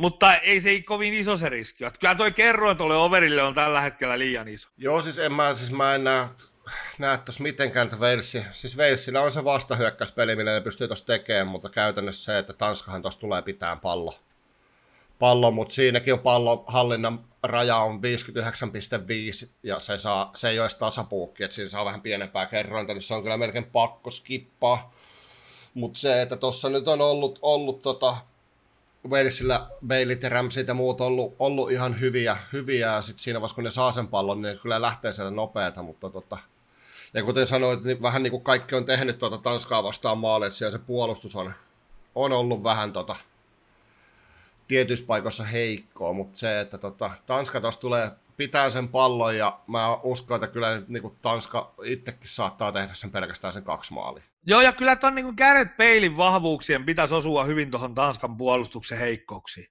Mutta 0.00 0.36
ei 0.36 0.60
se 0.60 0.82
kovin 0.82 1.14
iso 1.14 1.36
se 1.36 1.48
riski 1.48 1.84
ole. 1.84 1.92
Kyllä 2.00 2.14
toi 2.14 2.32
kerroin 2.32 2.76
tuolle 2.76 2.96
overille 2.96 3.42
on 3.42 3.54
tällä 3.54 3.80
hetkellä 3.80 4.18
liian 4.18 4.48
iso. 4.48 4.68
Joo, 4.76 5.02
siis 5.02 5.18
en 5.18 5.32
mä, 5.32 5.54
siis 5.54 5.72
mä 5.72 5.94
en 5.94 6.04
näe, 6.04 6.28
näe 6.98 7.18
tuossa 7.18 7.42
mitenkään, 7.42 7.84
että 7.84 7.96
Walesi, 7.96 8.44
siis 8.52 8.78
Walesilla 8.78 9.20
on 9.20 9.32
se 9.32 9.44
vastahyökkäyspeli, 9.44 10.36
millä 10.36 10.54
ne 10.54 10.60
pystyy 10.60 10.86
tuossa 10.86 11.06
tekemään, 11.06 11.46
mutta 11.46 11.68
käytännössä 11.68 12.24
se, 12.24 12.38
että 12.38 12.52
Tanskahan 12.52 13.02
tuossa 13.02 13.20
tulee 13.20 13.42
pitää 13.42 13.76
pallo. 13.76 14.18
Pallo, 15.18 15.50
mutta 15.50 15.74
siinäkin 15.74 16.12
on 16.12 16.18
pallon 16.20 16.64
hallinnan 16.66 17.24
raja 17.42 17.76
on 17.76 18.00
59,5 18.00 19.48
ja 19.62 19.80
se, 19.80 19.98
saa, 19.98 20.30
se 20.34 20.48
ei 20.48 20.58
ole 20.58 20.64
edes 20.64 20.74
tasapuukki, 20.74 21.44
että 21.44 21.54
siinä 21.54 21.68
saa 21.68 21.84
vähän 21.84 22.00
pienempää 22.00 22.46
kerrointa, 22.46 22.92
niin 22.92 23.02
se 23.02 23.14
on 23.14 23.22
kyllä 23.22 23.36
melkein 23.36 23.64
pakko 23.64 24.10
skippaa. 24.10 24.94
Mutta 25.74 25.98
se, 25.98 26.22
että 26.22 26.36
tuossa 26.36 26.68
nyt 26.68 26.88
on 26.88 27.00
ollut, 27.00 27.38
ollut 27.42 27.82
tota, 27.82 28.16
Walesillä 29.08 29.66
Bailit 29.86 30.22
ja 30.22 30.28
Ramseyt 30.28 30.68
ja 30.68 30.74
muut 30.74 31.00
ollut, 31.00 31.36
ollut 31.38 31.70
ihan 31.70 32.00
hyviä, 32.00 32.36
hyviä 32.52 32.92
ja 32.92 33.02
sitten 33.02 33.22
siinä 33.22 33.40
vaiheessa 33.40 33.54
kun 33.54 33.64
ne 33.64 33.70
saa 33.70 33.92
sen 33.92 34.08
pallon, 34.08 34.42
niin 34.42 34.58
kyllä 34.58 34.82
lähtee 34.82 35.12
sieltä 35.12 35.30
nopeata, 35.30 35.82
mutta 35.82 36.10
tota, 36.10 36.38
ja 37.14 37.22
kuten 37.24 37.46
sanoit, 37.46 37.84
niin 37.84 38.02
vähän 38.02 38.22
niin 38.22 38.30
kuin 38.30 38.42
kaikki 38.42 38.74
on 38.74 38.84
tehnyt 38.84 39.18
tuota 39.18 39.38
Tanskaa 39.38 39.82
vastaan 39.82 40.18
maalle, 40.18 40.46
että 40.46 40.58
siellä 40.58 40.78
se 40.78 40.84
puolustus 40.84 41.36
on, 41.36 41.52
on 42.14 42.32
ollut 42.32 42.62
vähän 42.62 42.92
tota, 42.92 43.16
tietyissä 44.68 45.06
paikoissa 45.06 45.44
heikkoa, 45.44 46.12
mutta 46.12 46.38
se, 46.38 46.60
että 46.60 46.78
tota, 46.78 47.10
Tanska 47.26 47.60
tuossa 47.60 47.80
tulee 47.80 48.10
pitää 48.36 48.70
sen 48.70 48.88
pallon 48.88 49.36
ja 49.36 49.60
mä 49.66 49.94
uskon, 49.94 50.34
että 50.34 50.52
kyllä 50.52 50.82
niin 50.88 51.02
kuin 51.02 51.16
Tanska 51.22 51.74
itsekin 51.84 52.28
saattaa 52.28 52.72
tehdä 52.72 52.94
sen 52.94 53.10
pelkästään 53.10 53.52
sen 53.52 53.64
kaksi 53.64 53.94
maalia. 53.94 54.24
Joo, 54.46 54.60
ja 54.60 54.72
kyllä 54.72 54.96
tuon 54.96 55.14
niin 55.14 55.34
Gareth 55.36 55.76
Peilin 55.76 56.16
vahvuuksien 56.16 56.84
pitäisi 56.84 57.14
osua 57.14 57.44
hyvin 57.44 57.70
tuohon 57.70 57.94
Tanskan 57.94 58.36
puolustuksen 58.36 58.98
heikkouksiin. 58.98 59.66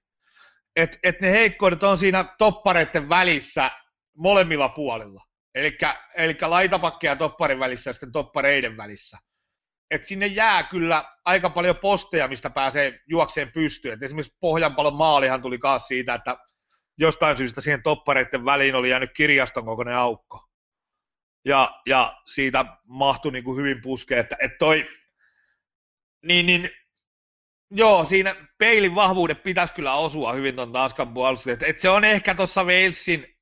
Et, 0.76 0.98
et 1.02 1.20
ne 1.20 1.30
heikkoudet 1.30 1.82
on 1.82 1.98
siinä 1.98 2.24
toppareiden 2.38 3.08
välissä 3.08 3.70
molemmilla 4.16 4.68
puolilla. 4.68 5.22
Eli 5.54 6.36
laitapakkeja 6.40 7.12
ja 7.12 7.16
topparin 7.16 7.58
välissä 7.58 7.90
ja 7.90 7.94
sitten 7.94 8.12
toppareiden 8.12 8.76
välissä. 8.76 9.18
Et 9.90 10.04
sinne 10.04 10.26
jää 10.26 10.62
kyllä 10.62 11.04
aika 11.24 11.50
paljon 11.50 11.76
posteja, 11.76 12.28
mistä 12.28 12.50
pääsee 12.50 13.00
juokseen 13.08 13.52
pystyyn. 13.52 13.94
Et 13.94 14.02
esimerkiksi 14.02 14.36
Pohjanpalon 14.40 14.94
maalihan 14.94 15.42
tuli 15.42 15.58
taas 15.58 15.88
siitä, 15.88 16.14
että 16.14 16.36
jostain 16.98 17.36
syystä 17.36 17.60
siihen 17.60 17.82
toppareiden 17.82 18.44
väliin 18.44 18.74
oli 18.74 18.90
jäänyt 18.90 19.10
kirjaston 19.16 19.64
kokoinen 19.64 19.96
aukko 19.96 20.46
ja, 21.46 21.80
ja 21.86 22.22
siitä 22.26 22.64
mahtui 22.84 23.32
niin 23.32 23.44
kuin 23.44 23.56
hyvin 23.56 23.82
puskeen, 23.82 24.20
että, 24.20 24.36
että 24.40 24.58
toi, 24.58 24.88
niin, 26.22 26.46
niin 26.46 26.70
joo, 27.70 28.04
siinä 28.04 28.34
peilin 28.58 28.94
vahvuudet 28.94 29.42
pitäisi 29.42 29.74
kyllä 29.74 29.94
osua 29.94 30.32
hyvin 30.32 30.54
tuon 30.56 30.72
Tanskan 30.72 31.14
puolustuksen, 31.14 31.70
että 31.70 31.82
se 31.82 31.88
on 31.88 32.04
ehkä 32.04 32.34
tuossa 32.34 32.64
Walesin 32.64 33.36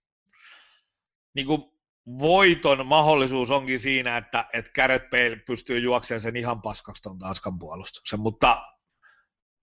niin 1.35 1.47
kuin 1.47 1.63
voiton 2.07 2.87
mahdollisuus 2.87 3.51
onkin 3.51 3.81
siinä, 3.81 4.17
että, 4.17 4.45
että 4.53 4.71
Gareth 4.75 5.11
Bale 5.11 5.37
pystyy 5.37 5.79
juoksemaan 5.79 6.21
sen 6.21 6.37
ihan 6.37 6.63
paskaksi 6.63 7.03
tuon 7.03 7.19
Tanskan 7.19 7.59
puolustuksen, 7.59 8.21
mutta 8.21 8.63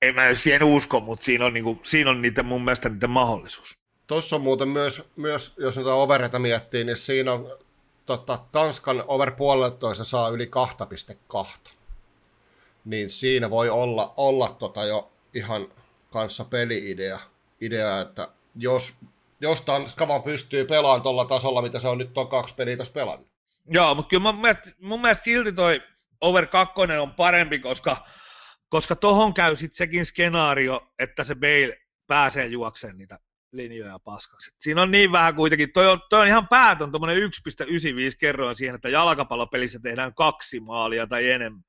en 0.01 0.15
mä 0.15 0.33
siihen 0.33 0.63
usko, 0.63 0.99
mutta 0.99 1.25
siinä 1.25 1.45
on, 1.45 1.53
niin 1.53 1.63
kuin, 1.63 1.79
siinä 1.83 2.09
on 2.09 2.21
niiden, 2.21 2.45
mun 2.45 2.63
mielestä 2.63 2.89
niiden 2.89 3.09
mahdollisuus. 3.09 3.77
Tuossa 4.07 4.35
on 4.35 4.41
muuten 4.41 4.67
myös, 4.67 5.11
myös 5.15 5.57
jos 5.57 5.75
näitä 5.75 5.93
overeita 5.93 6.39
miettii, 6.39 6.83
niin 6.83 6.97
siinä 6.97 7.33
on 7.33 7.57
tota, 8.05 8.39
Tanskan 8.51 9.03
over 9.07 9.31
puoleltoista 9.31 10.03
saa 10.03 10.29
yli 10.29 10.51
2,2. 11.65 11.71
Niin 12.85 13.09
siinä 13.09 13.49
voi 13.49 13.69
olla, 13.69 14.13
olla 14.17 14.55
tota 14.59 14.85
jo 14.85 15.11
ihan 15.33 15.67
kanssa 16.11 16.45
peli-idea, 16.45 17.19
idea, 17.61 18.01
että 18.01 18.27
jos, 18.55 18.93
jos 19.41 19.61
Tanska 19.61 20.07
vaan 20.07 20.23
pystyy 20.23 20.65
pelaamaan 20.65 21.01
tuolla 21.01 21.25
tasolla, 21.25 21.61
mitä 21.61 21.79
se 21.79 21.87
on 21.87 21.97
nyt 21.97 22.17
on 22.17 22.27
kaksi 22.27 22.55
peliä 22.55 22.75
tuossa 22.75 22.93
pelannut. 22.93 23.31
Joo, 23.65 23.95
mutta 23.95 24.09
kyllä 24.09 24.31
mun 24.31 24.41
mielestä, 24.41 24.71
mun 24.81 25.01
mielestä 25.01 25.23
silti 25.23 25.53
toi 25.53 25.81
over 26.21 26.47
2 26.47 26.73
on 27.01 27.13
parempi, 27.13 27.59
koska, 27.59 28.07
koska 28.69 28.95
tohon 28.95 29.33
käy 29.33 29.55
sitten 29.55 29.77
sekin 29.77 30.05
skenaario, 30.05 30.93
että 30.99 31.23
se 31.23 31.35
Bale 31.35 31.77
pääsee 32.07 32.45
juokseen 32.45 32.97
niitä 32.97 33.19
linjoja 33.51 33.99
paskaksi. 33.99 34.55
Siinä 34.59 34.81
on 34.81 34.91
niin 34.91 35.11
vähän 35.11 35.35
kuitenkin, 35.35 35.73
toi 35.73 35.87
on, 35.87 36.01
toi 36.09 36.21
on 36.21 36.27
ihan 36.27 36.47
päätön 36.47 36.91
tuommoinen 36.91 37.17
1,95 37.17 37.29
kerroin 38.19 38.55
siihen, 38.55 38.75
että 38.75 38.89
jalkapallopelissä 38.89 39.79
tehdään 39.83 40.13
kaksi 40.13 40.59
maalia 40.59 41.07
tai 41.07 41.31
enemmän. 41.31 41.63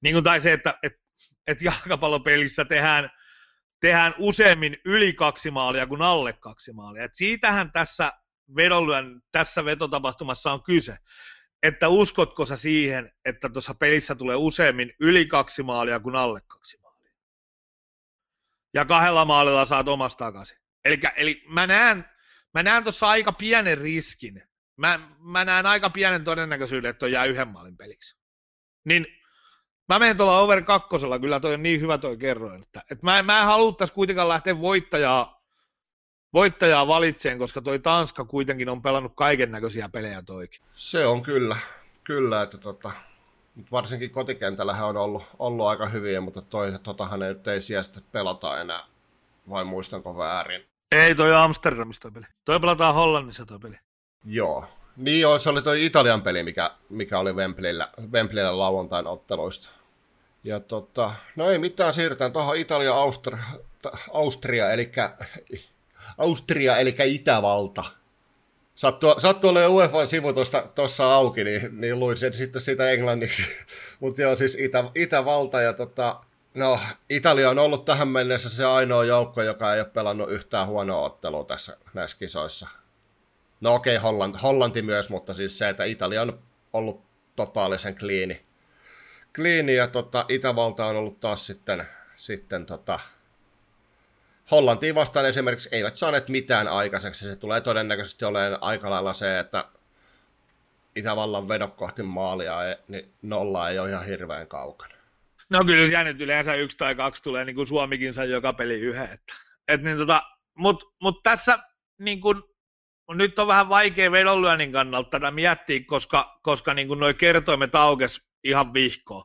Niin 0.00 0.14
kuin, 0.14 0.24
tai 0.24 0.40
se, 0.40 0.52
että 0.52 0.74
et, 0.82 0.92
et 1.46 1.62
jalkapallopelissä 1.62 2.64
tehdään, 2.64 3.10
tehdään 3.80 4.14
useammin 4.18 4.76
yli 4.84 5.12
kaksi 5.12 5.50
maalia 5.50 5.86
kuin 5.86 6.02
alle 6.02 6.32
kaksi 6.32 6.72
maalia. 6.72 7.04
Et 7.04 7.14
siitähän 7.14 7.72
tässä 7.72 8.12
vedonlyön, 8.56 9.22
tässä 9.32 9.64
vetotapahtumassa 9.64 10.52
on 10.52 10.62
kyse. 10.62 10.96
Että 11.62 11.88
uskotko 11.88 12.46
sä 12.46 12.56
siihen, 12.56 13.12
että 13.24 13.48
tuossa 13.48 13.74
pelissä 13.74 14.14
tulee 14.14 14.36
useammin 14.36 14.92
yli 15.00 15.26
kaksi 15.26 15.62
maalia 15.62 16.00
kuin 16.00 16.16
alle 16.16 16.40
kaksi 16.40 16.78
maalia? 16.82 17.12
Ja 18.74 18.84
kahdella 18.84 19.24
maalilla 19.24 19.64
saat 19.64 19.88
omasta 19.88 20.24
takaisin. 20.24 20.58
Elikkä, 20.84 21.12
eli 21.16 21.42
mä 21.48 21.66
näen, 21.66 22.04
mä 22.54 22.62
näen 22.62 22.82
tuossa 22.82 23.08
aika 23.08 23.32
pienen 23.32 23.78
riskin. 23.78 24.42
Mä, 24.76 25.16
mä 25.18 25.44
näen 25.44 25.66
aika 25.66 25.90
pienen 25.90 26.24
todennäköisyyden, 26.24 26.90
että 26.90 26.98
toi 26.98 27.12
jää 27.12 27.24
yhden 27.24 27.48
maalin 27.48 27.76
peliksi. 27.76 28.16
Niin 28.84 29.06
mä 29.88 29.98
menen 29.98 30.16
tuolla 30.16 30.38
over 30.38 30.62
kakkosella, 30.62 31.18
kyllä 31.18 31.40
toi 31.40 31.54
on 31.54 31.62
niin 31.62 31.80
hyvä 31.80 31.98
toi 31.98 32.16
kerroin, 32.16 32.62
että, 32.62 32.82
että 32.90 33.06
mä, 33.06 33.22
mä 33.22 33.40
en 33.40 33.46
haluttaisi 33.46 33.94
kuitenkaan 33.94 34.28
lähteä 34.28 34.60
voittajaa, 34.60 35.42
voittajaa 36.32 36.86
valitseen, 36.86 37.38
koska 37.38 37.60
toi 37.60 37.78
Tanska 37.78 38.24
kuitenkin 38.24 38.68
on 38.68 38.82
pelannut 38.82 39.12
kaiken 39.16 39.50
näköisiä 39.50 39.88
pelejä 39.88 40.22
toikin. 40.22 40.60
Se 40.72 41.06
on 41.06 41.22
kyllä, 41.22 41.56
kyllä, 42.04 42.42
että 42.42 42.58
tota, 42.58 42.90
varsinkin 43.72 44.10
kotikentällähän 44.10 44.88
on 44.88 44.96
ollut, 44.96 45.22
ollut 45.38 45.66
aika 45.66 45.86
hyviä, 45.86 46.20
mutta 46.20 46.42
toi, 46.42 46.78
totahan 46.82 47.22
ei, 47.22 47.34
ei 47.46 47.60
sieltä 47.60 48.00
pelata 48.12 48.60
enää 48.60 48.80
vai 49.50 49.64
muistanko 49.64 50.16
väärin? 50.16 50.64
Ei, 50.92 51.14
toi 51.14 51.34
Amsterdamista 51.34 52.02
toi 52.02 52.10
peli. 52.10 52.26
Toi 52.44 52.60
pelataan 52.60 52.94
Hollannissa 52.94 53.46
toi 53.46 53.58
peli. 53.58 53.76
Joo. 54.24 54.64
Niin 54.96 55.20
joo, 55.20 55.38
se 55.38 55.50
oli 55.50 55.62
toi 55.62 55.84
Italian 55.84 56.22
peli, 56.22 56.42
mikä, 56.42 56.70
mikä 56.88 57.18
oli 57.18 57.32
Wembleyllä, 57.32 57.88
Wembleyllä 58.12 58.58
lauantain 58.58 59.06
otteluista. 59.06 59.77
Ja 60.44 60.60
tota, 60.60 61.12
no 61.36 61.50
ei 61.50 61.58
mitään, 61.58 61.94
siirrytään 61.94 62.32
tuohon 62.32 62.56
Italia 62.56 62.94
Austria, 62.94 63.38
Austria 64.12 64.72
eli 64.72 64.92
Austria, 66.18 66.76
eli 66.76 66.94
Itävalta. 67.04 67.84
Sattuu, 68.74 69.14
sattuu 69.20 69.50
olemaan 69.50 69.72
UEFA 69.72 70.06
sivu 70.06 70.28
tuossa 70.74 71.14
auki, 71.14 71.44
niin, 71.44 71.80
niin 71.80 71.98
luin 71.98 72.16
sen 72.16 72.34
sitten 72.34 72.62
siitä 72.62 72.90
englanniksi. 72.90 73.42
Mutta 74.00 74.22
joo, 74.22 74.36
siis 74.36 74.54
Itä, 74.54 74.84
Itävalta 74.94 75.60
ja 75.60 75.72
tota, 75.72 76.20
No, 76.54 76.80
Italia 77.10 77.50
on 77.50 77.58
ollut 77.58 77.84
tähän 77.84 78.08
mennessä 78.08 78.50
se 78.50 78.64
ainoa 78.64 79.04
joukko, 79.04 79.42
joka 79.42 79.74
ei 79.74 79.80
ole 79.80 79.88
pelannut 79.88 80.30
yhtään 80.30 80.66
huonoa 80.66 81.06
ottelua 81.06 81.44
tässä 81.44 81.76
näissä 81.94 82.18
kisoissa. 82.18 82.68
No 83.60 83.74
okei, 83.74 83.96
okay, 83.96 84.02
Hollanti, 84.02 84.38
Hollanti 84.42 84.82
myös, 84.82 85.10
mutta 85.10 85.34
siis 85.34 85.58
se, 85.58 85.68
että 85.68 85.84
Italia 85.84 86.22
on 86.22 86.38
ollut 86.72 87.02
totaalisen 87.36 87.98
kliini. 87.98 88.47
Kliini 89.38 89.74
ja 89.74 89.86
tota, 89.86 90.24
Itävalta 90.28 90.86
on 90.86 90.96
ollut 90.96 91.20
taas 91.20 91.46
sitten, 91.46 91.88
sitten 92.16 92.66
tota, 92.66 93.00
Hollantiin 94.50 94.94
vastaan 94.94 95.26
esimerkiksi 95.26 95.68
eivät 95.72 95.96
saaneet 95.96 96.28
mitään 96.28 96.68
aikaiseksi. 96.68 97.24
Se 97.24 97.36
tulee 97.36 97.60
todennäköisesti 97.60 98.24
olemaan 98.24 98.62
aika 98.62 98.90
lailla 98.90 99.12
se, 99.12 99.38
että 99.38 99.64
Itävallan 100.96 101.48
vedot 101.48 101.74
kohti 101.74 102.02
maalia, 102.02 102.56
niin 102.88 103.12
nolla 103.22 103.70
ei 103.70 103.78
ole 103.78 103.88
ihan 103.88 104.06
hirveän 104.06 104.46
kaukana. 104.46 104.94
No 105.50 105.64
kyllä 105.64 105.88
siellä 105.88 106.04
nyt 106.04 106.20
yleensä 106.20 106.54
yksi 106.54 106.76
tai 106.76 106.94
kaksi 106.94 107.22
tulee, 107.22 107.44
niin 107.44 107.56
kuin 107.56 107.66
Suomikin 107.66 108.14
sai 108.14 108.30
joka 108.30 108.52
peli 108.52 108.74
yhden. 108.80 109.04
Että, 109.04 109.34
et 109.68 109.82
niin 109.82 109.98
tota, 109.98 110.22
Mutta 110.54 110.86
mut 111.02 111.22
tässä 111.22 111.58
niin 111.98 112.20
kuin, 112.20 112.42
nyt 113.14 113.38
on 113.38 113.46
vähän 113.46 113.68
vaikea 113.68 114.12
vedonlyönnin 114.12 114.72
kannalta 114.72 115.10
tätä 115.10 115.30
miettiä, 115.30 115.80
koska, 115.86 116.38
koska 116.42 116.74
niin 116.74 116.88
kuin 116.88 117.00
noi 117.00 117.14
kertoimet 117.14 117.74
aukes 117.74 118.27
ihan 118.44 118.74
vihkoon. 118.74 119.24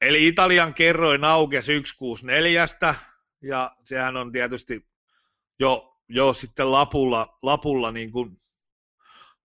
Eli 0.00 0.28
Italian 0.28 0.74
kerroin 0.74 1.24
aukes 1.24 1.66
164, 1.66 2.66
ja 3.42 3.76
sehän 3.84 4.16
on 4.16 4.32
tietysti 4.32 4.86
jo, 5.58 5.96
jo 6.08 6.32
sitten 6.32 6.72
lapulla, 6.72 7.38
lapulla 7.42 7.92
niin 7.92 8.12
kuin 8.12 8.40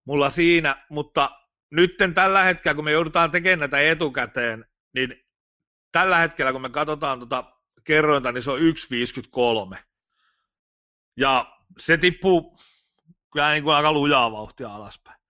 mulla 0.04 0.30
siinä, 0.30 0.84
mutta 0.88 1.30
nytten 1.70 2.14
tällä 2.14 2.42
hetkellä, 2.42 2.74
kun 2.74 2.84
me 2.84 2.92
joudutaan 2.92 3.30
tekemään 3.30 3.58
näitä 3.58 3.80
etukäteen, 3.80 4.64
niin 4.94 5.24
tällä 5.92 6.18
hetkellä, 6.18 6.52
kun 6.52 6.62
me 6.62 6.70
katsotaan 6.70 7.20
tota 7.20 7.44
kerrointa, 7.84 8.32
niin 8.32 8.42
se 8.42 8.50
on 8.50 8.58
1,53. 8.58 9.78
Ja 11.16 11.56
se 11.78 11.96
tippuu 11.96 12.56
kyllä 13.32 13.52
niin 13.52 13.64
kuin 13.64 13.76
aika 13.76 13.92
lujaa 13.92 14.32
vauhtia 14.32 14.74
alaspäin. 14.74 15.20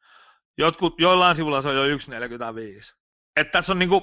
Jotkut, 0.58 1.00
joillain 1.00 1.36
sivulla 1.36 1.62
se 1.62 1.68
on 1.68 1.90
jo 1.90 1.96
1,45. 1.96 2.95
Että 3.36 3.52
tässä 3.52 3.72
on 3.72 3.78
niin 3.78 3.88
kuin, 3.88 4.02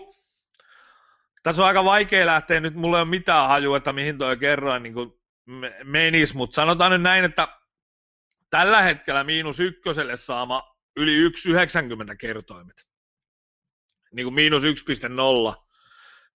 tässä 1.43 1.61
on 1.61 1.67
aika 1.67 1.83
vaikea 1.83 2.25
lähteä 2.25 2.59
nyt, 2.59 2.75
mulla 2.75 2.97
ei 2.97 3.01
ole 3.01 3.09
mitään 3.09 3.47
hajua, 3.47 3.77
että 3.77 3.93
mihin 3.93 4.17
toi 4.17 4.37
kerroin 4.37 4.83
niin 4.83 4.93
kuin 4.93 5.13
menisi, 5.83 6.37
mutta 6.37 6.55
sanotaan 6.55 6.91
nyt 6.91 7.01
näin, 7.01 7.25
että 7.25 7.47
tällä 8.49 8.81
hetkellä 8.81 9.23
miinus 9.23 9.59
ykköselle 9.59 10.17
saama 10.17 10.75
yli 10.95 11.29
1,90 11.29 12.15
kertoimet. 12.19 12.85
Niin 14.11 14.25
kuin 14.25 14.33
miinus 14.33 14.63
1,0 14.63 15.63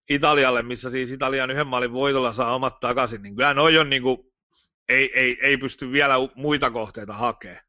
Italialle, 0.09 0.63
missä 0.63 0.91
siis 0.91 1.11
Italian 1.11 1.51
yhden 1.51 1.67
maalin 1.67 1.93
voitolla 1.93 2.33
saa 2.33 2.55
omat 2.55 2.81
takaisin, 2.81 3.23
niin 3.23 3.37
kyllä 3.37 3.55
noi 3.55 3.79
on 3.79 3.91
niin 3.91 4.03
kuin, 4.03 4.19
ei, 4.89 5.11
ei, 5.15 5.39
ei 5.41 5.57
pysty 5.57 5.93
vielä 5.93 6.15
muita 6.35 6.71
kohteita 6.71 7.13
hakemaan. 7.13 7.61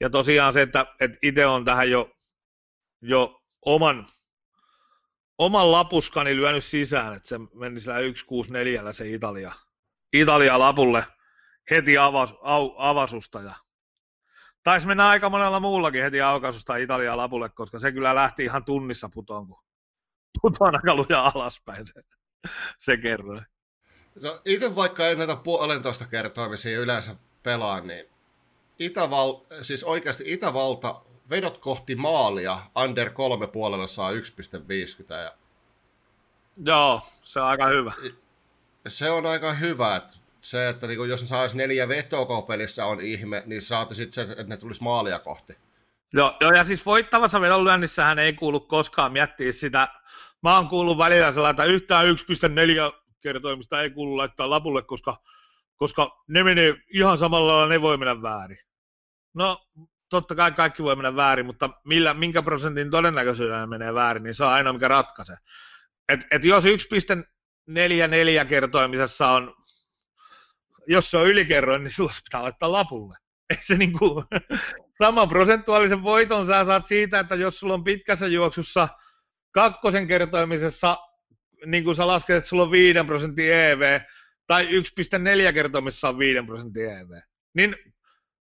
Ja 0.00 0.10
tosiaan 0.10 0.52
se, 0.52 0.62
että, 0.62 0.86
että 1.00 1.18
itse 1.22 1.46
on 1.46 1.64
tähän 1.64 1.90
jo, 1.90 2.10
jo 3.02 3.43
oman, 3.66 4.06
oman 5.38 5.72
lapuskani 5.72 6.36
lyönyt 6.36 6.64
sisään, 6.64 7.16
että 7.16 7.28
se 7.28 7.38
meni 7.54 7.80
sillä 7.80 7.94
164 7.94 8.92
se 8.92 9.10
Italia, 9.10 9.52
Italia 10.12 10.58
lapulle 10.58 11.06
heti 11.70 11.98
avas, 11.98 12.34
au, 12.42 12.74
avasusta 12.76 13.40
ja 13.40 13.54
taisi 14.62 14.86
mennä 14.86 15.08
aika 15.08 15.30
monella 15.30 15.60
muullakin 15.60 16.02
heti 16.02 16.20
aukaisusta 16.20 16.76
Italia 16.76 17.16
lapulle, 17.16 17.48
koska 17.48 17.78
se 17.78 17.92
kyllä 17.92 18.14
lähti 18.14 18.44
ihan 18.44 18.64
tunnissa 18.64 19.08
putoon, 19.08 19.46
kun 19.46 19.58
putoon 20.42 20.74
aika 20.74 20.94
luja 20.94 21.32
alaspäin 21.34 21.86
se, 21.86 22.02
se 22.78 22.96
kerroi. 22.96 23.40
No, 24.20 24.40
itse 24.44 24.74
vaikka 24.74 25.06
ei 25.06 25.16
näitä 25.16 25.36
puolentoista 25.36 26.06
kertoimisia 26.06 26.80
yleensä 26.80 27.16
pelaa, 27.42 27.80
niin 27.80 28.06
Itäval, 28.78 29.34
siis 29.62 29.84
oikeasti 29.84 30.24
Itävalta 30.26 31.02
vedot 31.30 31.58
kohti 31.58 31.94
maalia 31.94 32.62
under 32.84 33.10
kolme 33.10 33.46
puolella 33.46 33.86
saa 33.86 34.12
1,50. 34.12 34.18
Ja... 35.14 35.32
Joo, 36.56 37.00
se 37.22 37.40
on 37.40 37.46
aika 37.46 37.66
hyvä. 37.66 37.92
Se 38.88 39.10
on 39.10 39.26
aika 39.26 39.52
hyvä, 39.52 39.96
että 39.96 40.16
se, 40.40 40.68
että 40.68 40.86
niin 40.86 41.08
jos 41.08 41.20
ne 41.20 41.26
saisi 41.26 41.56
neljä 41.56 41.88
vetoa 41.88 42.42
pelissä 42.42 42.86
on 42.86 43.00
ihme, 43.00 43.42
niin 43.46 43.62
saati 43.62 43.94
sitten 43.94 44.26
se, 44.26 44.32
että 44.32 44.44
ne 44.44 44.56
tulisi 44.56 44.82
maalia 44.82 45.18
kohti. 45.18 45.56
Joo, 46.12 46.36
joo 46.40 46.52
ja 46.52 46.64
siis 46.64 46.86
voittavassa 46.86 47.40
vedonlyönnissähän 47.40 48.18
ei 48.18 48.32
kuulu 48.32 48.60
koskaan 48.60 49.12
miettiä 49.12 49.52
sitä. 49.52 49.88
Mä 50.42 50.56
oon 50.56 50.68
kuullut 50.68 50.98
välillä 50.98 51.32
sellainen, 51.32 51.60
että 51.60 51.72
yhtään 51.72 52.06
1,4 52.06 53.02
kertoimista 53.20 53.82
ei 53.82 53.90
kuulu 53.90 54.16
laittaa 54.16 54.50
lapulle, 54.50 54.82
koska, 54.82 55.16
koska 55.76 56.22
ne 56.28 56.44
menee 56.44 56.74
ihan 56.88 57.18
samalla 57.18 57.52
lailla, 57.52 57.68
ne 57.68 57.82
voi 57.82 57.96
mennä 57.96 58.22
väärin. 58.22 58.58
No, 59.34 59.66
totta 60.08 60.34
kai 60.34 60.52
kaikki 60.52 60.82
voi 60.82 60.96
mennä 60.96 61.16
väärin, 61.16 61.46
mutta 61.46 61.70
millä, 61.84 62.14
minkä 62.14 62.42
prosentin 62.42 62.90
todennäköisyydellä 62.90 63.66
menee 63.66 63.94
väärin, 63.94 64.22
niin 64.22 64.34
se 64.34 64.44
on 64.44 64.50
aina 64.50 64.72
mikä 64.72 64.88
ratkaisee. 64.88 65.36
Et, 66.08 66.20
et 66.30 66.44
jos 66.44 66.64
1,44 66.64 66.70
kertoimisessa 68.48 69.28
on, 69.28 69.54
jos 70.86 71.10
se 71.10 71.18
on 71.18 71.26
ylikerroin, 71.26 71.84
niin 71.84 71.90
silloin 71.90 72.14
pitää 72.24 72.42
laittaa 72.42 72.72
lapulle. 72.72 73.16
Ei 73.50 73.56
se 73.60 73.76
niin 73.76 73.98
kuin, 73.98 74.24
sama 74.98 75.26
prosentuaalisen 75.26 76.02
voiton 76.02 76.46
sä 76.46 76.64
saat 76.64 76.86
siitä, 76.86 77.18
että 77.18 77.34
jos 77.34 77.60
sulla 77.60 77.74
on 77.74 77.84
pitkässä 77.84 78.26
juoksussa 78.26 78.88
kakkosen 79.50 80.06
kertoimisessa, 80.08 80.96
niin 81.66 81.84
kuin 81.84 81.96
sä 81.96 82.06
lasket, 82.06 82.36
että 82.36 82.48
sulla 82.48 82.62
on 82.62 82.70
5 82.70 82.98
prosentin 83.06 83.54
EV, 83.54 84.00
tai 84.46 84.66
1,4 84.66 85.52
kertoimissa 85.52 86.08
on 86.08 86.18
5 86.18 86.46
prosentin 86.46 86.84
EV, 86.84 87.10
niin 87.54 87.76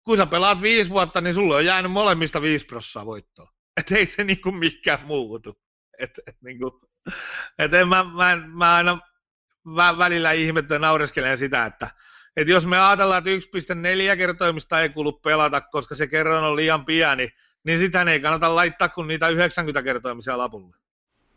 kun 0.10 0.18
sä 0.18 0.26
pelaat 0.26 0.62
viisi 0.62 0.91
vuotta, 0.91 1.22
niin 1.22 1.34
sulla 1.34 1.55
on 1.55 1.66
jäänyt 1.66 1.91
molemmista 1.91 2.41
viisi 2.41 2.66
prossaa 2.66 3.05
voittoa. 3.05 3.51
Että 3.78 3.95
ei 3.95 4.05
se 4.05 4.24
niinku 4.24 4.51
mikään 4.51 5.05
muutu. 5.05 5.60
Et, 5.99 6.12
et 6.28 6.36
niinku, 6.41 6.82
et 7.60 7.72
mä, 7.72 8.03
mä, 8.03 8.47
mä 8.47 8.76
aina 8.76 8.99
mä 9.64 9.97
välillä 9.97 10.32
ihmettelen 10.32 10.82
naureskelen 10.82 11.38
sitä, 11.38 11.66
että 11.66 11.89
et 12.38 12.47
jos 12.47 12.66
me 12.66 12.80
ajatellaan, 12.80 13.24
että 13.28 13.47
1,4 14.12 14.18
kertoimista 14.18 14.82
ei 14.82 14.89
kuulu 14.89 15.12
pelata, 15.12 15.62
koska 15.62 15.95
se 15.95 16.07
kerroin 16.07 16.43
on 16.43 16.55
liian 16.55 16.86
pieni, 16.86 17.30
niin 17.64 17.80
sitä 17.80 18.01
ei 18.01 18.20
kannata 18.20 18.55
laittaa 18.55 18.89
kuin 18.89 19.07
niitä 19.07 19.30
90 19.30 19.82
kertoimisia 19.84 20.38
lapulle. 20.38 20.76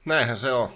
Näinhän 0.04 0.36
se 0.36 0.52
on. 0.52 0.68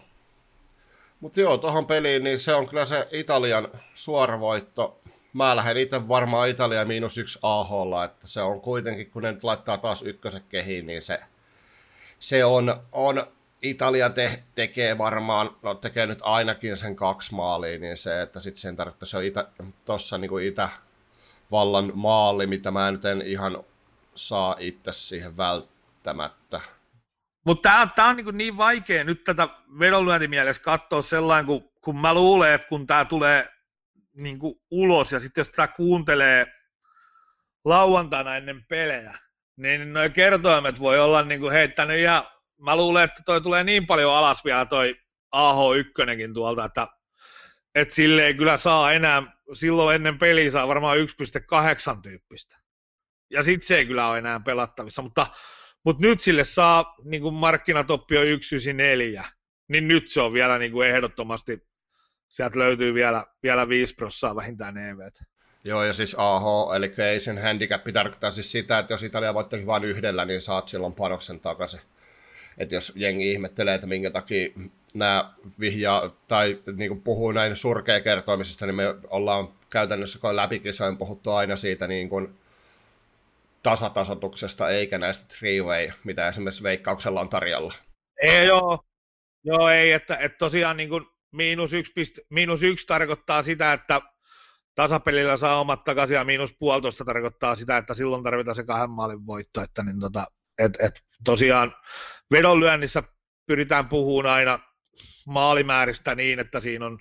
Mutta 1.20 1.40
joo, 1.40 1.58
tuohon 1.58 1.86
peliin, 1.86 2.24
niin 2.24 2.38
se 2.38 2.54
on 2.54 2.68
kyllä 2.68 2.84
se 2.84 3.08
Italian 3.12 3.68
suoravoitto 3.94 5.02
mä 5.36 5.56
lähden 5.56 5.76
itse 5.76 6.08
varmaan 6.08 6.48
Italia 6.48 6.84
miinus 6.84 7.18
yksi 7.18 7.38
AHlla, 7.42 8.04
että 8.04 8.26
se 8.26 8.42
on 8.42 8.60
kuitenkin, 8.60 9.10
kun 9.10 9.22
ne 9.22 9.32
nyt 9.32 9.44
laittaa 9.44 9.78
taas 9.78 10.02
ykkösen 10.02 10.42
kehiin, 10.48 10.86
niin 10.86 11.02
se, 11.02 11.20
se 12.18 12.44
on, 12.44 12.76
on 12.92 13.26
Italia 13.62 14.10
te, 14.10 14.42
tekee 14.54 14.98
varmaan, 14.98 15.50
no 15.62 15.74
tekee 15.74 16.06
nyt 16.06 16.18
ainakin 16.22 16.76
sen 16.76 16.96
kaksi 16.96 17.34
maalia, 17.34 17.78
niin 17.78 17.96
se, 17.96 18.22
että 18.22 18.40
sitten 18.40 18.60
sen 18.60 18.76
tarvittaa, 18.76 19.06
se 19.06 19.16
on 19.16 19.24
itä, 19.24 19.48
tossa 19.84 20.18
niin 20.18 20.28
kuin 20.28 20.46
Itävallan 20.46 21.92
maali, 21.94 22.46
mitä 22.46 22.70
mä 22.70 22.90
nyt 22.90 23.04
en 23.04 23.22
ihan 23.22 23.64
saa 24.14 24.56
itse 24.58 24.92
siihen 24.92 25.36
välttämättä. 25.36 26.60
Mutta 27.44 27.68
tämä, 27.68 27.88
tämä 27.96 28.08
on 28.08 28.16
niin, 28.16 28.38
niin 28.38 28.56
vaikea 28.56 29.04
nyt 29.04 29.24
tätä 29.24 29.48
vedonlyöntimielessä 29.78 30.62
katsoa 30.62 31.02
sellainen, 31.02 31.46
kun, 31.46 31.70
kun 31.80 32.00
mä 32.00 32.14
luulen, 32.14 32.52
että 32.52 32.68
kun 32.68 32.86
tämä 32.86 33.04
tulee 33.04 33.55
niin 34.16 34.38
kuin 34.38 34.54
ulos, 34.70 35.12
ja 35.12 35.20
sitten 35.20 35.40
jos 35.40 35.48
tätä 35.48 35.68
kuuntelee 35.68 36.46
lauantaina 37.64 38.36
ennen 38.36 38.64
pelejä, 38.68 39.18
niin 39.56 39.92
nuo 39.92 40.02
kertoimet 40.14 40.80
voi 40.80 40.98
olla 40.98 41.22
niin 41.22 41.40
kuin 41.40 41.52
heittänyt 41.52 41.98
ihan, 41.98 42.22
mä 42.60 42.76
luulen, 42.76 43.04
että 43.04 43.22
toi 43.26 43.40
tulee 43.40 43.64
niin 43.64 43.86
paljon 43.86 44.14
alas 44.14 44.44
vielä 44.44 44.66
toi 44.66 44.94
AH1 45.36 46.32
tuolta, 46.34 46.64
että, 46.64 46.88
että 47.74 47.94
sille 47.94 48.26
ei 48.26 48.34
kyllä 48.34 48.56
saa 48.56 48.92
enää, 48.92 49.22
silloin 49.52 49.94
ennen 49.94 50.18
peliä 50.18 50.50
saa 50.50 50.68
varmaan 50.68 50.98
1,8 50.98 52.00
tyyppistä. 52.02 52.56
Ja 53.30 53.42
sitten 53.42 53.66
se 53.66 53.76
ei 53.78 53.86
kyllä 53.86 54.08
ole 54.08 54.18
enää 54.18 54.40
pelattavissa, 54.40 55.02
mutta, 55.02 55.26
mutta 55.84 56.02
nyt 56.02 56.20
sille 56.20 56.44
saa, 56.44 56.94
niin 57.04 57.22
kuin 57.22 57.34
markkinatoppi 57.34 58.16
on 58.16 58.22
194, 58.22 59.24
niin 59.68 59.88
nyt 59.88 60.10
se 60.10 60.20
on 60.20 60.32
vielä 60.32 60.58
niin 60.58 60.72
kuin 60.72 60.88
ehdottomasti 60.88 61.66
sieltä 62.28 62.58
löytyy 62.58 62.94
vielä, 62.94 63.24
vielä 63.42 63.68
5 63.68 63.94
prossaa 63.94 64.36
vähintään 64.36 64.76
EVt. 64.76 65.18
Joo, 65.64 65.84
ja 65.84 65.92
siis 65.92 66.16
AH, 66.18 66.76
eli 66.76 66.94
ei 66.98 67.20
sen 67.20 67.42
handicap 67.42 67.84
tarkoittaa 67.92 68.30
siis 68.30 68.52
sitä, 68.52 68.78
että 68.78 68.92
jos 68.92 69.02
Italia 69.02 69.34
voittakin 69.34 69.66
vain 69.66 69.84
yhdellä, 69.84 70.24
niin 70.24 70.40
saat 70.40 70.68
silloin 70.68 70.92
panoksen 70.92 71.40
takaisin. 71.40 71.80
Että 72.58 72.74
jos 72.74 72.92
jengi 72.96 73.32
ihmettelee, 73.32 73.74
että 73.74 73.86
minkä 73.86 74.10
takia 74.10 74.48
nämä 74.94 75.34
vihjaa 75.60 76.16
tai 76.28 76.58
niin 76.76 76.88
kuin 76.88 77.02
puhuu 77.02 77.32
näin 77.32 77.56
surkea 77.56 78.00
kertoimisesta, 78.00 78.66
niin 78.66 78.74
me 78.74 78.84
ollaan 79.10 79.48
käytännössä 79.72 80.18
kun 80.18 80.36
läpikisoin 80.36 80.96
puhuttu 80.96 81.32
aina 81.32 81.56
siitä 81.56 81.86
niin 81.86 82.08
kuin 82.08 82.38
tasatasotuksesta, 83.62 84.70
eikä 84.70 84.98
näistä 84.98 85.34
three-way, 85.34 85.92
mitä 86.04 86.28
esimerkiksi 86.28 86.62
Veikkauksella 86.62 87.20
on 87.20 87.28
tarjolla. 87.28 87.74
Ei 88.22 88.46
joo, 88.46 88.78
joo 89.44 89.68
ei, 89.68 89.92
että, 89.92 90.16
että 90.16 90.38
tosiaan 90.38 90.76
niin 90.76 90.88
kuin 90.88 91.06
miinus 91.36 91.72
yksi, 91.72 91.92
pist, 91.92 92.18
miinus 92.30 92.62
yksi 92.62 92.86
tarkoittaa 92.86 93.42
sitä, 93.42 93.72
että 93.72 94.00
tasapelillä 94.74 95.36
saa 95.36 95.60
omat 95.60 95.84
takaisin 95.84 96.14
ja 96.14 96.24
miinus 96.24 96.56
puolitoista 96.58 97.04
tarkoittaa 97.04 97.54
sitä, 97.54 97.76
että 97.76 97.94
silloin 97.94 98.24
tarvitaan 98.24 98.56
se 98.56 98.64
kahden 98.64 98.90
maalin 98.90 99.26
voitto, 99.26 99.62
että 99.62 99.82
niin 99.82 100.00
tota, 100.00 100.26
et, 100.58 100.72
et 100.80 101.04
tosiaan 101.24 101.76
vedonlyönnissä 102.30 103.02
pyritään 103.46 103.88
puhumaan 103.88 104.34
aina 104.34 104.58
maalimääristä 105.26 106.14
niin, 106.14 106.38
että 106.38 106.60
siinä 106.60 106.86
on 106.86 106.98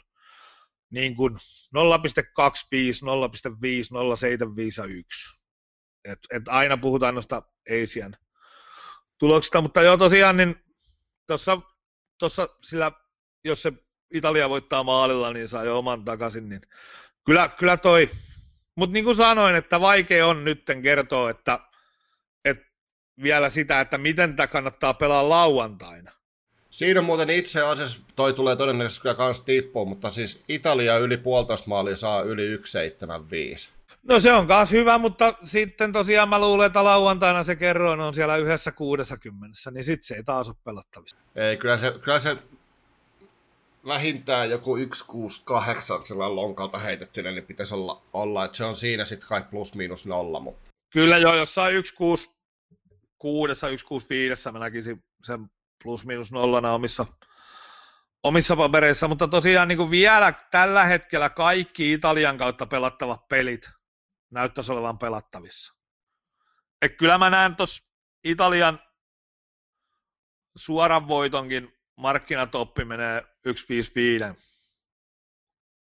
niin 0.90 1.16
kuin 1.16 1.34
0,25, 1.34 1.40
0,5, 1.74 1.80
0,75 4.78 4.82
ja 4.82 4.86
1. 4.86 5.40
Et, 6.06 6.20
et 6.34 6.48
aina 6.48 6.78
puhutaan 6.78 7.16
noista 7.16 7.44
Asian 7.84 8.18
tuloksista, 9.20 9.62
mutta 9.62 9.82
joo 9.82 9.98
tosiaan 9.98 10.38
niin 10.38 10.56
tuossa 11.28 12.50
sillä, 12.64 12.92
jos 13.44 13.62
se 13.62 13.74
Italia 14.16 14.50
voittaa 14.50 14.84
maalilla, 14.84 15.34
niin 15.34 15.48
saa 15.48 15.64
jo 15.64 15.78
oman 15.78 16.06
takaisin. 16.06 16.50
Niin 16.50 16.62
kyllä, 17.26 17.48
kyllä 17.48 17.78
toi, 17.78 18.10
mutta 18.76 18.94
niin 18.94 19.06
kuin 19.06 19.16
sanoin, 19.16 19.56
että 19.56 19.82
vaikea 19.82 20.28
on 20.28 20.46
nytten 20.46 20.82
kertoa, 20.82 21.30
että, 21.30 21.60
että 22.46 22.66
vielä 23.24 23.50
sitä, 23.50 23.82
että 23.82 23.98
miten 23.98 24.36
tätä 24.36 24.48
kannattaa 24.48 24.94
pelaa 24.94 25.30
lauantaina. 25.30 26.12
Siinä 26.70 27.00
on 27.00 27.06
muuten 27.06 27.30
itse 27.30 27.62
asiassa, 27.62 28.00
toi 28.16 28.34
tulee 28.34 28.56
todennäköisesti 28.56 29.02
kyllä 29.02 29.16
kans 29.16 29.42
tippuun, 29.42 29.88
mutta 29.88 30.12
siis 30.12 30.44
Italia 30.48 30.98
yli 30.98 31.18
puolitoista 31.18 31.70
maalia 31.70 31.96
saa 31.96 32.22
yli 32.22 32.58
1,75. 32.58 32.62
No 34.04 34.20
se 34.20 34.34
on 34.34 34.48
myös 34.48 34.72
hyvä, 34.72 34.98
mutta 34.98 35.34
sitten 35.44 35.92
tosiaan 35.92 36.30
mä 36.30 36.40
luulen, 36.40 36.66
että 36.68 36.84
lauantaina 36.84 37.44
se 37.44 37.56
kerroin 37.56 38.00
on 38.00 38.14
siellä 38.14 38.38
yhdessä 38.38 38.72
kuudessa 38.72 39.18
kymmenessä, 39.18 39.72
niin 39.72 39.84
sitten 39.84 40.08
se 40.08 40.16
ei 40.16 40.24
taas 40.24 40.48
ole 40.48 40.56
pelattavissa. 40.64 41.18
Ei, 41.36 41.58
kyllä 41.58 41.78
se, 41.78 41.94
kyllä 42.02 42.20
se 42.20 42.38
vähintään 43.88 44.50
joku 44.50 44.78
168 44.78 46.06
sillä 46.06 46.36
lonkalta 46.36 46.80
heitettynä, 46.80 47.32
niin 47.32 47.46
pitäisi 47.46 47.74
olla, 47.74 48.02
olla 48.14 48.46
että 48.46 48.58
se 48.58 48.66
on 48.66 48.76
siinä 48.76 49.06
sitten 49.06 49.30
kai 49.30 49.44
plus 49.44 49.76
miinus 49.76 50.06
nolla. 50.06 50.40
Mutta... 50.40 50.70
Kyllä 50.94 51.18
joo, 51.18 51.36
jossain 51.36 51.74
166, 51.74 53.56
165 53.56 54.52
mä 54.52 54.60
näkisin 54.60 55.04
sen 55.24 55.48
plus 55.84 56.06
miinus 56.06 56.32
nollana 56.32 56.74
omissa, 56.74 57.06
omissa 58.24 58.56
papereissa, 58.56 59.08
mutta 59.08 59.28
tosiaan 59.28 59.68
niin 59.68 59.78
kuin 59.78 59.92
vielä 59.92 60.34
tällä 60.52 60.86
hetkellä 60.86 61.30
kaikki 61.30 61.94
Italian 61.94 62.38
kautta 62.38 62.66
pelattavat 62.66 63.28
pelit 63.28 63.70
näyttäisi 64.32 64.72
olevan 64.72 64.98
pelattavissa. 64.98 65.74
Et 66.82 66.98
kyllä 66.98 67.18
mä 67.18 67.30
näen 67.30 67.56
tuossa 67.56 67.84
Italian 68.24 68.80
suoran 70.56 71.08
voitonkin 71.08 71.75
markkinatoppi 71.96 72.86
menee 72.86 73.22
155 73.22 74.46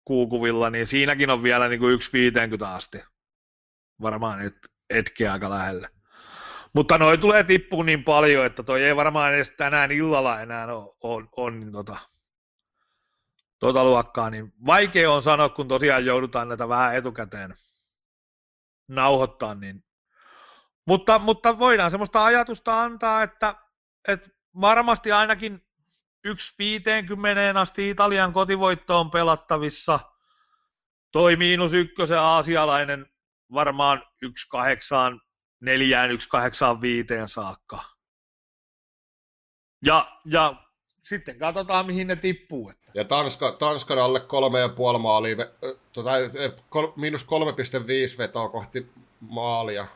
kuukuvilla, 0.04 0.70
niin 0.70 0.86
siinäkin 0.86 1.30
on 1.30 1.42
vielä 1.42 1.68
niin 1.68 1.80
kuin 1.80 2.02
150 2.02 2.74
asti. 2.74 2.98
Varmaan 4.02 4.40
et, 4.40 4.56
etkeä 4.90 5.32
aika 5.32 5.50
lähellä. 5.50 5.88
Mutta 6.72 6.98
noi 6.98 7.18
tulee 7.18 7.44
tippuun 7.44 7.86
niin 7.86 8.04
paljon, 8.04 8.46
että 8.46 8.62
toi 8.62 8.84
ei 8.84 8.96
varmaan 8.96 9.34
edes 9.34 9.50
tänään 9.50 9.92
illalla 9.92 10.40
enää 10.40 10.76
ole, 10.76 10.96
on, 11.00 11.28
on 11.36 11.60
niin 11.60 11.72
tota, 11.72 11.96
tota 13.58 13.84
luokkaa, 13.84 14.30
niin 14.30 14.52
vaikea 14.66 15.12
on 15.12 15.22
sanoa, 15.22 15.48
kun 15.48 15.68
tosiaan 15.68 16.06
joudutaan 16.06 16.48
näitä 16.48 16.68
vähän 16.68 16.96
etukäteen 16.96 17.54
nauhoittaa, 18.88 19.54
niin 19.54 19.84
mutta, 20.86 21.18
mutta 21.18 21.58
voidaan 21.58 21.90
semmoista 21.90 22.24
ajatusta 22.24 22.82
antaa, 22.82 23.22
että, 23.22 23.54
että 24.08 24.30
varmasti 24.60 25.12
ainakin 25.12 25.69
yksi 26.24 26.54
50 26.58 27.60
asti 27.60 27.90
Italian 27.90 28.32
kotivoitto 28.32 29.00
on 29.00 29.10
pelattavissa. 29.10 30.00
Toi 31.12 31.36
miinus 31.36 31.72
ykkösen 31.72 32.18
aasialainen 32.18 33.06
varmaan 33.52 34.02
1 34.22 34.48
neljään, 35.60 36.10
1 36.10 36.28
viiteen 36.80 37.28
saakka. 37.28 37.84
Ja, 39.82 40.18
ja 40.24 40.54
sitten 41.02 41.38
katsotaan, 41.38 41.86
mihin 41.86 42.06
ne 42.06 42.16
tippuu. 42.16 42.72
Ja 42.94 43.04
Tanska, 43.04 43.52
Tanskan 43.52 43.98
alle 43.98 44.20
kolme 44.20 44.60
ja 44.60 44.68
puoli 44.68 44.98
maalia, 44.98 45.36
tota, 45.92 46.10
kol, 46.68 46.92
miinus 46.96 47.26
3,5 48.12 48.18
vetoa 48.18 48.48
kohti 48.48 48.86
maalia. 49.20 49.86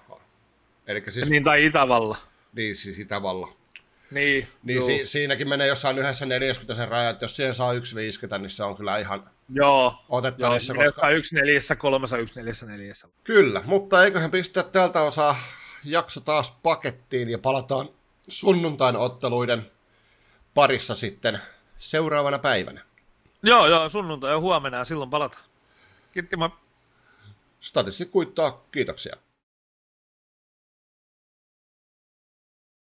Elikkä 0.87 1.11
siis, 1.11 1.31
niin, 1.31 1.45
tai 1.45 1.67
Itävalla. 1.67 2.17
Niin, 2.53 2.77
siis 2.77 2.99
Itävalla. 2.99 3.49
Niin, 4.15 4.49
niin 4.63 4.83
si, 4.83 5.07
siinäkin 5.07 5.49
menee 5.49 5.67
jossain 5.67 5.99
yhdessä 5.99 6.27
40 6.27 6.75
sen 6.75 6.89
raja, 6.89 7.11
että 7.11 7.25
jos 7.25 7.37
siihen 7.37 7.55
saa 7.55 7.73
1,50, 7.73 8.39
niin 8.39 8.51
se 8.51 8.65
on 8.65 8.77
kyllä 8.77 8.99
ihan 8.99 9.31
joo, 9.49 10.05
otettavissa. 10.09 10.75
Joo, 10.75 10.85
koska... 10.85 11.11
yksi 11.11 11.35
neljässä, 11.35 11.77
kolmessa, 11.77 12.17
yksi 12.17 12.41
neljässä, 12.41 12.67
neljässä. 12.67 13.09
Kyllä, 13.25 13.63
mutta 13.65 14.05
eiköhän 14.05 14.31
pistää 14.31 14.63
tältä 14.63 15.03
osaa 15.03 15.37
jakso 15.85 16.21
taas 16.21 16.61
pakettiin 16.63 17.29
ja 17.29 17.39
palataan 17.39 17.89
sunnuntain 18.29 18.97
otteluiden 18.97 19.67
parissa 20.55 20.95
sitten 20.95 21.41
seuraavana 21.79 22.39
päivänä. 22.39 22.81
Joo, 23.43 23.67
joo, 23.67 23.89
sunnuntai 23.89 24.35
on 24.35 24.43
huomenna 24.43 24.79
ja 24.79 24.85
silloin 24.85 25.11
palataan. 25.11 25.45
Kiitti, 26.13 26.37
moi. 26.37 26.51
Statisti 27.61 28.07
kuittaa, 28.07 28.65
kiitoksia. 28.73 29.17